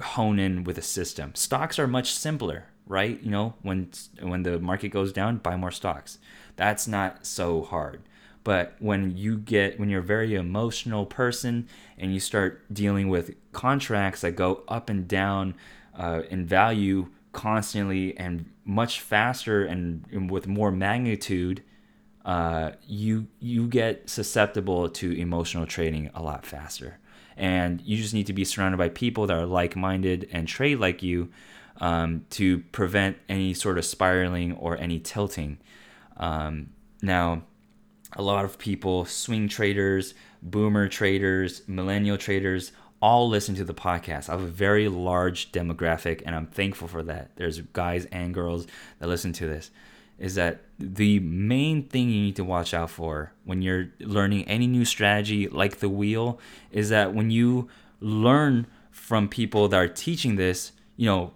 hone 0.02 0.38
in 0.38 0.64
with 0.64 0.78
a 0.78 0.82
system. 0.82 1.34
Stocks 1.34 1.78
are 1.78 1.86
much 1.86 2.12
simpler, 2.12 2.66
right? 2.86 3.22
You 3.22 3.30
know, 3.30 3.54
when 3.62 3.90
when 4.20 4.42
the 4.42 4.58
market 4.58 4.88
goes 4.88 5.12
down, 5.12 5.38
buy 5.38 5.56
more 5.56 5.70
stocks. 5.70 6.18
That's 6.56 6.86
not 6.86 7.26
so 7.26 7.62
hard. 7.62 8.02
But 8.44 8.76
when 8.78 9.16
you 9.16 9.38
get 9.38 9.80
when 9.80 9.88
you're 9.88 10.00
a 10.00 10.04
very 10.04 10.34
emotional 10.34 11.04
person 11.04 11.68
and 11.98 12.14
you 12.14 12.20
start 12.20 12.62
dealing 12.72 13.08
with 13.08 13.34
contracts 13.52 14.20
that 14.20 14.36
go 14.36 14.62
up 14.68 14.88
and 14.88 15.08
down 15.08 15.54
uh, 15.98 16.22
in 16.30 16.46
value 16.46 17.08
constantly 17.32 18.16
and 18.16 18.48
much 18.64 19.00
faster 19.00 19.64
and, 19.64 20.04
and 20.12 20.30
with 20.30 20.46
more 20.46 20.70
magnitude, 20.70 21.62
uh, 22.24 22.72
you 22.86 23.26
you 23.40 23.66
get 23.66 24.08
susceptible 24.08 24.88
to 24.90 25.12
emotional 25.12 25.66
trading 25.66 26.10
a 26.14 26.22
lot 26.22 26.46
faster, 26.46 26.98
and 27.36 27.80
you 27.82 27.96
just 27.96 28.14
need 28.14 28.26
to 28.26 28.32
be 28.32 28.44
surrounded 28.44 28.78
by 28.78 28.88
people 28.88 29.26
that 29.26 29.36
are 29.36 29.46
like-minded 29.46 30.28
and 30.32 30.48
trade 30.48 30.78
like 30.78 31.02
you 31.02 31.28
um, 31.80 32.24
to 32.30 32.60
prevent 32.72 33.18
any 33.28 33.52
sort 33.54 33.78
of 33.78 33.84
spiraling 33.84 34.52
or 34.52 34.76
any 34.78 34.98
tilting. 34.98 35.58
Um, 36.16 36.70
now, 37.02 37.42
a 38.14 38.22
lot 38.22 38.44
of 38.44 38.58
people, 38.58 39.04
swing 39.04 39.48
traders, 39.48 40.14
boomer 40.42 40.88
traders, 40.88 41.62
millennial 41.66 42.16
traders, 42.16 42.72
all 43.02 43.28
listen 43.28 43.54
to 43.56 43.64
the 43.64 43.74
podcast. 43.74 44.28
I 44.28 44.32
have 44.32 44.42
a 44.42 44.46
very 44.46 44.88
large 44.88 45.52
demographic, 45.52 46.22
and 46.24 46.34
I'm 46.34 46.46
thankful 46.46 46.88
for 46.88 47.02
that. 47.02 47.36
There's 47.36 47.60
guys 47.60 48.06
and 48.06 48.32
girls 48.32 48.66
that 48.98 49.08
listen 49.08 49.32
to 49.34 49.46
this 49.46 49.70
is 50.18 50.34
that 50.36 50.62
the 50.78 51.18
main 51.20 51.82
thing 51.88 52.10
you 52.10 52.22
need 52.22 52.36
to 52.36 52.44
watch 52.44 52.72
out 52.72 52.90
for 52.90 53.32
when 53.44 53.62
you're 53.62 53.88
learning 54.00 54.44
any 54.44 54.66
new 54.66 54.84
strategy 54.84 55.48
like 55.48 55.78
the 55.78 55.88
wheel 55.88 56.38
is 56.70 56.88
that 56.88 57.14
when 57.14 57.30
you 57.30 57.68
learn 58.00 58.66
from 58.90 59.28
people 59.28 59.68
that 59.68 59.76
are 59.76 59.88
teaching 59.88 60.36
this, 60.36 60.72
you 60.96 61.06
know, 61.06 61.32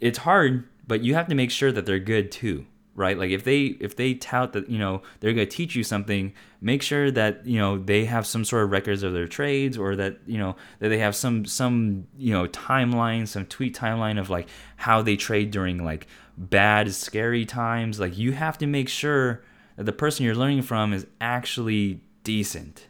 it's 0.00 0.18
hard, 0.18 0.68
but 0.86 1.02
you 1.02 1.14
have 1.14 1.28
to 1.28 1.34
make 1.34 1.50
sure 1.50 1.72
that 1.72 1.86
they're 1.86 1.98
good 1.98 2.30
too, 2.30 2.66
right? 2.94 3.16
Like 3.16 3.30
if 3.30 3.44
they 3.44 3.76
if 3.80 3.96
they 3.96 4.14
tout 4.14 4.52
that, 4.52 4.68
you 4.68 4.78
know, 4.78 5.02
they're 5.20 5.32
going 5.32 5.48
to 5.48 5.56
teach 5.56 5.74
you 5.74 5.84
something, 5.84 6.32
make 6.60 6.82
sure 6.82 7.10
that, 7.12 7.46
you 7.46 7.58
know, 7.58 7.78
they 7.78 8.04
have 8.04 8.26
some 8.26 8.44
sort 8.44 8.64
of 8.64 8.72
records 8.72 9.02
of 9.02 9.12
their 9.12 9.28
trades 9.28 9.78
or 9.78 9.96
that, 9.96 10.18
you 10.26 10.38
know, 10.38 10.56
that 10.80 10.88
they 10.88 10.98
have 10.98 11.16
some 11.16 11.44
some, 11.46 12.06
you 12.18 12.32
know, 12.32 12.46
timeline, 12.48 13.26
some 13.26 13.46
tweet 13.46 13.76
timeline 13.76 14.18
of 14.18 14.28
like 14.28 14.48
how 14.76 15.02
they 15.02 15.16
trade 15.16 15.50
during 15.50 15.84
like 15.84 16.06
bad, 16.36 16.92
scary 16.94 17.44
times. 17.44 18.00
Like 18.00 18.16
you 18.16 18.32
have 18.32 18.58
to 18.58 18.66
make 18.66 18.88
sure 18.88 19.42
that 19.76 19.84
the 19.84 19.92
person 19.92 20.24
you're 20.24 20.34
learning 20.34 20.62
from 20.62 20.92
is 20.92 21.06
actually 21.20 22.00
decent. 22.22 22.86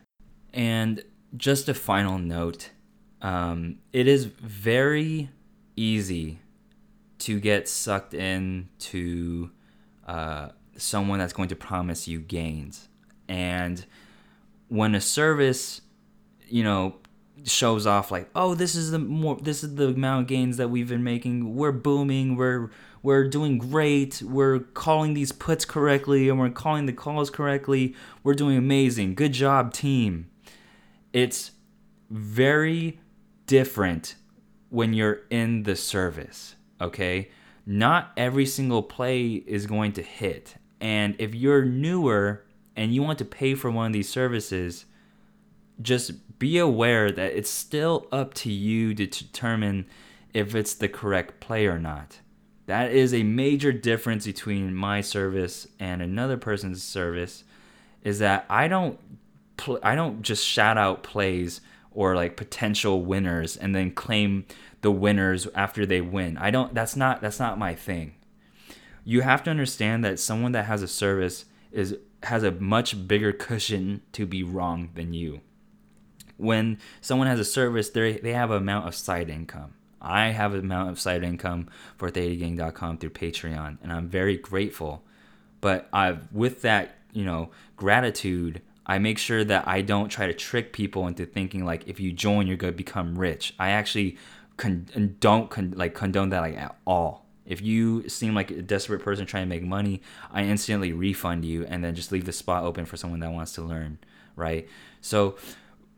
And 0.52 1.02
just 1.36 1.68
a 1.68 1.74
final 1.74 2.18
note 2.18 2.70
um, 3.24 3.78
it 3.94 4.06
is 4.06 4.26
very 4.26 5.30
easy 5.76 6.40
to 7.20 7.40
get 7.40 7.66
sucked 7.68 8.12
into 8.12 9.50
uh, 10.06 10.50
someone 10.76 11.18
that's 11.18 11.32
going 11.32 11.48
to 11.48 11.56
promise 11.56 12.06
you 12.06 12.20
gains. 12.20 12.88
And 13.26 13.84
when 14.68 14.94
a 14.94 15.00
service, 15.00 15.80
you 16.48 16.62
know, 16.62 16.96
shows 17.44 17.86
off 17.86 18.10
like, 18.10 18.28
oh, 18.34 18.54
this 18.54 18.74
is 18.74 18.90
the 18.90 18.98
more, 18.98 19.36
this 19.40 19.62
is 19.62 19.74
the 19.74 19.88
amount 19.88 20.22
of 20.22 20.28
gains 20.28 20.56
that 20.56 20.70
we've 20.70 20.88
been 20.88 21.04
making. 21.04 21.54
We're 21.54 21.72
booming. 21.72 22.36
We're 22.36 22.70
we're 23.02 23.28
doing 23.28 23.58
great. 23.58 24.22
We're 24.22 24.60
calling 24.60 25.14
these 25.14 25.30
puts 25.30 25.64
correctly 25.64 26.28
and 26.28 26.38
we're 26.38 26.50
calling 26.50 26.86
the 26.86 26.92
calls 26.92 27.28
correctly. 27.28 27.94
We're 28.22 28.34
doing 28.34 28.56
amazing. 28.56 29.14
Good 29.14 29.32
job, 29.32 29.74
team. 29.74 30.30
It's 31.12 31.50
very 32.10 32.98
different 33.46 34.14
when 34.70 34.94
you're 34.94 35.20
in 35.30 35.64
the 35.64 35.76
service, 35.76 36.56
okay? 36.80 37.30
Not 37.66 38.12
every 38.16 38.46
single 38.46 38.82
play 38.82 39.34
is 39.34 39.66
going 39.66 39.92
to 39.92 40.02
hit. 40.02 40.56
And 40.80 41.14
if 41.18 41.34
you're 41.34 41.64
newer 41.64 42.44
and 42.74 42.94
you 42.94 43.02
want 43.02 43.18
to 43.18 43.24
pay 43.24 43.54
for 43.54 43.70
one 43.70 43.86
of 43.88 43.92
these 43.92 44.08
services, 44.08 44.86
just 45.80 46.12
be 46.38 46.58
aware 46.58 47.10
that 47.10 47.32
it's 47.32 47.50
still 47.50 48.06
up 48.12 48.34
to 48.34 48.50
you 48.50 48.94
to 48.94 49.06
determine 49.06 49.86
if 50.32 50.54
it's 50.54 50.74
the 50.74 50.88
correct 50.88 51.40
play 51.40 51.66
or 51.66 51.78
not. 51.78 52.18
That 52.66 52.90
is 52.90 53.12
a 53.12 53.22
major 53.22 53.72
difference 53.72 54.26
between 54.26 54.74
my 54.74 55.00
service 55.00 55.66
and 55.78 56.00
another 56.00 56.36
person's 56.36 56.82
service 56.82 57.44
is 58.02 58.18
that 58.18 58.46
I 58.48 58.68
don't 58.68 58.98
pl- 59.56 59.80
I 59.82 59.94
don't 59.94 60.22
just 60.22 60.46
shout 60.46 60.78
out 60.78 61.02
plays 61.02 61.60
or 61.90 62.14
like 62.14 62.36
potential 62.36 63.02
winners 63.02 63.56
and 63.56 63.74
then 63.74 63.90
claim 63.90 64.46
the 64.80 64.90
winners 64.90 65.46
after 65.54 65.86
they 65.86 66.00
win. 66.00 66.36
I 66.38 66.50
don't 66.50 66.74
that's 66.74 66.96
not 66.96 67.20
that's 67.20 67.38
not 67.38 67.58
my 67.58 67.74
thing. 67.74 68.14
You 69.04 69.20
have 69.20 69.42
to 69.44 69.50
understand 69.50 70.04
that 70.04 70.18
someone 70.18 70.52
that 70.52 70.64
has 70.64 70.82
a 70.82 70.88
service 70.88 71.44
is 71.70 71.96
has 72.22 72.42
a 72.42 72.50
much 72.50 73.06
bigger 73.06 73.32
cushion 73.32 74.00
to 74.12 74.26
be 74.26 74.42
wrong 74.42 74.90
than 74.94 75.12
you. 75.12 75.40
When 76.36 76.78
someone 77.00 77.28
has 77.28 77.40
a 77.40 77.44
service, 77.44 77.90
they 77.90 78.18
they 78.18 78.32
have 78.32 78.50
an 78.50 78.58
amount 78.58 78.88
of 78.88 78.94
side 78.94 79.30
income. 79.30 79.74
I 80.00 80.28
have 80.28 80.52
an 80.52 80.60
amount 80.60 80.90
of 80.90 81.00
side 81.00 81.24
income 81.24 81.68
for 81.96 82.10
ThetaGang.com 82.10 82.98
through 82.98 83.10
Patreon, 83.10 83.78
and 83.82 83.92
I'm 83.92 84.08
very 84.08 84.36
grateful. 84.36 85.02
But 85.60 85.88
I've 85.92 86.30
with 86.32 86.62
that, 86.62 86.96
you 87.12 87.24
know, 87.24 87.50
gratitude, 87.76 88.60
I 88.86 88.98
make 88.98 89.18
sure 89.18 89.44
that 89.44 89.66
I 89.66 89.80
don't 89.80 90.10
try 90.10 90.26
to 90.26 90.34
trick 90.34 90.72
people 90.72 91.06
into 91.06 91.24
thinking 91.24 91.64
like 91.64 91.88
if 91.88 92.00
you 92.00 92.12
join, 92.12 92.46
you're 92.46 92.56
gonna 92.56 92.72
become 92.72 93.18
rich. 93.18 93.54
I 93.58 93.70
actually 93.70 94.18
con- 94.56 95.16
don't 95.20 95.50
con- 95.50 95.74
like 95.76 95.94
condone 95.94 96.30
that 96.30 96.40
like 96.40 96.56
at 96.56 96.76
all. 96.86 97.24
If 97.46 97.60
you 97.60 98.08
seem 98.08 98.34
like 98.34 98.50
a 98.50 98.62
desperate 98.62 99.02
person 99.02 99.26
trying 99.26 99.44
to 99.44 99.48
make 99.48 99.62
money, 99.62 100.00
I 100.30 100.44
instantly 100.44 100.92
refund 100.92 101.44
you 101.44 101.64
and 101.66 101.84
then 101.84 101.94
just 101.94 102.10
leave 102.10 102.24
the 102.24 102.32
spot 102.32 102.64
open 102.64 102.86
for 102.86 102.96
someone 102.96 103.20
that 103.20 103.32
wants 103.32 103.52
to 103.54 103.62
learn, 103.62 103.98
right? 104.34 104.66
So 105.02 105.36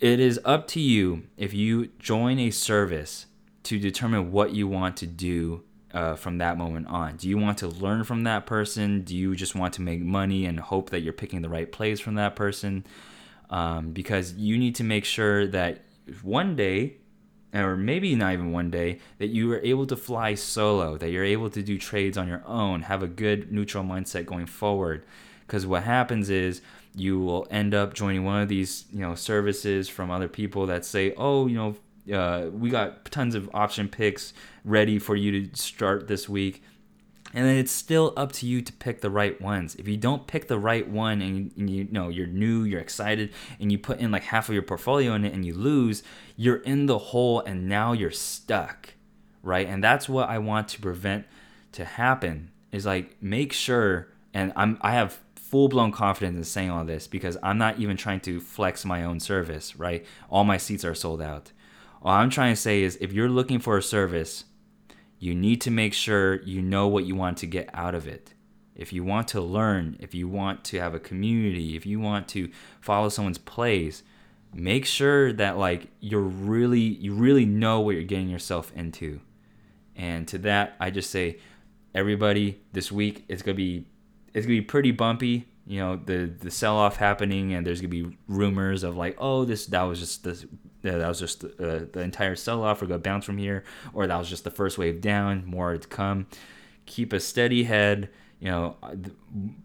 it 0.00 0.20
is 0.20 0.38
up 0.44 0.68
to 0.68 0.80
you 0.80 1.24
if 1.36 1.54
you 1.54 1.86
join 1.98 2.38
a 2.38 2.50
service 2.50 3.26
to 3.64 3.78
determine 3.78 4.30
what 4.30 4.52
you 4.52 4.68
want 4.68 4.96
to 4.98 5.06
do 5.06 5.62
uh, 5.92 6.14
from 6.14 6.38
that 6.38 6.58
moment 6.58 6.86
on. 6.88 7.16
Do 7.16 7.28
you 7.28 7.38
want 7.38 7.58
to 7.58 7.68
learn 7.68 8.04
from 8.04 8.24
that 8.24 8.46
person? 8.46 9.02
Do 9.02 9.16
you 9.16 9.34
just 9.34 9.54
want 9.54 9.74
to 9.74 9.82
make 9.82 10.00
money 10.00 10.44
and 10.44 10.60
hope 10.60 10.90
that 10.90 11.00
you're 11.00 11.12
picking 11.12 11.42
the 11.42 11.48
right 11.48 11.70
plays 11.70 11.98
from 11.98 12.16
that 12.16 12.36
person? 12.36 12.84
Um, 13.48 13.92
because 13.92 14.34
you 14.34 14.58
need 14.58 14.74
to 14.76 14.84
make 14.84 15.04
sure 15.04 15.46
that 15.46 15.82
one 16.22 16.56
day, 16.56 16.98
or 17.54 17.76
maybe 17.76 18.14
not 18.14 18.34
even 18.34 18.52
one 18.52 18.70
day, 18.70 18.98
that 19.18 19.28
you 19.28 19.50
are 19.52 19.60
able 19.60 19.86
to 19.86 19.96
fly 19.96 20.34
solo, 20.34 20.98
that 20.98 21.10
you're 21.10 21.24
able 21.24 21.48
to 21.50 21.62
do 21.62 21.78
trades 21.78 22.18
on 22.18 22.28
your 22.28 22.42
own, 22.46 22.82
have 22.82 23.02
a 23.02 23.08
good 23.08 23.50
neutral 23.50 23.82
mindset 23.82 24.26
going 24.26 24.46
forward. 24.46 25.04
Because 25.46 25.64
what 25.64 25.84
happens 25.84 26.28
is 26.28 26.60
you 26.96 27.20
will 27.20 27.46
end 27.50 27.74
up 27.74 27.92
joining 27.92 28.24
one 28.24 28.40
of 28.40 28.48
these, 28.48 28.86
you 28.90 29.00
know, 29.00 29.14
services 29.14 29.88
from 29.88 30.10
other 30.10 30.28
people 30.28 30.66
that 30.66 30.84
say, 30.84 31.12
oh, 31.16 31.46
you 31.46 31.54
know, 31.54 31.76
uh, 32.12 32.48
we 32.50 32.70
got 32.70 33.04
tons 33.10 33.34
of 33.34 33.50
option 33.52 33.88
picks 33.88 34.32
ready 34.64 34.98
for 34.98 35.14
you 35.14 35.46
to 35.46 35.56
start 35.56 36.08
this 36.08 36.28
week. 36.28 36.62
And 37.34 37.44
then 37.44 37.56
it's 37.56 37.72
still 37.72 38.14
up 38.16 38.32
to 38.32 38.46
you 38.46 38.62
to 38.62 38.72
pick 38.72 39.02
the 39.02 39.10
right 39.10 39.38
ones. 39.42 39.74
If 39.74 39.86
you 39.86 39.98
don't 39.98 40.26
pick 40.26 40.48
the 40.48 40.58
right 40.58 40.88
one 40.88 41.20
and, 41.20 41.52
and 41.58 41.68
you, 41.68 41.84
you 41.84 41.88
know 41.90 42.08
you're 42.08 42.26
new, 42.26 42.62
you're 42.62 42.80
excited, 42.80 43.30
and 43.60 43.70
you 43.70 43.78
put 43.78 43.98
in 43.98 44.10
like 44.10 44.22
half 44.22 44.48
of 44.48 44.54
your 44.54 44.62
portfolio 44.62 45.12
in 45.14 45.24
it 45.24 45.34
and 45.34 45.44
you 45.44 45.52
lose, 45.52 46.02
you're 46.36 46.62
in 46.62 46.86
the 46.86 46.98
hole 46.98 47.40
and 47.40 47.68
now 47.68 47.92
you're 47.92 48.10
stuck, 48.10 48.94
right? 49.42 49.66
And 49.66 49.84
that's 49.84 50.08
what 50.08 50.30
I 50.30 50.38
want 50.38 50.68
to 50.68 50.80
prevent 50.80 51.26
to 51.72 51.84
happen. 51.84 52.52
Is 52.72 52.86
like 52.86 53.20
make 53.20 53.52
sure, 53.52 54.08
and 54.32 54.52
I'm 54.56 54.78
I 54.80 54.92
have 54.92 55.18
full 55.50 55.68
blown 55.68 55.92
confidence 55.92 56.36
in 56.36 56.44
saying 56.44 56.70
all 56.70 56.84
this 56.84 57.06
because 57.06 57.36
I'm 57.42 57.58
not 57.58 57.78
even 57.78 57.96
trying 57.96 58.20
to 58.20 58.40
flex 58.40 58.84
my 58.84 59.04
own 59.04 59.20
service, 59.20 59.76
right? 59.76 60.04
All 60.28 60.44
my 60.44 60.56
seats 60.56 60.84
are 60.84 60.94
sold 60.94 61.22
out. 61.22 61.52
All 62.02 62.12
I'm 62.12 62.30
trying 62.30 62.54
to 62.54 62.60
say 62.60 62.82
is 62.82 62.98
if 63.00 63.12
you're 63.12 63.28
looking 63.28 63.60
for 63.60 63.78
a 63.78 63.82
service, 63.82 64.44
you 65.18 65.34
need 65.34 65.60
to 65.62 65.70
make 65.70 65.94
sure 65.94 66.42
you 66.42 66.62
know 66.62 66.88
what 66.88 67.04
you 67.04 67.14
want 67.14 67.38
to 67.38 67.46
get 67.46 67.70
out 67.72 67.94
of 67.94 68.06
it. 68.06 68.34
If 68.74 68.92
you 68.92 69.04
want 69.04 69.28
to 69.28 69.40
learn, 69.40 69.96
if 70.00 70.14
you 70.14 70.28
want 70.28 70.64
to 70.64 70.80
have 70.80 70.94
a 70.94 71.00
community, 71.00 71.76
if 71.76 71.86
you 71.86 72.00
want 72.00 72.28
to 72.28 72.50
follow 72.80 73.08
someone's 73.08 73.38
plays, 73.38 74.02
make 74.52 74.84
sure 74.84 75.32
that 75.32 75.56
like 75.56 75.88
you're 76.00 76.20
really 76.20 76.80
you 76.80 77.14
really 77.14 77.46
know 77.46 77.80
what 77.80 77.94
you're 77.94 78.04
getting 78.04 78.28
yourself 78.28 78.72
into. 78.74 79.20
And 79.94 80.28
to 80.28 80.38
that, 80.38 80.76
I 80.80 80.90
just 80.90 81.10
say 81.10 81.38
everybody 81.94 82.60
this 82.72 82.92
week 82.92 83.24
it's 83.28 83.42
going 83.42 83.56
to 83.56 83.62
be 83.62 83.86
it's 84.36 84.44
to 84.44 84.48
be 84.48 84.60
pretty 84.60 84.92
bumpy 84.92 85.46
you 85.66 85.80
know 85.80 85.96
the 85.96 86.32
the 86.40 86.50
sell 86.50 86.76
off 86.76 86.96
happening 86.96 87.54
and 87.54 87.66
there's 87.66 87.80
gonna 87.80 87.88
be 87.88 88.16
rumors 88.28 88.82
of 88.82 88.96
like 88.96 89.16
oh 89.18 89.44
this 89.44 89.66
that 89.66 89.82
was 89.82 89.98
just 89.98 90.22
this 90.22 90.46
that 90.82 91.08
was 91.08 91.18
just 91.18 91.42
uh, 91.44 91.80
the 91.92 92.00
entire 92.00 92.36
sell 92.36 92.62
off 92.62 92.80
or 92.80 92.86
go 92.86 92.98
bounce 92.98 93.24
from 93.24 93.38
here 93.38 93.64
or 93.92 94.06
that 94.06 94.16
was 94.16 94.28
just 94.28 94.44
the 94.44 94.50
first 94.50 94.78
wave 94.78 95.00
down 95.00 95.44
more 95.44 95.76
to 95.76 95.88
come. 95.88 96.26
Keep 96.84 97.12
a 97.12 97.18
steady 97.18 97.64
head 97.64 98.10
you 98.38 98.48
know 98.48 98.76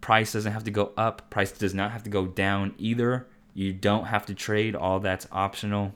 price 0.00 0.32
doesn't 0.32 0.52
have 0.52 0.64
to 0.64 0.70
go 0.70 0.92
up 0.96 1.30
price 1.30 1.52
does 1.52 1.74
not 1.74 1.92
have 1.92 2.02
to 2.02 2.10
go 2.10 2.26
down 2.26 2.74
either. 2.78 3.28
You 3.54 3.72
don't 3.72 4.06
have 4.06 4.26
to 4.26 4.34
trade 4.34 4.74
all 4.74 4.98
that's 4.98 5.28
optional. 5.30 5.94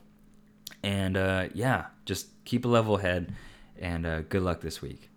And 0.82 1.16
uh, 1.16 1.48
yeah 1.54 1.86
just 2.04 2.28
keep 2.44 2.64
a 2.64 2.68
level 2.68 2.98
head 2.98 3.34
and 3.78 4.06
uh, 4.06 4.20
good 4.20 4.42
luck 4.42 4.60
this 4.60 4.80
week 4.80 5.10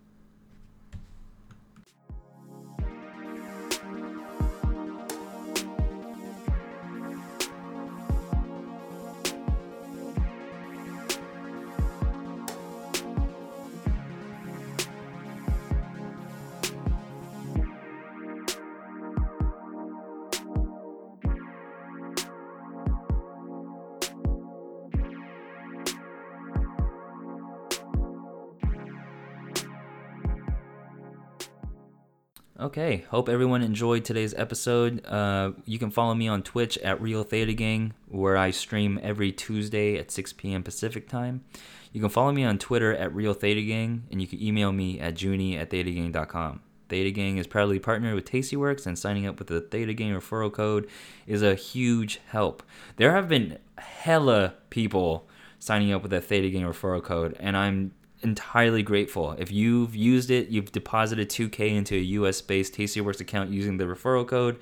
Okay, 32.70 33.04
hope 33.10 33.28
everyone 33.28 33.62
enjoyed 33.62 34.04
today's 34.04 34.32
episode. 34.34 35.04
Uh, 35.04 35.50
you 35.64 35.76
can 35.76 35.90
follow 35.90 36.14
me 36.14 36.28
on 36.28 36.40
Twitch 36.40 36.78
at 36.78 37.02
Real 37.02 37.24
Theta 37.24 37.52
Gang, 37.52 37.94
where 38.06 38.36
I 38.36 38.52
stream 38.52 39.00
every 39.02 39.32
Tuesday 39.32 39.98
at 39.98 40.12
6 40.12 40.34
p.m. 40.34 40.62
Pacific 40.62 41.08
time. 41.08 41.42
You 41.92 42.00
can 42.00 42.10
follow 42.10 42.30
me 42.30 42.44
on 42.44 42.58
Twitter 42.58 42.94
at 42.94 43.12
Real 43.12 43.34
Theta 43.34 43.62
Gang, 43.62 44.04
and 44.12 44.22
you 44.22 44.28
can 44.28 44.40
email 44.40 44.70
me 44.70 45.00
at 45.00 45.20
junie 45.20 45.58
at 45.58 45.70
thetagang.com. 45.70 46.60
Theta 46.88 47.10
Gang 47.10 47.38
is 47.38 47.48
proudly 47.48 47.80
partnered 47.80 48.14
with 48.14 48.30
Tastyworks, 48.30 48.86
and 48.86 48.96
signing 48.96 49.26
up 49.26 49.40
with 49.40 49.48
the 49.48 49.62
Theta 49.62 49.92
Gang 49.92 50.12
referral 50.12 50.52
code 50.52 50.88
is 51.26 51.42
a 51.42 51.56
huge 51.56 52.20
help. 52.28 52.62
There 52.98 53.14
have 53.14 53.28
been 53.28 53.58
hella 53.78 54.54
people 54.70 55.28
signing 55.58 55.92
up 55.92 56.02
with 56.02 56.12
the 56.12 56.20
Theta 56.20 56.48
Gang 56.50 56.62
referral 56.62 57.02
code, 57.02 57.36
and 57.40 57.56
I'm 57.56 57.94
entirely 58.22 58.82
grateful. 58.82 59.32
If 59.32 59.50
you've 59.50 59.94
used 59.94 60.30
it, 60.30 60.48
you've 60.48 60.72
deposited 60.72 61.30
2K 61.30 61.74
into 61.74 61.94
a 61.94 62.00
US 62.00 62.40
based 62.40 62.74
Tastyworks 62.74 63.20
account 63.20 63.50
using 63.50 63.76
the 63.76 63.84
referral 63.84 64.26
code, 64.26 64.58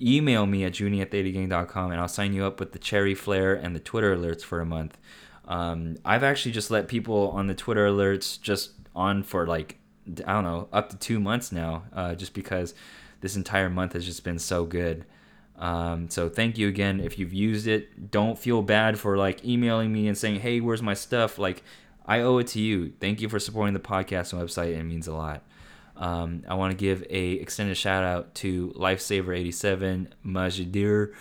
email 0.00 0.46
me 0.46 0.64
at 0.64 0.78
junie 0.78 1.00
at 1.00 1.10
thetagang.com 1.10 1.90
and 1.90 2.00
I'll 2.00 2.08
sign 2.08 2.32
you 2.32 2.44
up 2.44 2.60
with 2.60 2.72
the 2.72 2.78
cherry 2.78 3.14
flare 3.14 3.54
and 3.54 3.74
the 3.74 3.80
Twitter 3.80 4.16
alerts 4.16 4.42
for 4.42 4.60
a 4.60 4.66
month. 4.66 4.98
Um, 5.46 5.96
I've 6.04 6.24
actually 6.24 6.52
just 6.52 6.70
let 6.70 6.88
people 6.88 7.30
on 7.30 7.46
the 7.46 7.54
Twitter 7.54 7.86
alerts 7.86 8.40
just 8.40 8.72
on 8.94 9.22
for 9.22 9.46
like, 9.46 9.78
I 10.26 10.32
don't 10.32 10.44
know, 10.44 10.68
up 10.72 10.90
to 10.90 10.96
two 10.96 11.20
months 11.20 11.52
now, 11.52 11.84
uh, 11.92 12.14
just 12.14 12.34
because 12.34 12.74
this 13.20 13.36
entire 13.36 13.70
month 13.70 13.92
has 13.92 14.04
just 14.04 14.24
been 14.24 14.38
so 14.38 14.64
good. 14.64 15.04
Um, 15.58 16.10
so 16.10 16.28
thank 16.28 16.58
you 16.58 16.68
again. 16.68 17.00
If 17.00 17.18
you've 17.18 17.32
used 17.32 17.66
it, 17.66 18.10
don't 18.10 18.38
feel 18.38 18.62
bad 18.62 18.98
for 18.98 19.16
like 19.16 19.44
emailing 19.44 19.92
me 19.92 20.06
and 20.06 20.16
saying, 20.16 20.40
"Hey, 20.40 20.60
where's 20.60 20.82
my 20.82 20.94
stuff?" 20.94 21.38
Like 21.38 21.62
I 22.06 22.20
owe 22.20 22.38
it 22.38 22.46
to 22.48 22.60
you. 22.60 22.92
Thank 23.00 23.20
you 23.20 23.28
for 23.28 23.38
supporting 23.38 23.74
the 23.74 23.80
podcast 23.80 24.32
and 24.32 24.40
website. 24.40 24.76
It 24.76 24.84
means 24.84 25.08
a 25.08 25.14
lot. 25.14 25.42
Um, 25.96 26.44
I 26.46 26.54
want 26.54 26.72
to 26.72 26.76
give 26.76 27.04
a 27.08 27.32
extended 27.32 27.76
shout 27.76 28.04
out 28.04 28.34
to 28.36 28.72
Lifesaver87, 28.76 30.08
Majidir, 30.24 31.14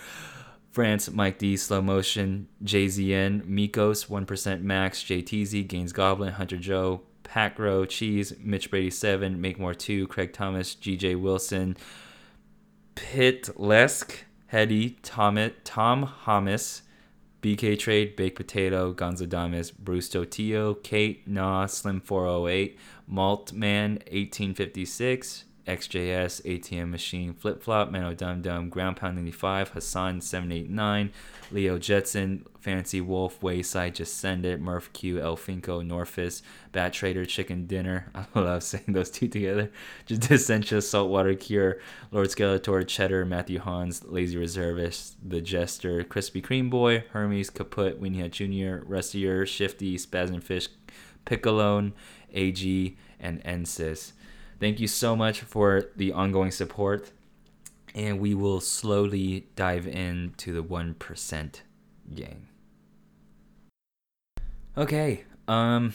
France, 0.71 1.09
Mike 1.09 1.37
D, 1.37 1.55
Slow 1.55 1.81
Motion, 1.81 2.47
JZN, 2.63 3.43
Mikos, 3.45 4.07
1% 4.07 4.61
Max, 4.61 5.01
JTZ, 5.03 5.67
Gaines 5.67 5.93
Goblin, 5.93 6.33
Hunter 6.33 6.57
Joe, 6.57 7.01
Pacro, 7.23 7.87
Cheese, 7.87 8.33
Mitch 8.39 8.69
Brady 8.69 8.89
7, 8.89 9.39
Make 9.39 9.57
More 9.57 9.73
2, 9.73 10.07
Craig 10.07 10.33
Thomas, 10.33 10.75
GJ 10.75 11.19
Wilson, 11.19 11.77
Pit 12.95 13.49
Lesk, 13.57 14.11
Hetty, 14.47 14.97
Tom, 15.01 15.39
Tom 15.63 16.11
Hamas, 16.25 16.81
BK 17.45 17.77
Trade, 17.77 18.15
Baked 18.15 18.37
Potato, 18.37 18.91
Gonzo 18.91 19.29
Damas, 19.29 19.69
Bruce 19.69 20.09
Totillo, 20.09 20.81
Kate, 20.81 21.21
Nah, 21.27 21.67
Slim 21.67 22.01
408, 22.01 22.75
Maltman 23.07 23.99
1856, 24.11 25.43
XJS, 25.67 26.43
ATM 26.43 26.89
Machine, 26.91 27.33
Flip 27.33 27.61
Flop, 27.61 27.91
Mano 27.91 28.13
Dum 28.13 28.41
Dum, 28.41 28.69
Ground 28.69 28.97
Pound 28.97 29.15
95, 29.15 29.69
Hassan 29.69 30.21
789, 30.21 31.11
Leo 31.51 31.79
Jetson, 31.79 32.45
Fancy 32.59 33.01
Wolf, 33.01 33.41
Wayside, 33.41 33.95
Just 33.95 34.19
Send 34.19 34.45
It, 34.45 34.61
Murph 34.61 34.93
Q, 34.93 35.19
El 35.19 35.35
Finco, 35.35 35.85
Norfus, 35.85 36.43
Bat 36.71 36.93
Trader, 36.93 37.25
Chicken 37.25 37.65
Dinner. 37.65 38.11
I 38.15 38.25
love 38.39 38.63
saying 38.63 38.85
those 38.87 39.09
two 39.09 39.27
together. 39.27 39.71
Just 40.05 40.29
Essentia, 40.29 40.81
Saltwater 40.81 41.33
Cure, 41.33 41.79
Lord 42.11 42.29
Skeletor, 42.29 42.87
Cheddar, 42.87 43.25
Matthew 43.25 43.59
Hans, 43.59 44.03
Lazy 44.05 44.37
Reservist, 44.37 45.17
The 45.27 45.41
Jester, 45.41 46.03
Crispy 46.03 46.41
Cream 46.41 46.69
Boy, 46.69 47.05
Hermes, 47.11 47.49
Kaput, 47.49 47.97
Winnie 47.99 48.19
Hat 48.19 48.31
Jr., 48.31 48.85
Rustier, 48.85 49.47
Shifty, 49.47 49.97
Spasm 49.97 50.41
Fish, 50.41 50.67
Piccolone, 51.25 51.93
AG, 52.33 52.97
and 53.19 53.43
Ensis. 53.43 54.11
Thank 54.65 54.79
you 54.79 54.87
so 54.87 55.15
much 55.15 55.41
for 55.41 55.91
the 55.95 56.11
ongoing 56.11 56.49
support 56.49 57.11
and 57.93 58.19
we 58.19 58.33
will 58.33 58.59
slowly 58.59 59.45
dive 59.55 59.85
into 59.85 60.51
the 60.53 60.63
1% 60.63 61.61
gang. 62.15 62.47
Okay, 64.75 65.25
um 65.47 65.93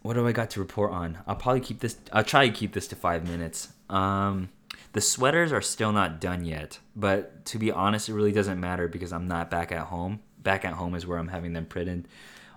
what 0.00 0.14
do 0.14 0.26
I 0.26 0.32
got 0.32 0.48
to 0.52 0.60
report 0.60 0.92
on? 0.92 1.18
I'll 1.26 1.36
probably 1.36 1.60
keep 1.60 1.80
this 1.80 1.98
I'll 2.10 2.24
try 2.24 2.48
to 2.48 2.54
keep 2.54 2.72
this 2.72 2.88
to 2.88 2.96
5 2.96 3.28
minutes. 3.28 3.68
Um 3.90 4.48
the 4.94 5.02
sweaters 5.02 5.52
are 5.52 5.60
still 5.60 5.92
not 5.92 6.18
done 6.18 6.46
yet, 6.46 6.78
but 6.96 7.44
to 7.44 7.58
be 7.58 7.70
honest, 7.70 8.08
it 8.08 8.14
really 8.14 8.32
doesn't 8.32 8.58
matter 8.58 8.88
because 8.88 9.12
I'm 9.12 9.28
not 9.28 9.50
back 9.50 9.72
at 9.72 9.88
home. 9.88 10.20
Back 10.42 10.64
at 10.64 10.72
home 10.72 10.94
is 10.94 11.06
where 11.06 11.18
I'm 11.18 11.28
having 11.28 11.52
them 11.52 11.66
printed. 11.66 12.08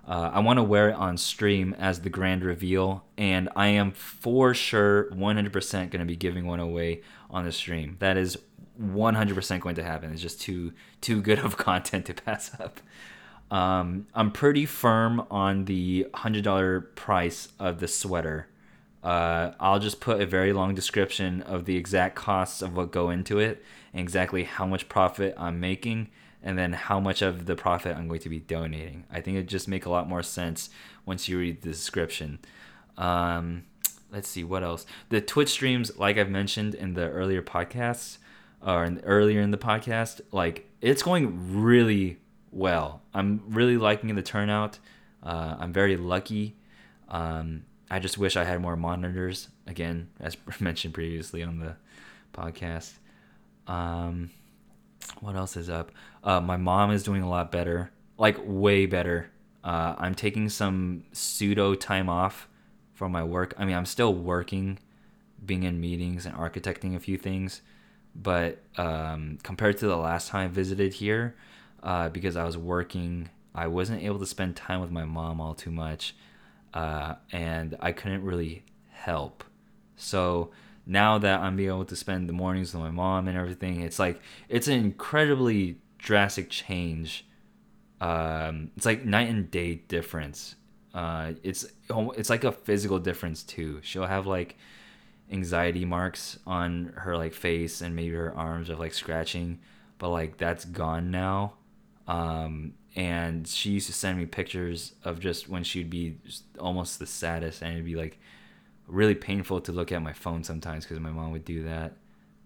Uh, 0.10 0.32
I 0.34 0.40
want 0.40 0.58
to 0.58 0.64
wear 0.64 0.90
it 0.90 0.96
on 0.96 1.18
stream 1.18 1.76
as 1.78 2.02
the 2.02 2.10
grand 2.10 2.44
reveal, 2.44 3.04
and 3.16 3.48
I 3.56 3.68
am 3.68 3.92
for 3.92 4.56
sure 4.56 5.08
100% 5.12 5.72
going 5.92 6.00
to 6.00 6.06
be 6.06 6.16
giving 6.16 6.48
one 6.48 6.60
away 6.60 7.02
on 7.30 7.46
the 7.46 7.52
stream. 7.52 7.96
That 8.00 8.18
is 8.18 8.36
100% 8.82 9.60
going 9.60 9.76
to 9.76 9.84
happen. 9.84 10.12
It's 10.12 10.20
just 10.20 10.42
too 10.42 10.74
too 11.00 11.22
good 11.22 11.38
of 11.38 11.58
content 11.68 12.08
to 12.08 12.16
pass 12.16 12.60
up. 12.60 12.80
Um, 13.52 14.08
I'm 14.16 14.32
pretty 14.32 14.66
firm 14.66 15.28
on 15.30 15.66
the 15.66 16.08
hundred 16.16 16.44
dollar 16.44 16.82
price 16.82 17.50
of 17.60 17.80
the 17.80 17.88
sweater. 17.88 18.48
Uh, 19.04 19.52
I'll 19.60 19.80
just 19.80 20.00
put 20.00 20.22
a 20.22 20.26
very 20.26 20.54
long 20.54 20.74
description 20.74 21.44
of 21.44 21.66
the 21.66 21.78
exact 21.78 22.16
costs 22.16 22.64
of 22.64 22.76
what 22.76 22.92
go 22.92 23.12
into 23.12 23.38
it 23.38 23.64
and 23.94 24.02
exactly 24.02 24.44
how 24.44 24.66
much 24.66 24.90
profit 24.90 25.36
I'm 25.38 25.60
making 25.60 26.10
and 26.42 26.58
then 26.58 26.74
how 26.74 27.00
much 27.00 27.22
of 27.22 27.46
the 27.46 27.56
profit 27.56 27.98
I'm 27.98 28.08
going 28.08 28.22
to 28.22 28.30
be 28.30 28.40
donating. 28.40 29.06
I 29.12 29.22
think 29.22 29.38
it 29.38 29.48
just 29.48 29.68
make 29.68 29.86
a 29.86 29.90
lot 29.90 30.08
more 30.08 30.24
sense 30.24 30.70
once 31.06 31.28
you 31.28 31.38
read 31.40 31.62
the 31.62 31.70
description. 31.70 32.40
Um, 32.98 33.64
let's 34.12 34.28
see 34.28 34.44
what 34.44 34.64
else. 34.64 34.86
The 35.10 35.22
Twitch 35.22 35.50
streams, 35.50 35.98
like 35.98 36.18
I've 36.18 36.30
mentioned 36.30 36.76
in 36.76 36.94
the 36.94 37.10
earlier 37.10 37.42
podcasts, 37.42 38.18
or 38.66 38.84
in, 38.84 39.00
earlier 39.02 39.42
in 39.42 39.52
the 39.52 39.58
podcast, 39.58 40.22
like 40.32 40.70
it's 40.82 41.04
going 41.04 41.62
really 41.62 42.18
well. 42.52 43.02
I'm 43.14 43.42
really 43.48 43.78
liking 43.78 44.14
the 44.16 44.22
turnout. 44.22 44.80
Uh, 45.24 45.56
I'm 45.60 45.74
very 45.74 45.98
lucky. 45.98 46.56
Um, 47.10 47.64
I 47.92 48.00
just 48.00 48.18
wish 48.18 48.38
I 48.38 48.44
had 48.44 48.62
more 48.62 48.76
monitors. 48.76 49.50
Again, 49.68 50.10
as 50.20 50.38
mentioned 50.60 50.94
previously 50.94 51.44
on 51.44 51.60
the 51.60 51.76
podcast. 52.34 52.94
Um, 53.68 54.32
what 55.22 55.36
else 55.36 55.58
is 55.58 55.70
up? 55.70 55.92
Uh, 56.24 56.40
my 56.40 56.58
mom 56.58 56.92
is 56.92 57.04
doing 57.04 57.22
a 57.22 57.30
lot 57.30 57.52
better, 57.52 57.92
like 58.18 58.38
way 58.44 58.86
better. 58.86 59.30
Uh, 59.64 59.96
I'm 59.98 60.16
taking 60.16 60.50
some 60.50 61.04
pseudo 61.12 61.76
time 61.76 62.10
off 62.10 62.48
from 62.94 63.12
my 63.12 63.24
work. 63.24 63.54
I 63.58 63.66
mean, 63.66 63.76
I'm 63.76 63.86
still 63.86 64.14
working, 64.14 64.80
being 65.46 65.64
in 65.64 65.80
meetings 65.80 66.26
and 66.26 66.36
architecting 66.36 66.96
a 66.96 67.00
few 67.00 67.18
things, 67.18 67.62
but 68.16 68.62
um, 68.78 69.38
compared 69.44 69.78
to 69.80 69.88
the 69.88 69.98
last 69.98 70.30
time 70.30 70.46
I 70.46 70.54
visited 70.54 70.94
here, 70.94 71.36
uh, 71.84 72.10
because 72.10 72.36
I 72.36 72.44
was 72.44 72.58
working, 72.58 73.30
I 73.56 73.68
wasn't 73.68 74.04
able 74.04 74.20
to 74.20 74.26
spend 74.26 74.56
time 74.56 74.82
with 74.82 74.92
my 74.92 75.06
mom 75.06 75.40
all 75.40 75.54
too 75.54 75.72
much, 75.72 76.16
uh, 76.74 77.16
and 77.32 77.78
I 77.80 77.92
couldn't 77.92 78.24
really 78.24 78.64
help. 78.92 79.44
So 79.96 80.52
now 80.90 81.20
that 81.20 81.40
I'm 81.42 81.56
being 81.56 81.70
able 81.70 81.86
to 81.86 81.96
spend 81.96 82.28
the 82.28 82.34
mornings 82.34 82.74
with 82.74 82.82
my 82.82 82.90
mom 82.90 83.28
and 83.28 83.38
everything, 83.38 83.82
it's 83.82 84.00
like 84.00 84.20
it's 84.50 84.68
an 84.68 84.74
incredibly 84.74 85.78
drastic 86.00 86.50
change. 86.50 87.28
Um, 88.02 88.72
it's 88.76 88.88
like 88.88 89.06
night 89.06 89.30
and 89.30 89.52
day 89.52 89.76
difference. 89.76 90.56
Uh, 90.94 91.34
it's 91.44 91.68
it's 91.92 92.32
like 92.32 92.44
a 92.44 92.52
physical 92.52 92.98
difference 92.98 93.44
too. 93.44 93.80
She'll 93.84 94.08
have 94.08 94.26
like 94.26 94.58
anxiety 95.32 95.86
marks 95.86 96.40
on 96.48 96.94
her 96.96 97.16
like 97.16 97.34
face 97.34 97.82
and 97.82 97.96
maybe 97.96 98.16
her 98.16 98.36
arms 98.36 98.70
of 98.70 98.80
like 98.80 98.96
scratching, 98.96 99.60
but 100.00 100.10
like 100.10 100.38
that's 100.38 100.66
gone 100.66 101.12
now. 101.12 101.54
Um, 102.08 102.74
and 102.96 103.48
she 103.48 103.70
used 103.70 103.86
to 103.86 103.94
send 103.94 104.18
me 104.18 104.26
pictures 104.26 104.94
of 105.04 105.20
just 105.20 105.48
when 105.48 105.64
she'd 105.64 105.92
be 105.92 106.18
almost 106.58 106.98
the 106.98 107.06
saddest, 107.06 107.62
and 107.62 107.74
it'd 107.74 107.86
be 107.86 107.96
like 107.96 108.18
really 108.90 109.16
painful 109.16 109.62
to 109.62 109.72
look 109.72 109.92
at 109.92 110.02
my 110.02 110.14
phone 110.14 110.44
sometimes 110.44 110.84
because 110.84 111.00
my 111.00 111.12
mom 111.12 111.32
would 111.32 111.46
do 111.46 111.64
that. 111.64 111.94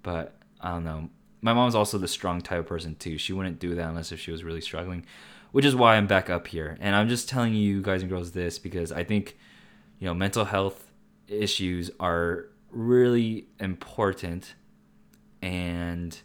But 0.03 0.35
I 0.61 0.71
don't 0.71 0.83
know. 0.83 1.09
My 1.41 1.53
mom's 1.53 1.75
also 1.75 1.97
the 1.97 2.07
strong 2.07 2.41
type 2.41 2.59
of 2.59 2.67
person 2.67 2.95
too. 2.95 3.17
She 3.17 3.33
wouldn't 3.33 3.59
do 3.59 3.75
that 3.75 3.89
unless 3.89 4.11
if 4.11 4.19
she 4.19 4.31
was 4.31 4.43
really 4.43 4.61
struggling, 4.61 5.05
which 5.51 5.65
is 5.65 5.75
why 5.75 5.95
I'm 5.95 6.07
back 6.07 6.29
up 6.29 6.47
here. 6.47 6.77
And 6.79 6.95
I'm 6.95 7.09
just 7.09 7.27
telling 7.27 7.53
you 7.53 7.81
guys 7.81 8.01
and 8.01 8.09
girls 8.09 8.31
this 8.31 8.59
because 8.59 8.91
I 8.91 9.03
think, 9.03 9.37
you 9.99 10.07
know, 10.07 10.13
mental 10.13 10.45
health 10.45 10.91
issues 11.27 11.89
are 11.99 12.47
really 12.71 13.47
important 13.59 14.55
and 15.41 16.17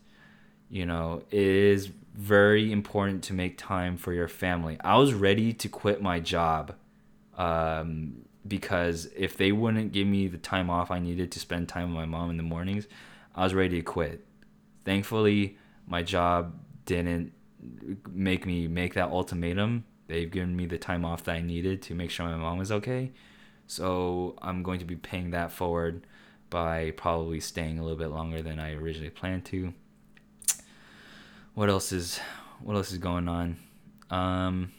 you 0.70 0.84
know, 0.84 1.22
it 1.30 1.40
is 1.40 1.90
very 2.14 2.70
important 2.72 3.22
to 3.24 3.32
make 3.32 3.56
time 3.56 3.96
for 3.96 4.12
your 4.12 4.28
family. 4.28 4.76
I 4.82 4.96
was 4.98 5.14
ready 5.14 5.52
to 5.54 5.68
quit 5.68 6.02
my 6.02 6.20
job 6.20 6.74
um, 7.36 8.24
because 8.48 9.08
if 9.16 9.36
they 9.36 9.52
wouldn't 9.52 9.92
give 9.92 10.06
me 10.06 10.28
the 10.28 10.38
time 10.38 10.70
off 10.70 10.90
I 10.90 10.98
needed 10.98 11.30
to 11.32 11.40
spend 11.40 11.68
time 11.68 11.94
with 11.94 11.96
my 11.96 12.06
mom 12.06 12.30
in 12.30 12.36
the 12.36 12.42
mornings, 12.42 12.86
I 13.34 13.44
was 13.44 13.54
ready 13.54 13.76
to 13.76 13.82
quit. 13.82 14.24
Thankfully, 14.84 15.56
my 15.86 16.02
job 16.02 16.54
didn't 16.86 17.32
make 18.10 18.46
me 18.46 18.68
make 18.68 18.94
that 18.94 19.10
ultimatum. 19.10 19.84
They've 20.06 20.30
given 20.30 20.56
me 20.56 20.66
the 20.66 20.78
time 20.78 21.04
off 21.04 21.24
that 21.24 21.36
I 21.36 21.40
needed 21.40 21.82
to 21.82 21.94
make 21.94 22.10
sure 22.10 22.26
my 22.26 22.36
mom 22.36 22.58
was 22.58 22.72
okay. 22.72 23.12
So 23.66 24.36
I'm 24.40 24.62
going 24.62 24.78
to 24.78 24.86
be 24.86 24.96
paying 24.96 25.30
that 25.32 25.52
forward 25.52 26.06
by 26.50 26.92
probably 26.92 27.40
staying 27.40 27.78
a 27.78 27.82
little 27.82 27.98
bit 27.98 28.08
longer 28.08 28.40
than 28.40 28.58
I 28.58 28.74
originally 28.74 29.10
planned 29.10 29.44
to. 29.46 29.74
What 31.54 31.68
else 31.68 31.92
is 31.92 32.18
what 32.60 32.76
else 32.76 32.92
is 32.92 32.98
going 32.98 33.28
on? 33.28 33.56
Um 34.10 34.72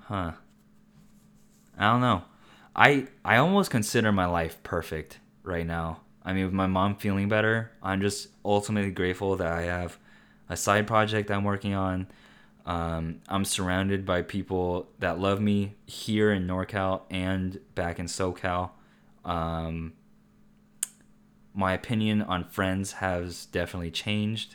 huh. 0.00 0.32
I 1.82 1.90
don't 1.90 2.00
know. 2.00 2.22
I 2.76 3.08
I 3.24 3.38
almost 3.38 3.72
consider 3.72 4.12
my 4.12 4.26
life 4.26 4.62
perfect 4.62 5.18
right 5.42 5.66
now. 5.66 6.00
I 6.22 6.32
mean, 6.32 6.44
with 6.44 6.54
my 6.54 6.68
mom 6.68 6.94
feeling 6.94 7.28
better, 7.28 7.72
I'm 7.82 8.00
just 8.00 8.28
ultimately 8.44 8.92
grateful 8.92 9.36
that 9.36 9.52
I 9.52 9.62
have 9.62 9.98
a 10.48 10.56
side 10.56 10.86
project 10.86 11.28
I'm 11.28 11.42
working 11.42 11.74
on. 11.74 12.06
Um, 12.64 13.20
I'm 13.28 13.44
surrounded 13.44 14.06
by 14.06 14.22
people 14.22 14.90
that 15.00 15.18
love 15.18 15.40
me 15.40 15.74
here 15.84 16.30
in 16.30 16.46
NorCal 16.46 17.02
and 17.10 17.58
back 17.74 17.98
in 17.98 18.06
SoCal. 18.06 18.70
Um, 19.24 19.94
my 21.52 21.72
opinion 21.72 22.22
on 22.22 22.44
friends 22.44 22.92
has 22.92 23.46
definitely 23.46 23.90
changed. 23.90 24.54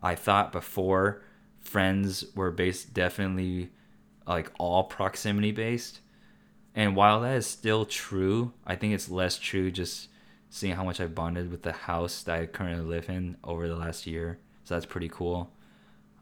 I 0.00 0.14
thought 0.14 0.52
before 0.52 1.22
friends 1.60 2.24
were 2.36 2.52
based 2.52 2.94
definitely 2.94 3.70
like 4.28 4.52
all 4.60 4.84
proximity 4.84 5.50
based 5.50 5.98
and 6.74 6.96
while 6.96 7.20
that 7.20 7.36
is 7.36 7.46
still 7.46 7.84
true, 7.84 8.52
I 8.66 8.76
think 8.76 8.94
it's 8.94 9.08
less 9.08 9.38
true 9.38 9.70
just 9.70 10.08
seeing 10.50 10.74
how 10.74 10.84
much 10.84 11.00
I've 11.00 11.14
bonded 11.14 11.50
with 11.50 11.62
the 11.62 11.72
house 11.72 12.22
that 12.22 12.40
I 12.40 12.46
currently 12.46 12.84
live 12.84 13.08
in 13.08 13.36
over 13.44 13.68
the 13.68 13.76
last 13.76 14.06
year. 14.06 14.38
So 14.64 14.74
that's 14.74 14.86
pretty 14.86 15.08
cool. 15.08 15.50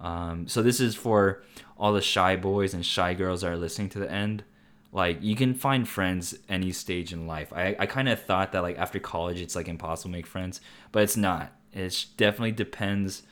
Um, 0.00 0.48
so 0.48 0.62
this 0.62 0.80
is 0.80 0.94
for 0.94 1.42
all 1.76 1.92
the 1.92 2.00
shy 2.00 2.36
boys 2.36 2.74
and 2.74 2.84
shy 2.84 3.14
girls 3.14 3.42
that 3.42 3.50
are 3.50 3.56
listening 3.56 3.90
to 3.90 3.98
the 3.98 4.10
end. 4.10 4.44
Like 4.92 5.18
you 5.22 5.36
can 5.36 5.54
find 5.54 5.88
friends 5.88 6.36
any 6.48 6.72
stage 6.72 7.12
in 7.12 7.26
life. 7.26 7.52
I, 7.52 7.76
I 7.78 7.86
kind 7.86 8.08
of 8.08 8.20
thought 8.22 8.52
that 8.52 8.62
like 8.62 8.78
after 8.78 8.98
college 8.98 9.40
it's 9.40 9.54
like 9.54 9.68
impossible 9.68 10.10
to 10.10 10.16
make 10.16 10.26
friends, 10.26 10.60
but 10.90 11.02
it's 11.02 11.16
not. 11.16 11.52
It 11.72 12.06
definitely 12.16 12.52
depends 12.52 13.22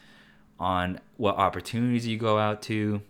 on 0.61 1.01
what 1.17 1.37
opportunities 1.37 2.07
you 2.07 2.17
go 2.17 2.39
out 2.39 2.63
to 2.63 3.03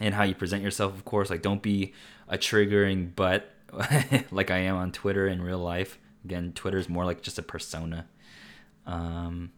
and 0.00 0.14
how 0.14 0.22
you 0.22 0.34
present 0.34 0.62
yourself. 0.62 0.94
Of 0.94 1.04
course, 1.04 1.28
like 1.28 1.42
don't 1.42 1.62
be 1.62 1.92
a 2.28 2.38
triggering 2.38 3.14
butt 3.14 3.52
like 4.30 4.50
I 4.50 4.58
am 4.58 4.76
on 4.76 4.92
Twitter 4.92 5.26
in 5.26 5.42
real 5.42 5.58
life. 5.58 5.98
Again, 6.24 6.52
Twitter 6.54 6.78
is 6.78 6.88
more 6.88 7.04
like 7.04 7.22
just 7.22 7.38
a 7.38 7.42
persona. 7.42 8.06
Um, 8.86 9.52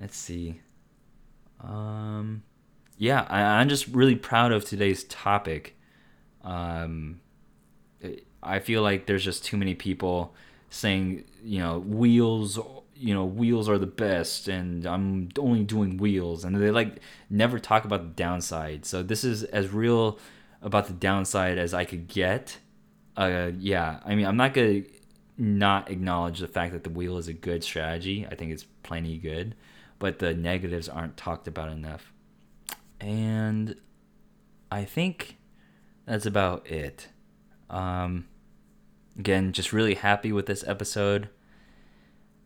let's 0.00 0.16
see. 0.16 0.60
Um, 1.60 2.42
yeah, 2.98 3.26
I, 3.28 3.60
am 3.60 3.68
just 3.68 3.88
really 3.88 4.16
proud 4.16 4.52
of 4.52 4.64
today's 4.64 5.04
topic. 5.04 5.76
Um, 6.42 7.20
I 8.42 8.58
feel 8.58 8.82
like 8.82 9.06
there's 9.06 9.24
just 9.24 9.44
too 9.44 9.56
many 9.56 9.74
people 9.74 10.34
saying, 10.70 11.24
you 11.42 11.58
know, 11.58 11.78
wheels, 11.78 12.58
you 12.94 13.14
know, 13.14 13.24
wheels 13.24 13.68
are 13.68 13.78
the 13.78 13.86
best, 13.86 14.48
and 14.48 14.86
I'm 14.86 15.30
only 15.38 15.64
doing 15.64 15.96
wheels, 15.96 16.44
and 16.44 16.54
they 16.56 16.70
like 16.70 17.00
never 17.30 17.58
talk 17.58 17.84
about 17.84 18.02
the 18.02 18.22
downside. 18.22 18.84
So 18.84 19.02
this 19.02 19.24
is 19.24 19.44
as 19.44 19.70
real 19.70 20.18
about 20.64 20.86
the 20.86 20.92
downside 20.94 21.58
as 21.58 21.72
I 21.72 21.84
could 21.84 22.08
get. 22.08 22.58
Uh, 23.16 23.52
yeah, 23.58 24.00
I 24.04 24.16
mean, 24.16 24.26
I'm 24.26 24.36
not 24.36 24.54
gonna 24.54 24.82
not 25.38 25.90
acknowledge 25.90 26.40
the 26.40 26.48
fact 26.48 26.72
that 26.72 26.82
the 26.82 26.90
wheel 26.90 27.18
is 27.18 27.28
a 27.28 27.32
good 27.32 27.62
strategy. 27.62 28.26
I 28.28 28.34
think 28.34 28.50
it's 28.50 28.64
plenty 28.82 29.18
good, 29.18 29.54
but 29.98 30.18
the 30.18 30.34
negatives 30.34 30.88
aren't 30.88 31.16
talked 31.16 31.46
about 31.46 31.70
enough. 31.70 32.12
And 33.00 33.76
I 34.70 34.84
think 34.84 35.36
that's 36.06 36.26
about 36.26 36.66
it. 36.66 37.08
Um, 37.68 38.26
again, 39.18 39.52
just 39.52 39.72
really 39.72 39.94
happy 39.94 40.32
with 40.32 40.46
this 40.46 40.66
episode. 40.66 41.28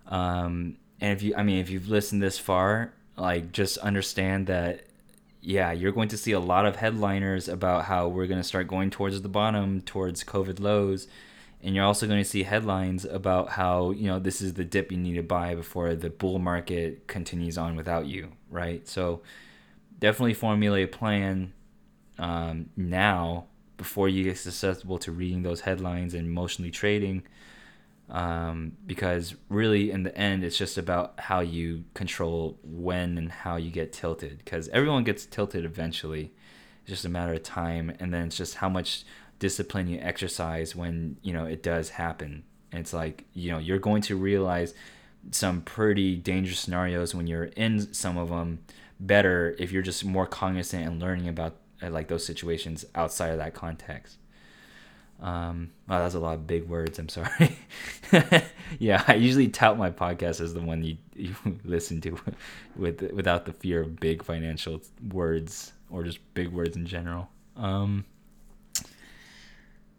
Um, 0.07 0.77
and 1.01 1.12
if 1.12 1.23
you, 1.23 1.35
I 1.37 1.43
mean, 1.43 1.59
if 1.59 1.71
you've 1.71 1.89
listened 1.89 2.23
this 2.23 2.39
far, 2.39 2.95
like, 3.16 3.53
just 3.53 3.79
understand 3.79 4.47
that 4.49 4.88
yeah, 5.41 5.72
you're 5.72 5.93
going 5.93 6.09
to 6.09 6.16
see 6.16 6.32
a 6.32 6.41
lot 6.41 6.66
of 6.66 6.76
headliners 6.76 7.49
about 7.49 7.84
how 7.84 8.09
we're 8.09 8.26
going 8.26 8.41
to 8.41 8.47
start 8.47 8.68
going 8.68 8.91
towards 8.91 9.20
the 9.22 9.28
bottom, 9.28 9.80
towards 9.80 10.24
COVID 10.24 10.61
lows. 10.61 11.07
And 11.62 11.74
you're 11.74 11.84
also 11.84 12.07
going 12.07 12.22
to 12.22 12.28
see 12.28 12.45
headlines 12.45 13.05
about 13.05 13.51
how, 13.51 13.91
you 13.91 14.07
know, 14.07 14.18
this 14.18 14.41
is 14.41 14.55
the 14.55 14.64
dip 14.64 14.93
you 14.93 14.99
need 14.99 15.14
to 15.14 15.22
buy 15.22 15.55
before 15.55 15.95
the 15.95 16.11
bull 16.11 16.39
market 16.39 17.09
continues 17.09 17.59
on 17.59 17.76
without 17.76 18.07
you, 18.07 18.32
right? 18.51 18.86
So 18.86 19.22
definitely 19.99 20.34
formulate 20.34 20.84
a 20.84 20.97
plan 20.97 21.53
um, 22.18 22.70
now 22.76 23.47
before 23.76 24.09
you 24.09 24.24
get 24.24 24.39
susceptible 24.39 24.99
to 24.99 25.12
reading 25.12 25.43
those 25.43 25.62
headlines 25.62 26.14
and 26.14 26.26
emotionally 26.26 26.70
trading 26.70 27.22
um, 28.11 28.73
because 28.87 29.35
really 29.49 29.91
in 29.91 30.03
the 30.03 30.17
end 30.17 30.43
it's 30.43 30.57
just 30.57 30.79
about 30.79 31.19
how 31.19 31.41
you 31.41 31.85
control 31.95 32.59
when 32.63 33.19
and 33.19 33.31
how 33.31 33.57
you 33.57 33.71
get 33.71 33.93
tilted 33.93 34.39
because 34.39 34.69
everyone 34.69 35.05
gets 35.05 35.27
tilted 35.27 35.65
eventually. 35.65 36.33
It's 36.83 36.91
just 36.91 37.05
a 37.05 37.11
matter 37.11 37.35
of 37.35 37.43
time 37.43 37.93
and 38.01 38.13
then 38.13 38.29
it's 38.29 38.37
just 38.37 38.57
how 38.57 38.69
much 38.69 39.05
discipline 39.39 39.89
you 39.89 39.99
exercise 40.01 40.75
when 40.75 41.19
you 41.23 41.33
know 41.33 41.45
it 41.45 41.63
does 41.63 41.91
happen. 41.91 42.45
And 42.73 42.81
it's 42.81 42.93
like 42.93 43.25
you 43.35 43.53
know 43.53 43.59
you're 43.59 43.79
going 43.79 44.03
to 44.03 44.17
realize 44.17 44.75
some 45.31 45.61
pretty 45.61 46.17
dangerous 46.17 46.61
scenarios 46.61 47.15
when 47.15 47.27
you're 47.27 47.45
in 47.45 47.93
some 47.93 48.17
of 48.17 48.31
them 48.31 48.61
better 49.01 49.55
if 49.59 49.71
you're 49.71 49.83
just 49.83 50.05
more 50.05 50.27
cognizant 50.27 50.87
and 50.87 51.01
learning 51.01 51.29
about 51.29 51.57
uh, 51.83 51.91
like 51.91 52.09
those 52.09 52.25
situations 52.25 52.85
outside 52.95 53.31
of 53.31 53.39
that 53.39 53.55
context 53.55 54.19
um, 55.21 55.71
wow, 55.89 55.99
that's 55.99 56.14
a 56.14 56.21
lot 56.21 56.35
of 56.35 56.47
big 56.47 56.69
words. 56.69 56.99
I'm 56.99 57.09
sorry. 57.09 57.59
yeah, 58.79 59.03
I 59.09 59.14
usually 59.14 59.49
tout 59.49 59.77
my 59.77 59.91
podcast 59.91 60.41
as 60.41 60.55
the 60.55 60.61
one 60.61 60.85
you, 60.85 60.97
you 61.14 61.35
listen 61.64 62.01
to 62.03 62.19
with 62.77 63.03
without 63.12 63.45
the 63.45 63.53
fear 63.53 63.83
of 63.83 63.99
big 63.99 64.23
financial 64.23 64.81
words 65.12 65.73
or 65.91 66.05
just 66.05 66.19
big 66.35 66.49
words 66.49 66.77
in 66.77 66.87
general. 66.87 67.29
Um, 67.57 68.05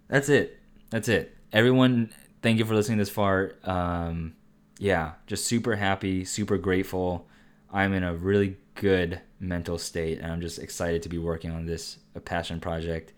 that's 0.07 0.30
it. 0.30 0.59
That's 0.89 1.09
it. 1.09 1.36
Everyone, 1.51 2.11
thank 2.41 2.57
you 2.57 2.65
for 2.65 2.76
listening 2.76 2.97
this 2.97 3.09
far. 3.09 3.53
Um, 3.63 4.36
yeah, 4.78 5.13
just 5.28 5.45
super 5.45 5.76
happy, 5.76 6.24
super 6.24 6.57
grateful. 6.57 7.28
I'm 7.72 7.93
in 7.93 8.03
a 8.03 8.15
really 8.15 8.55
good 8.76 9.20
mental 9.39 9.78
state, 9.78 10.20
and 10.20 10.32
I'm 10.32 10.41
just 10.41 10.59
excited 10.59 11.03
to 11.03 11.09
be 11.09 11.17
working 11.17 11.51
on 11.51 11.65
this 11.65 11.97
a 12.15 12.20
passion 12.20 12.59
project 12.59 13.11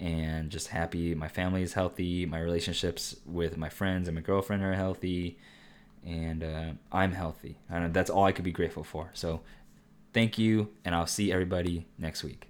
and 0.00 0.50
just 0.50 0.68
happy. 0.68 1.14
My 1.14 1.28
family 1.28 1.62
is 1.62 1.74
healthy. 1.74 2.26
My 2.26 2.40
relationships 2.40 3.16
with 3.26 3.56
my 3.56 3.68
friends 3.68 4.08
and 4.08 4.16
my 4.16 4.22
girlfriend 4.22 4.62
are 4.64 4.72
healthy. 4.74 5.38
And 6.04 6.42
uh, 6.42 6.70
i'm 6.90 7.12
healthy. 7.12 7.58
And 7.68 7.92
that's 7.92 8.10
all 8.10 8.24
i 8.24 8.32
could 8.32 8.44
be 8.44 8.52
grateful 8.52 8.82
for. 8.84 9.10
So 9.12 9.42
thank 10.12 10.38
you 10.38 10.70
and 10.84 10.94
i'll 10.94 11.06
see 11.06 11.30
everybody 11.30 11.86
next 11.96 12.24
week 12.24 12.49